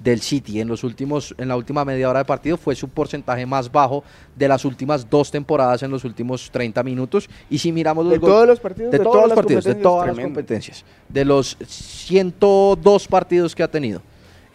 del 0.02 0.20
City 0.22 0.60
en 0.62 0.68
los 0.68 0.82
últimos 0.82 1.34
en 1.36 1.48
la 1.48 1.56
última 1.58 1.84
media 1.84 2.08
hora 2.08 2.20
de 2.20 2.24
partido 2.24 2.56
fue 2.56 2.74
su 2.74 2.88
porcentaje 2.88 3.44
más 3.44 3.70
bajo 3.70 4.04
de 4.34 4.48
las 4.48 4.64
últimas 4.64 5.10
dos 5.10 5.30
temporadas 5.30 5.82
en 5.82 5.90
los 5.90 6.02
últimos 6.04 6.50
30 6.50 6.82
minutos 6.82 7.28
y 7.50 7.58
si 7.58 7.72
miramos 7.72 8.06
los 8.06 8.14
de 8.14 8.20
todos 8.20 8.48
los 8.48 8.58
partidos 8.58 8.90
de, 8.90 8.98
todos 9.00 9.26
los 9.26 9.34
partidos 9.34 9.64
de 9.64 9.74
todas 9.74 10.06
las 10.06 10.18
competencias 10.18 10.82
de 11.10 11.26
los 11.26 11.58
102 11.68 13.06
partidos 13.06 13.54
que 13.54 13.62
ha 13.62 13.68
tenido 13.70 14.00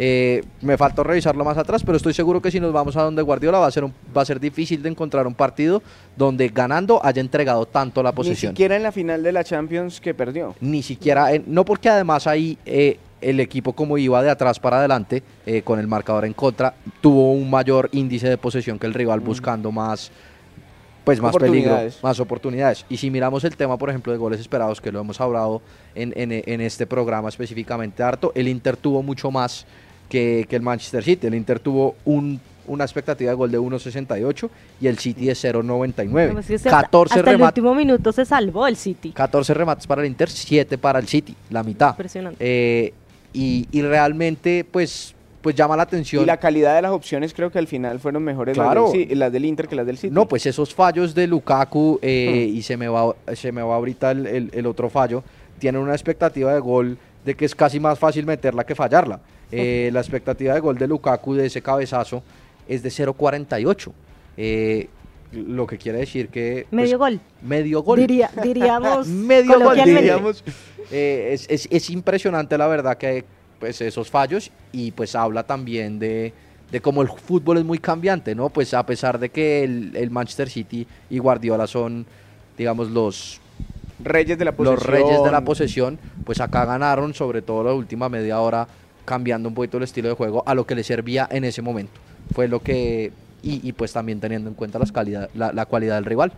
Eh, 0.01 0.41
me 0.61 0.77
faltó 0.77 1.03
revisarlo 1.03 1.43
más 1.43 1.57
atrás, 1.57 1.83
pero 1.83 1.97
estoy 1.97 2.13
seguro 2.13 2.41
que 2.41 2.49
si 2.49 2.61
nos 2.61 2.71
vamos 2.71 2.95
a 2.95 3.03
donde 3.03 3.21
Guardiola 3.21 3.59
va 3.59 3.67
a 3.67 3.71
ser, 3.71 3.83
va 3.85 4.21
a 4.21 4.25
ser 4.25 4.39
difícil 4.39 4.81
de 4.81 4.87
encontrar 4.87 5.27
un 5.27 5.33
partido 5.33 5.83
donde 6.15 6.47
ganando 6.47 7.05
haya 7.05 7.19
entregado 7.19 7.65
tanto 7.65 8.01
la 8.01 8.13
posesión. 8.13 8.51
Ni 8.51 8.55
siquiera 8.55 8.77
en 8.77 8.83
la 8.83 8.93
final 8.93 9.21
de 9.21 9.33
la 9.33 9.43
Champions 9.43 9.99
que 9.99 10.13
perdió. 10.13 10.55
Ni 10.61 10.83
siquiera, 10.83 11.27
no 11.45 11.65
porque 11.65 11.89
además 11.89 12.27
ahí 12.27 12.57
eh, 12.65 12.97
el 13.19 13.41
equipo 13.41 13.73
como 13.73 13.97
iba 13.97 14.23
de 14.23 14.29
atrás 14.29 14.57
para 14.57 14.77
adelante 14.77 15.21
eh, 15.45 15.63
con 15.63 15.79
el 15.79 15.87
marcador 15.87 16.23
en 16.23 16.31
contra, 16.31 16.73
tuvo 17.01 17.33
un 17.33 17.49
mayor 17.49 17.89
índice 17.91 18.29
de 18.29 18.37
posesión 18.37 18.79
que 18.79 18.87
el 18.87 18.93
rival 18.93 19.19
mm. 19.19 19.25
buscando 19.25 19.69
más 19.69 20.13
pues 21.03 21.19
más 21.19 21.35
peligro, 21.35 21.75
más 22.03 22.19
oportunidades. 22.19 22.85
Y 22.87 22.97
si 22.97 23.09
miramos 23.09 23.43
el 23.43 23.57
tema, 23.57 23.77
por 23.77 23.89
ejemplo, 23.89 24.13
de 24.13 24.19
goles 24.19 24.39
esperados, 24.39 24.79
que 24.79 24.91
lo 24.91 24.99
hemos 24.99 25.19
hablado 25.19 25.59
en, 25.95 26.13
en 26.15 26.61
este 26.61 26.85
programa 26.85 27.29
específicamente 27.29 28.03
harto, 28.03 28.31
el 28.35 28.47
Inter 28.47 28.77
tuvo 28.77 29.01
mucho 29.01 29.31
más 29.31 29.65
que, 30.09 30.47
el 30.49 30.61
Manchester 30.61 31.03
City. 31.03 31.27
El 31.27 31.35
Inter 31.35 31.59
tuvo 31.59 31.95
un 32.05 32.39
una 32.67 32.83
expectativa 32.83 33.31
de 33.31 33.35
gol 33.35 33.49
de 33.49 33.59
1.68 33.59 34.47
y 34.79 34.85
el 34.85 34.99
City 34.99 35.25
de 35.25 35.33
0.99. 35.33 36.69
14 36.69 37.15
hasta 37.15 37.31
el 37.31 37.41
último 37.41 37.73
minuto 37.73 38.11
se 38.11 38.25
salvó 38.25 38.67
el 38.67 38.75
City. 38.75 39.11
14 39.11 39.55
remates 39.55 39.87
para 39.87 40.01
el 40.01 40.07
Inter, 40.07 40.29
7 40.29 40.77
para 40.77 40.99
el 40.99 41.07
City, 41.07 41.35
la 41.49 41.63
mitad. 41.63 41.89
Impresionante. 41.89 42.37
Eh, 42.39 42.93
y, 43.33 43.81
realmente, 43.81 44.63
pues, 44.69 45.15
pues 45.41 45.55
llama 45.55 45.75
la 45.75 45.81
atención. 45.83 46.21
Y 46.21 46.25
la 46.27 46.37
calidad 46.37 46.75
de 46.75 46.83
las 46.83 46.91
opciones 46.91 47.33
creo 47.33 47.51
que 47.51 47.57
al 47.57 47.65
final 47.65 47.99
fueron 47.99 48.23
mejores 48.23 48.53
claro. 48.53 48.91
las, 48.93 49.31
del, 49.31 49.45
Inter 49.45 49.67
que 49.67 49.75
las 49.75 49.87
del 49.87 49.97
City. 49.97 50.13
No, 50.13 50.27
pues 50.27 50.45
esos 50.45 50.71
fallos 50.73 51.15
de 51.15 51.25
Lukaku, 51.25 51.97
eh, 52.03 52.51
y 52.53 52.61
se 52.61 52.77
me, 52.77 52.87
va, 52.87 53.15
se 53.33 53.51
me 53.51 53.63
va 53.63 53.73
ahorita 53.73 54.11
el, 54.11 54.51
el 54.53 54.65
otro 54.67 54.91
fallo, 54.91 55.23
tienen 55.57 55.81
una 55.81 55.93
expectativa 55.93 56.53
de 56.53 56.59
gol 56.59 56.99
de 57.25 57.35
que 57.35 57.45
es 57.45 57.55
casi 57.55 57.79
más 57.79 57.97
fácil 57.99 58.25
meterla 58.25 58.63
que 58.63 58.75
fallarla. 58.75 59.19
Eh, 59.51 59.89
la 59.91 59.99
expectativa 59.99 60.53
de 60.53 60.59
gol 60.59 60.77
de 60.77 60.87
Lukaku 60.87 61.33
de 61.33 61.47
ese 61.47 61.61
cabezazo 61.61 62.23
es 62.67 62.83
de 62.83 62.89
0.48. 62.89 63.91
Eh, 64.37 64.89
lo 65.31 65.67
que 65.67 65.77
quiere 65.77 65.99
decir 65.99 66.29
que... 66.29 66.65
Pues, 66.69 66.83
medio 66.83 66.97
gol. 66.97 67.19
Medio 67.41 67.83
gol. 67.83 67.99
diríamos. 67.99 69.07
medio 69.07 69.59
gol, 69.59 69.75
diríamos. 69.83 70.43
Eh, 70.91 71.37
es, 71.47 71.89
impresionante 71.89 72.57
la 72.57 72.67
verdad 72.67 72.97
que 72.97 73.25
pues 73.59 73.81
esos 73.81 74.09
fallos 74.09 74.51
y 74.71 74.91
pues 74.91 75.15
habla 75.15 75.43
también 75.43 75.99
de, 75.99 76.33
de 76.71 76.81
cómo 76.81 77.01
el 77.01 77.09
fútbol 77.09 77.57
es 77.57 77.65
muy 77.65 77.77
cambiante, 77.77 78.33
¿no? 78.33 78.49
Pues 78.49 78.73
a 78.73 78.85
pesar 78.85 79.19
de 79.19 79.29
que 79.29 79.63
el, 79.63 80.09
Manchester 80.09 80.49
City 80.49 80.87
y 81.09 81.19
Guardiola 81.19 81.67
son, 81.67 82.05
digamos, 82.57 82.89
los 82.89 83.41
reyes 84.01 84.37
de 84.37 84.45
la 84.45 84.53
posesión. 84.53 84.75
Los 84.75 84.85
reyes 84.85 85.23
de 85.23 85.31
la 85.31 85.43
posesión, 85.43 85.99
pues 86.23 86.39
acá 86.39 86.65
ganaron, 86.65 87.13
sobre 87.13 87.41
todo 87.41 87.63
la 87.63 87.73
última 87.73 88.07
media 88.07 88.39
hora, 88.39 88.67
cambiando 89.09 89.49
un 89.49 89.55
poquito 89.55 89.77
el 89.77 89.83
estilo 89.83 90.07
de 90.07 90.13
juego 90.13 90.43
a 90.45 90.53
lo 90.53 90.67
que 90.67 90.75
le 90.75 90.83
servía 90.83 91.27
en 91.31 91.43
ese 91.43 91.63
momento. 91.63 91.99
Fue 92.35 92.47
lo 92.47 92.61
que, 92.61 93.11
y, 93.41 93.71
pues 93.73 93.91
también 93.91 94.19
teniendo 94.19 94.49
en 94.51 94.53
cuenta 94.53 94.77
las 94.77 94.91
calidad, 94.91 95.31
la, 95.33 95.65
cualidad 95.65 95.95
del 95.95 96.05
rival. 96.05 96.31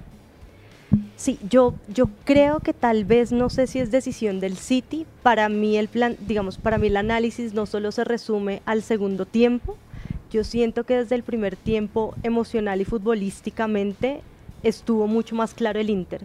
Sí, 1.17 1.37
yo, 1.49 1.73
yo 1.93 2.09
creo 2.23 2.61
que 2.61 2.71
tal 2.71 3.03
vez, 3.03 3.33
no 3.33 3.49
sé 3.49 3.67
si 3.67 3.79
es 3.79 3.91
decisión 3.91 4.39
del 4.39 4.55
City, 4.55 5.05
para 5.21 5.49
mí 5.49 5.75
el 5.75 5.89
plan, 5.89 6.15
digamos, 6.25 6.57
para 6.57 6.77
mí 6.77 6.87
el 6.87 6.95
análisis 6.95 7.53
no 7.53 7.65
solo 7.65 7.91
se 7.91 8.05
resume 8.05 8.61
al 8.65 8.83
segundo 8.83 9.25
tiempo, 9.25 9.75
yo 10.31 10.45
siento 10.45 10.85
que 10.85 10.95
desde 10.95 11.15
el 11.15 11.23
primer 11.23 11.57
tiempo 11.57 12.15
emocional 12.23 12.79
y 12.79 12.85
futbolísticamente 12.85 14.21
estuvo 14.63 15.07
mucho 15.07 15.35
más 15.35 15.53
claro 15.53 15.81
el 15.81 15.89
Inter. 15.89 16.21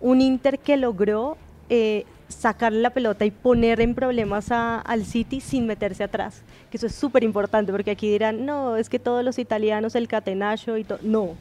Un 0.00 0.22
Inter 0.22 0.58
que 0.58 0.78
logró 0.78 1.36
eh, 1.68 2.06
sacarle 2.28 2.80
la 2.80 2.90
pelota 2.90 3.24
y 3.24 3.30
poner 3.30 3.80
en 3.80 3.94
problemas 3.94 4.50
al 4.50 5.04
City 5.04 5.40
sin 5.40 5.66
meterse 5.66 6.04
atrás. 6.04 6.42
Que 6.70 6.76
eso 6.76 6.86
es 6.86 6.94
súper 6.94 7.24
importante 7.24 7.72
porque 7.72 7.90
aquí 7.90 8.10
dirán, 8.10 8.46
no, 8.46 8.76
es 8.76 8.88
que 8.88 8.98
todos 8.98 9.24
los 9.24 9.38
italianos, 9.38 9.94
el 9.94 10.08
catenaccio 10.08 10.76
y 10.76 10.84
todo. 10.84 10.98
No. 11.02 11.34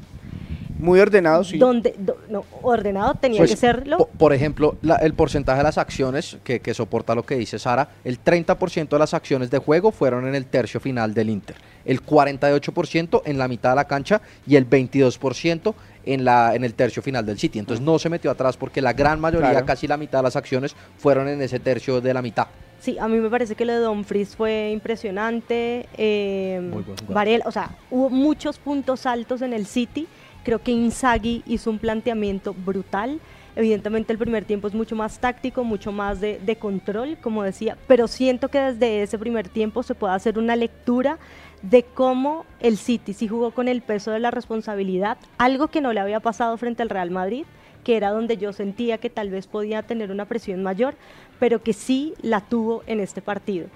Muy 0.84 1.00
ordenado, 1.00 1.46
sí. 1.46 1.58
Donde, 1.58 1.96
no, 2.28 2.44
ordenado 2.62 3.16
tenía 3.16 3.38
pues, 3.38 3.52
que 3.52 3.56
serlo. 3.58 4.10
Por, 4.18 4.34
ejemplo, 4.34 4.76
el 5.02 5.14
porcentaje 5.14 5.60
de 5.60 5.64
las 5.64 5.78
acciones, 5.78 6.38
que, 6.44 6.60
que 6.60 6.74
soporta 6.74 7.16
lo 7.16 7.24
que 7.24 7.36
dice 7.36 7.58
Sara, 7.58 7.88
el 8.04 8.22
30% 8.22 8.90
de 8.90 9.00
las 9.00 9.14
acciones 9.14 9.50
de 9.50 9.60
juego 9.60 9.94
fueron 9.94 10.28
en 10.28 10.36
el 10.36 10.46
tercio 10.46 10.82
final 10.82 11.14
del 11.14 11.30
Inter, 11.30 11.56
el 11.86 12.06
48% 12.06 13.22
en 13.24 13.38
la 13.38 13.48
mitad 13.48 13.70
de 13.70 13.76
la 13.78 13.86
cancha 13.86 14.22
y 14.46 14.58
el 14.58 14.70
22% 14.70 15.74
en, 16.06 16.26
la, 16.26 16.54
en 16.54 16.66
el 16.66 16.74
tercio 16.74 17.02
final 17.02 17.26
del 17.26 17.40
City. 17.40 17.60
Entonces 17.60 17.84
no 17.84 17.98
se 17.98 18.10
metió 18.10 18.30
atrás 18.30 18.58
porque 18.58 18.82
la 18.82 18.92
gran 18.92 19.22
mayoría, 19.22 19.64
casi 19.64 19.88
la 19.88 19.96
mitad 19.96 20.20
de 20.20 20.24
las 20.24 20.36
acciones 20.36 20.76
fueron 20.98 21.30
en 21.30 21.42
ese 21.42 21.60
tercio 21.62 22.02
de 22.02 22.14
la 22.14 22.22
mitad. 22.22 22.48
Sí, 22.82 23.00
a 23.00 23.08
mí 23.08 23.18
me 23.20 23.30
parece 23.30 23.56
que 23.56 23.64
lo 23.64 23.72
de 23.72 23.80
Don 23.80 24.04
Fries 24.04 24.36
fue 24.36 24.72
impresionante. 24.74 25.88
Eh, 25.98 26.60
Varela, 27.08 27.46
o 27.48 27.52
sea, 27.54 27.72
hubo 27.90 28.10
muchos 28.10 28.58
puntos 28.58 29.06
altos 29.06 29.42
en 29.42 29.54
el 29.54 29.66
City. 29.66 30.06
Creo 30.44 30.62
que 30.62 30.72
Inzaghi 30.72 31.44
hizo 31.46 31.70
un 31.70 31.80
planteamiento 31.80 32.54
brutal. 32.54 33.20
Evidentemente 33.56 34.12
el 34.12 34.20
primer 34.20 34.46
tiempo 34.46 34.68
es 34.68 34.74
mucho 34.74 34.96
más 34.96 35.20
táctico, 35.20 35.64
mucho 35.64 35.92
más 35.92 36.20
de, 36.20 36.40
de, 36.40 36.56
control, 36.56 37.18
como 37.22 37.44
decía, 37.44 37.78
pero 37.88 38.08
siento 38.08 38.50
que 38.50 38.60
desde 38.60 39.04
ese 39.04 39.20
primer 39.20 39.48
tiempo 39.48 39.84
se 39.84 39.94
puede 39.94 40.14
hacer 40.16 40.40
una 40.40 40.56
lectura 40.56 41.20
de 41.62 41.84
cómo 41.84 42.46
el 42.60 42.78
City 42.78 43.14
sí 43.14 43.28
jugó 43.28 43.52
con 43.52 43.68
el 43.68 43.82
peso 43.82 44.12
de 44.12 44.20
la 44.20 44.32
responsabilidad, 44.32 45.18
algo 45.38 45.68
que 45.68 45.82
no 45.82 45.94
le 45.94 46.00
había 46.00 46.20
pasado 46.20 46.58
frente 46.58 46.82
al 46.82 46.90
Real 46.90 47.12
Madrid, 47.12 47.46
que 47.84 47.96
era 47.96 48.12
donde 48.12 48.38
yo 48.38 48.54
sentía 48.54 48.98
que 48.98 49.10
tal 49.10 49.30
vez 49.30 49.48
podía 49.48 49.84
tener 49.84 50.12
una 50.12 50.26
presión 50.26 50.64
mayor, 50.64 50.96
pero 51.40 51.62
que 51.62 51.74
sí 51.74 52.14
la 52.22 52.42
tuvo 52.42 52.84
en 52.88 53.00
este 53.00 53.22
partido. 53.22 53.68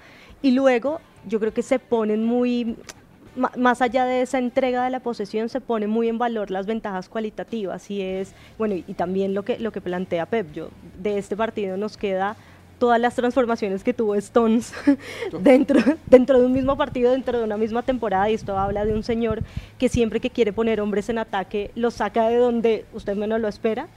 Y 0.42 0.52
luego 0.52 1.00
yo 1.26 1.40
creo 1.40 1.52
que 1.52 1.62
se 1.62 1.78
ponen 1.78 2.24
muy, 2.24 2.76
más 3.56 3.82
allá 3.82 4.04
de 4.04 4.22
esa 4.22 4.38
entrega 4.38 4.84
de 4.84 4.90
la 4.90 5.00
posesión, 5.00 5.48
se 5.48 5.60
pone 5.60 5.86
muy 5.86 6.08
en 6.08 6.18
valor 6.18 6.50
las 6.50 6.66
ventajas 6.66 7.08
cualitativas 7.08 7.90
y 7.90 8.02
es, 8.02 8.34
bueno, 8.58 8.74
y, 8.74 8.94
también 8.94 9.34
lo 9.34 9.44
que, 9.44 9.58
lo 9.58 9.72
que 9.72 9.80
plantea 9.80 10.26
Pep, 10.26 10.52
yo, 10.52 10.68
de 10.98 11.18
este 11.18 11.36
partido 11.36 11.76
nos 11.76 11.96
queda 11.96 12.36
todas 12.78 13.00
las 13.00 13.14
transformaciones 13.14 13.82
que 13.82 13.92
tuvo 13.92 14.14
Stones 14.14 14.72
dentro, 15.40 15.80
dentro 16.06 16.38
de 16.38 16.46
un 16.46 16.52
mismo 16.52 16.76
partido, 16.76 17.12
dentro 17.12 17.38
de 17.38 17.44
una 17.44 17.56
misma 17.56 17.82
temporada, 17.82 18.30
y 18.30 18.34
esto 18.34 18.56
habla 18.58 18.84
de 18.84 18.92
un 18.92 19.02
señor 19.02 19.42
que 19.78 19.88
siempre 19.88 20.20
que 20.20 20.30
quiere 20.30 20.52
poner 20.52 20.80
hombres 20.80 21.08
en 21.08 21.18
ataque, 21.18 21.70
los 21.74 21.94
saca 21.94 22.28
de 22.28 22.36
donde 22.36 22.84
usted 22.92 23.16
menos 23.16 23.40
lo 23.40 23.48
espera, 23.48 23.88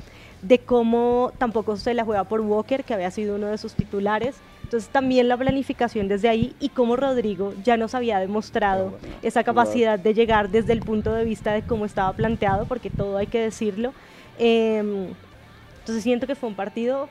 de 0.41 0.59
cómo 0.59 1.31
tampoco 1.37 1.77
se 1.77 1.93
la 1.93 2.03
juega 2.03 2.23
por 2.23 2.41
Walker, 2.41 2.83
que 2.83 2.93
había 2.93 3.11
sido 3.11 3.35
uno 3.35 3.47
de 3.47 3.57
sus 3.57 3.73
titulares, 3.73 4.35
entonces 4.71 4.89
también 4.89 5.27
la 5.27 5.35
planificación 5.35 6.07
desde 6.07 6.29
ahí 6.29 6.55
y 6.61 6.69
cómo 6.69 6.95
Rodrigo 6.95 7.53
ya 7.61 7.75
nos 7.75 7.93
había 7.93 8.19
demostrado 8.19 8.97
esa 9.21 9.43
capacidad 9.43 9.99
de 9.99 10.13
llegar 10.13 10.49
desde 10.49 10.71
el 10.71 10.79
punto 10.79 11.11
de 11.11 11.25
vista 11.25 11.51
de 11.51 11.61
cómo 11.61 11.83
estaba 11.83 12.13
planteado, 12.13 12.65
porque 12.65 12.89
todo 12.89 13.17
hay 13.17 13.27
que 13.27 13.41
decirlo. 13.41 13.91
Em, 14.39 15.07
entonces 15.79 16.01
siento 16.01 16.25
que 16.25 16.35
fue 16.35 16.47
un 16.47 16.55
partido 16.55 17.09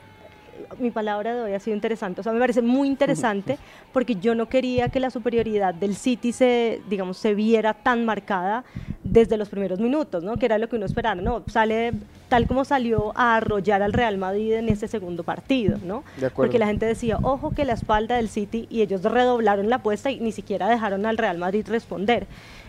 mi 0.79 0.91
palabra 0.91 1.35
de 1.35 1.41
hoy 1.41 1.53
ha 1.53 1.59
sido 1.59 1.75
interesante. 1.75 2.21
O 2.21 2.23
sea, 2.23 2.33
me 2.33 2.39
parece 2.39 2.61
muy 2.61 2.87
interesante 2.87 3.57
porque 3.93 4.15
yo 4.15 4.35
no 4.35 4.47
quería 4.47 4.89
que 4.89 4.99
la 4.99 5.09
superioridad 5.09 5.73
del 5.73 5.95
City 5.95 6.31
se, 6.31 6.81
digamos, 6.89 7.17
se 7.17 7.33
viera 7.33 7.73
tan 7.73 8.05
marcada 8.05 8.63
desde 9.03 9.37
los 9.37 9.49
primeros 9.49 9.79
minutos, 9.79 10.23
¿no? 10.23 10.37
Que 10.37 10.45
era 10.45 10.57
lo 10.57 10.69
que 10.69 10.75
uno 10.75 10.85
esperaba, 10.85 11.15
¿no? 11.15 11.43
Sale 11.47 11.93
tal 12.29 12.47
como 12.47 12.63
salió 12.63 13.11
a 13.15 13.35
arrollar 13.35 13.81
al 13.81 13.91
Real 13.91 14.17
Madrid 14.17 14.53
en 14.53 14.69
ese 14.69 14.87
segundo 14.87 15.23
partido, 15.23 15.77
¿no? 15.83 16.03
Porque 16.33 16.59
la 16.59 16.67
gente 16.67 16.85
decía, 16.85 17.17
ojo 17.21 17.51
que 17.51 17.65
la 17.65 17.73
espalda 17.73 18.15
del 18.15 18.29
City 18.29 18.67
y 18.69 18.81
ellos 18.81 19.03
redoblaron 19.03 19.69
la 19.69 19.77
apuesta 19.77 20.11
y 20.11 20.19
ni 20.21 20.31
siquiera 20.31 20.69
dejaron 20.69 21.05
al 21.05 21.17
Real 21.17 21.37
Madrid 21.37 21.65
responder. 21.67 22.27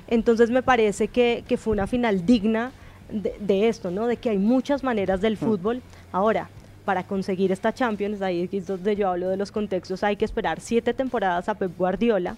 Entonces 0.09 0.51
me 0.51 0.63
parece 0.63 1.09
que, 1.09 1.45
que 1.47 1.57
fue 1.57 1.73
una 1.73 1.87
final 1.87 2.27
digna 2.27 2.73
de, 3.11 3.37
de, 3.39 3.69
esto, 3.69 3.91
¿no? 3.91 4.07
De 4.07 4.17
que 4.17 4.31
hay 4.31 4.39
muchas 4.39 4.83
maneras 4.83 5.21
del 5.21 5.37
fútbol. 5.37 5.81
Ahora, 6.11 6.49
para 6.85 7.07
conseguir 7.07 7.53
esta 7.53 7.73
Champions, 7.73 8.23
ahí 8.23 8.49
es 8.51 8.67
donde 8.67 8.97
yo 8.97 9.09
hablo 9.09 9.29
de 9.29 9.37
los 9.37 9.53
contextos, 9.53 10.03
hay 10.03 10.17
que 10.17 10.25
esperar 10.25 10.61
siete 10.61 10.95
temporadas 10.95 11.49
a 11.49 11.55
Pep 11.55 11.77
Guardiola 11.77 12.37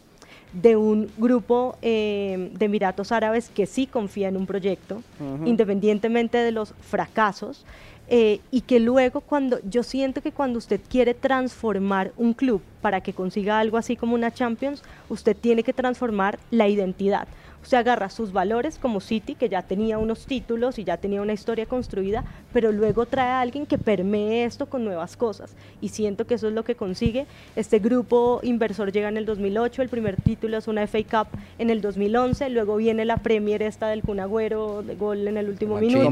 de 0.53 0.77
un 0.77 1.11
grupo 1.19 1.77
eh, 1.83 2.51
de 2.53 2.65
Emiratos 2.67 3.11
Árabes 3.11 3.51
que 3.51 3.67
sí 3.67 3.87
confía 3.87 4.29
en 4.29 4.37
un 4.37 4.47
proyecto, 4.47 5.03
independientemente 5.45 6.39
de 6.39 6.53
los 6.53 6.75
fracasos, 6.81 7.65
eh, 8.07 8.41
y 8.51 8.61
que 8.61 8.81
luego 8.81 9.23
cuando 9.23 9.59
yo 9.69 9.83
siento 9.83 10.21
que 10.21 10.31
cuando 10.31 10.59
usted 10.59 10.81
quiere 10.89 11.15
transformar 11.15 12.13
un 12.17 12.35
club 12.35 12.61
para 12.83 13.01
que 13.01 13.15
consiga 13.15 13.59
algo 13.59 13.79
así 13.79 13.97
como 13.97 14.15
una 14.15 14.31
Champions, 14.31 14.83
usted 15.09 15.35
tiene 15.35 15.63
que 15.63 15.73
transformar 15.73 16.39
la 16.51 16.69
identidad. 16.69 17.27
Usted 17.65 17.79
agarra 17.79 18.11
sus 18.11 18.31
valores 18.31 18.79
como 18.79 19.01
City, 19.01 19.35
que 19.35 19.49
ya 19.49 19.63
tenía 19.63 19.97
unos 19.97 20.27
títulos 20.27 20.79
y 20.79 20.85
ya 20.85 20.99
tenía 20.99 21.23
una 21.23 21.33
historia 21.33 21.65
construida, 21.65 22.23
pero 22.53 22.73
luego 22.73 23.07
trae 23.07 23.31
a 23.31 23.41
alguien 23.41 23.65
que 23.65 23.79
permee 23.79 24.45
esto 24.45 24.67
con 24.67 24.85
nuevas 24.85 25.17
cosas. 25.17 25.57
Y 25.81 25.89
siento 25.89 26.27
que 26.27 26.35
eso 26.35 26.49
es 26.49 26.53
lo 26.53 26.63
que 26.63 26.75
consigue. 26.75 27.25
Este 27.57 27.79
grupo 27.79 28.41
inversor 28.43 28.93
llega 28.93 29.09
en 29.09 29.17
el 29.17 29.25
2008, 29.25 29.81
el 29.81 29.89
primer 29.89 30.21
título 30.21 30.59
es 30.59 30.69
una 30.69 30.87
FA 30.87 30.99
Cup 31.05 31.41
en 31.59 31.71
el 31.71 31.81
2011, 31.81 32.51
luego 32.51 32.77
viene 32.77 33.07
la 33.07 33.17
Premier 33.17 33.63
esta 33.63 33.89
del 33.89 34.03
Kun 34.03 34.21
Agüero, 34.21 34.83
de 34.83 34.95
gol 34.97 35.27
en 35.27 35.39
el 35.39 35.49
último 35.49 35.79
minuto. 35.79 36.05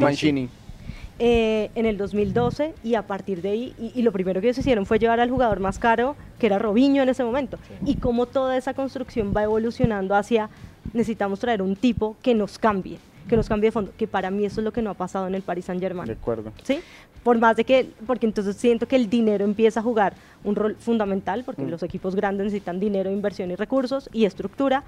eh, 1.18 1.70
en 1.74 1.84
el 1.86 1.98
2012 1.98 2.74
y 2.82 2.94
a 2.94 3.06
partir 3.06 3.42
de 3.42 3.50
ahí, 3.50 3.74
y, 3.94 4.02
lo 4.02 4.10
primero 4.10 4.40
que 4.40 4.48
ellos 4.48 4.58
hicieron 4.58 4.86
fue 4.86 4.98
llevar 4.98 5.20
al 5.20 5.30
jugador 5.30 5.60
más 5.60 5.78
caro, 5.78 6.16
que 6.38 6.46
era 6.46 6.58
Robinho 6.58 7.02
en 7.02 7.10
ese 7.10 7.22
momento, 7.22 7.58
y 7.84 7.96
cómo 7.96 8.26
toda 8.26 8.56
esa 8.56 8.74
construcción 8.74 9.32
va 9.36 9.42
evolucionando 9.42 10.14
hacia 10.14 10.48
necesitamos 10.92 11.38
traer 11.40 11.62
un 11.62 11.76
tipo 11.76 12.16
que 12.22 12.34
nos 12.34 12.58
cambie, 12.58 12.98
que 13.28 13.36
nos 13.36 13.48
cambie 13.48 13.68
de 13.68 13.72
fondo, 13.72 13.92
que 13.96 14.06
para 14.06 14.30
mí 14.30 14.44
eso 14.44 14.60
es 14.60 14.64
lo 14.64 14.72
que 14.72 14.82
no 14.82 14.90
ha 14.90 14.94
pasado 14.94 15.26
en 15.26 15.34
el 15.34 15.42
Paris 15.42 15.66
Saint 15.66 15.80
Germain. 15.80 16.06
De 16.06 16.14
acuerdo. 16.14 16.52
¿Sí? 16.62 16.80
Por 17.22 17.38
más 17.38 17.56
de 17.56 17.64
que, 17.64 17.88
porque 18.06 18.26
entonces 18.26 18.56
siento 18.56 18.86
que 18.88 18.96
el 18.96 19.08
dinero 19.08 19.44
empieza 19.44 19.80
a 19.80 19.82
jugar 19.82 20.14
un 20.42 20.56
rol 20.56 20.76
fundamental, 20.76 21.44
porque 21.44 21.62
mm. 21.62 21.70
los 21.70 21.82
equipos 21.82 22.16
grandes 22.16 22.46
necesitan 22.46 22.80
dinero, 22.80 23.10
inversión 23.10 23.50
y 23.50 23.56
recursos 23.56 24.10
y 24.12 24.24
estructura, 24.24 24.82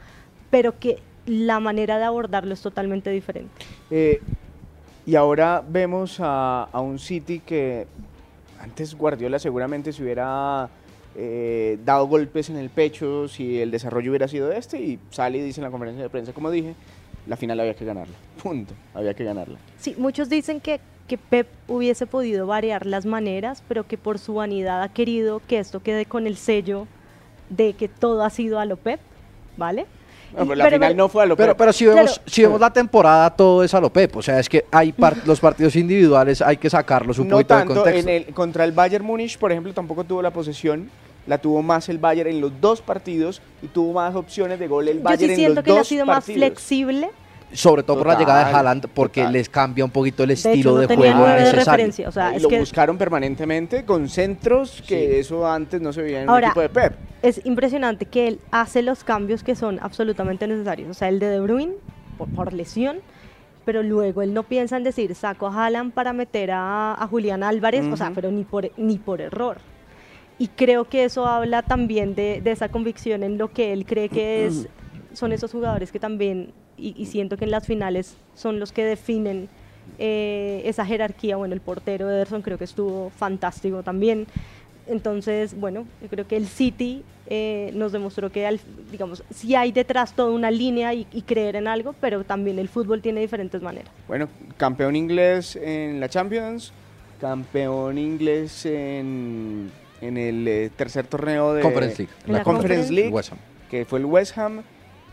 pero 0.51 0.79
que 0.79 0.99
la 1.27 1.61
manera 1.61 1.99
de 1.99 2.05
abordarlo 2.05 2.53
es 2.53 2.61
totalmente 2.61 3.11
diferente. 3.11 3.65
Eh, 3.91 4.21
y 5.07 5.17
ahora 5.17 5.63
vemos 5.67 6.17
a, 6.21 6.69
un 6.73 6.99
City 6.99 7.41
que 7.41 7.87
antes 8.61 8.95
Guardiola 8.95 9.39
seguramente 9.39 9.93
se 9.93 10.03
hubiera 10.03 10.69
eh, 11.17 11.79
dado 11.85 12.07
golpes 12.07 12.51
en 12.51 12.57
el 12.57 12.71
pecho 12.71 13.29
si 13.29 13.61
el 13.61 13.71
desarrollo 13.71 14.11
hubiera 14.11 14.29
sido 14.29 14.51
este 14.53 14.81
y 14.81 14.99
sale 15.11 15.39
y 15.39 15.43
dice 15.43 15.61
en 15.61 15.65
la 15.65 15.71
conferencia 15.71 16.03
de 16.03 16.11
prensa, 16.11 16.33
como 16.33 16.51
dije, 16.51 16.75
la 17.27 17.37
final 17.37 17.61
había 17.61 17.75
que 17.75 17.85
ganarla. 17.85 18.15
Punto. 18.43 18.75
Había 18.93 19.15
que 19.15 19.25
ganarla. 19.25 19.59
Sí, 19.79 19.95
muchos 19.97 20.29
dicen 20.29 20.61
que, 20.61 20.81
que 21.07 21.17
Pep 21.19 21.49
hubiese 21.69 22.07
podido 22.07 22.47
variar 22.47 22.87
las 22.87 23.07
maneras, 23.07 23.63
pero 23.69 23.87
que 23.87 23.97
por 23.97 24.19
su 24.19 24.35
vanidad 24.35 24.83
ha 24.83 24.93
querido 24.93 25.41
que 25.47 25.59
esto 25.59 25.81
quede 25.81 26.07
con 26.07 26.27
el 26.27 26.37
sello 26.37 26.87
de 27.49 27.75
que 27.75 27.89
todo 27.89 28.23
ha 28.23 28.31
sido 28.31 28.59
a 28.59 28.65
lo 28.65 28.77
Pep, 28.77 29.01
¿vale? 29.57 29.87
Pero 30.37 30.55
la 30.55 30.71
final 30.71 30.97
no 30.97 31.09
fue 31.09 31.23
a 31.23 31.27
lo 31.27 31.37
pero, 31.37 31.57
pero 31.57 31.73
si 31.73 31.87
vemos, 31.87 32.21
si 32.27 32.43
vemos 32.43 32.61
la 32.61 32.73
temporada, 32.73 33.31
todo 33.31 33.63
es 33.63 33.73
a 33.75 33.81
lo 33.81 33.91
Pep. 33.91 34.17
O 34.17 34.23
sea, 34.23 34.39
es 34.39 34.49
que 34.49 34.65
hay 34.71 34.95
los 35.25 35.41
partidos 35.41 35.77
individuales 35.77 36.43
hay 36.43 36.57
que 36.57 36.69
sacarlos 36.69 37.19
un 37.19 37.29
poquito 37.29 37.57
de 37.57 37.65
contexto. 37.65 37.89
En 37.89 38.09
el, 38.09 38.27
contra 38.35 38.65
el 38.65 38.73
Bayern 38.73 39.05
Múnich, 39.05 39.39
por 39.39 39.53
ejemplo, 39.53 39.73
tampoco 39.73 40.05
tuvo 40.05 40.23
la 40.23 40.31
posesión. 40.31 40.91
La 41.27 41.39
tuvo 41.39 41.63
más 41.63 41.89
el 41.89 41.97
Bayern 41.97 42.29
en 42.29 42.41
los 42.43 42.53
dos 42.61 42.83
partidos 42.83 43.41
y 43.63 43.69
tuvo 43.69 43.95
más 43.95 44.15
opciones 44.15 44.59
de 44.59 44.69
gol 44.69 44.89
el 44.89 45.01
Bayern 45.01 45.23
Yo 45.23 45.29
sí 45.29 45.35
siento 45.37 45.63
que 45.63 45.79
ha 45.79 45.85
sido 45.85 46.05
más 46.05 46.23
flexible 46.23 47.09
sobre 47.55 47.83
todo 47.83 47.99
por 47.99 48.09
la 48.09 48.19
llegada 48.19 48.49
de 48.49 48.55
Haaland, 48.55 48.89
porque 48.93 49.27
les 49.29 49.49
cambia 49.49 49.85
un 49.85 49.91
poquito 49.91 50.25
el 50.25 50.33
estilo 50.33 50.77
de, 50.77 50.95
juego 50.95 51.27
necesario. 51.27 52.09
O 52.09 52.13
sea, 52.13 52.39
lo 52.39 52.51
buscaron 52.51 52.99
permanentemente 52.99 53.85
con 53.85 54.09
centros 54.09 54.83
que 54.87 55.21
eso 55.21 55.47
antes 55.47 55.81
no 55.81 55.93
se 55.93 56.03
veía 56.03 56.23
en 56.23 56.29
el 56.29 56.45
equipo 56.45 56.61
de 56.61 56.69
Pep. 56.69 56.95
Es 57.23 57.41
impresionante 57.45 58.07
que 58.07 58.29
él 58.29 58.41
hace 58.51 58.83
los 58.83 59.05
cambios 59.05 59.43
que 59.43 59.55
son 59.55 59.79
absolutamente 59.81 60.47
necesarios. 60.47 60.91
O 60.91 60.95
sea, 60.95 61.09
el 61.09 61.19
de 61.19 61.29
De 61.29 61.41
Bruyne, 61.41 61.75
por, 62.35 62.53
lesión, 62.53 62.99
pero 63.65 63.83
luego 63.83 64.21
él 64.23 64.35
no 64.35 64.43
piensa 64.43 64.77
en 64.77 64.85
decir, 64.85 65.15
saco 65.15 65.47
a 65.47 65.65
Haaland 65.65 65.93
para 65.95 66.13
meter 66.13 66.51
a, 66.53 67.07
Julián 67.09 67.43
Álvarez, 67.43 67.87
o 67.91 67.97
sea, 67.97 68.13
pero 68.15 68.31
ni 68.31 68.45
por, 68.45 68.71
ni 68.77 68.99
por 68.99 69.21
error. 69.21 69.59
Y 70.39 70.49
creo 70.49 70.87
que 70.89 71.05
eso 71.05 71.27
habla 71.27 71.63
también 71.63 72.17
de, 72.17 72.41
de 72.43 72.51
esa 72.51 72.69
convicción 72.69 73.23
en 73.23 73.39
lo 73.39 73.53
que 73.53 73.73
él 73.73 73.87
cree 73.87 74.09
que 74.09 74.47
es, 74.47 74.69
son 75.13 75.33
esos 75.33 75.53
jugadores 75.53 75.93
que 75.93 76.01
también 76.01 76.53
y, 76.77 77.07
siento 77.07 77.37
que 77.37 77.45
en 77.45 77.51
las 77.51 77.67
finales 77.67 78.17
son 78.35 78.61
los 78.61 78.73
que 78.73 78.85
definen 78.85 79.49
eh, 79.99 80.63
esa 80.65 80.85
jerarquía. 80.85 81.37
Bueno, 81.37 81.55
el 81.55 81.61
portero 81.61 82.11
Ederson 82.11 82.43
creo 82.43 82.59
que 82.59 82.65
estuvo 82.65 83.11
fantástico 83.11 83.83
también. 83.83 84.27
Entonces, 84.87 85.59
bueno, 85.59 85.87
yo 86.03 86.09
creo 86.09 86.27
que 86.27 86.37
el 86.37 86.47
City 86.47 87.03
eh, 87.27 87.71
nos 87.75 87.93
demostró 87.93 88.31
que, 88.31 88.59
digamos, 88.91 89.25
sí 89.35 89.55
hay 89.55 89.73
detrás 89.73 90.15
toda 90.15 90.31
una 90.31 90.51
línea 90.51 90.93
y, 90.93 91.05
creer 91.27 91.57
en 91.57 91.69
algo, 91.69 91.95
pero 92.01 92.25
también 92.25 92.59
el 92.59 92.69
fútbol 92.69 93.01
tiene 93.01 93.21
diferentes 93.21 93.63
maneras. 93.63 93.91
Bueno, 94.07 94.29
campeón 94.59 94.95
inglés 94.95 95.57
en 95.57 96.01
la 96.01 96.09
Champions, 96.09 96.73
campeón 97.19 97.97
inglés 97.97 98.67
en, 98.67 99.71
en 100.03 100.17
el 100.19 100.47
eh, 100.47 100.71
tercer 100.77 101.07
torneo 101.07 101.55
de 101.55 101.63
Conference 101.63 102.03
League, 102.03 102.15
la, 102.27 102.43
Conference, 102.43 102.93
League, 102.93 103.15
que 103.71 103.87
fue 103.87 104.01
el 104.01 104.05
West 104.05 104.37
Ham 104.37 104.63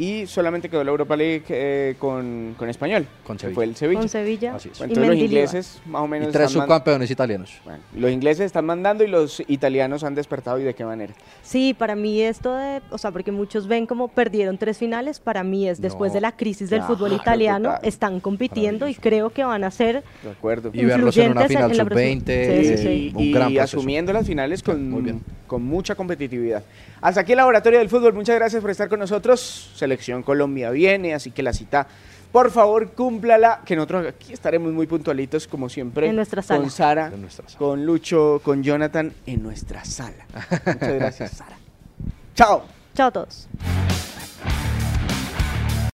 y 0.01 0.25
solamente 0.25 0.67
quedó 0.67 0.83
la 0.83 0.89
Europa 0.89 1.15
League 1.15 1.43
eh, 1.49 1.95
con, 1.99 2.55
con, 2.57 2.67
español. 2.67 3.05
Con 3.23 3.37
Sevilla. 3.37 3.53
Fue 3.53 3.65
el 3.65 3.75
Sevilla. 3.75 3.99
Con 3.99 4.09
Sevilla. 4.09 4.57
entonces 4.79 4.97
los 4.97 5.15
ingleses 5.15 5.81
más 5.85 6.01
o 6.01 6.07
menos... 6.07 6.29
Y 6.29 6.31
tres 6.31 6.49
subcampeones 6.49 7.11
italianos. 7.11 7.61
Bueno, 7.63 7.83
los 7.95 8.09
ingleses 8.09 8.47
están 8.47 8.65
mandando 8.65 9.03
y 9.03 9.07
los 9.07 9.43
italianos 9.47 10.03
han 10.03 10.15
despertado 10.15 10.59
y 10.59 10.63
de 10.63 10.73
qué 10.73 10.85
manera. 10.85 11.13
Sí, 11.43 11.75
para 11.77 11.95
mí 11.95 12.19
esto 12.19 12.55
de... 12.55 12.81
O 12.89 12.97
sea, 12.97 13.11
porque 13.11 13.31
muchos 13.31 13.67
ven 13.67 13.85
como 13.85 14.07
perdieron 14.07 14.57
tres 14.57 14.79
finales, 14.79 15.19
para 15.19 15.43
mí 15.43 15.69
es 15.69 15.79
después 15.79 16.13
de 16.13 16.21
la 16.21 16.31
crisis 16.31 16.71
del 16.71 16.81
fútbol 16.81 17.13
italiano, 17.13 17.75
están 17.83 18.21
compitiendo 18.21 18.87
y 18.87 18.95
creo 18.95 19.29
que 19.29 19.43
van 19.43 19.63
a 19.63 19.69
ser... 19.69 20.03
De 20.23 20.31
acuerdo. 20.31 20.71
Y 20.73 20.83
verlos 20.83 21.15
en 21.17 21.33
una 21.33 21.47
final 21.47 21.75
sub-20. 21.75 22.63
Sí, 22.63 22.77
sí, 22.77 23.13
y, 23.15 23.37
y 23.37 23.59
asumiendo 23.59 24.11
las 24.11 24.25
finales 24.25 24.63
con, 24.63 25.21
con 25.45 25.61
mucha 25.61 25.93
competitividad. 25.93 26.63
Hasta 27.01 27.21
aquí 27.21 27.33
el 27.33 27.37
Laboratorio 27.37 27.79
del 27.79 27.89
Fútbol. 27.89 28.13
Muchas 28.13 28.35
gracias 28.35 28.61
por 28.61 28.69
estar 28.69 28.87
con 28.87 28.99
nosotros. 28.99 29.71
Selección 29.91 30.23
Colombia 30.23 30.69
viene, 30.69 31.13
así 31.13 31.31
que 31.31 31.43
la 31.43 31.51
cita, 31.51 31.85
por 32.31 32.49
favor, 32.49 32.93
cúmplala, 32.93 33.59
que 33.65 33.75
nosotros 33.75 34.07
aquí 34.07 34.31
estaremos 34.31 34.71
muy 34.71 34.87
puntualitos, 34.87 35.47
como 35.47 35.67
siempre. 35.67 36.07
En 36.07 36.15
nuestra 36.15 36.41
sala. 36.41 36.61
Con 36.61 36.69
Sara, 36.69 37.11
con 37.57 37.85
Lucho, 37.85 38.39
con 38.41 38.63
Jonathan, 38.63 39.11
en 39.25 39.43
nuestra 39.43 39.83
sala. 39.83 40.25
Muchas 40.65 40.93
gracias, 40.93 41.31
Sara. 41.31 41.57
Chao. 42.35 42.63
Chao 42.95 43.07
a 43.09 43.11
todos. 43.11 43.49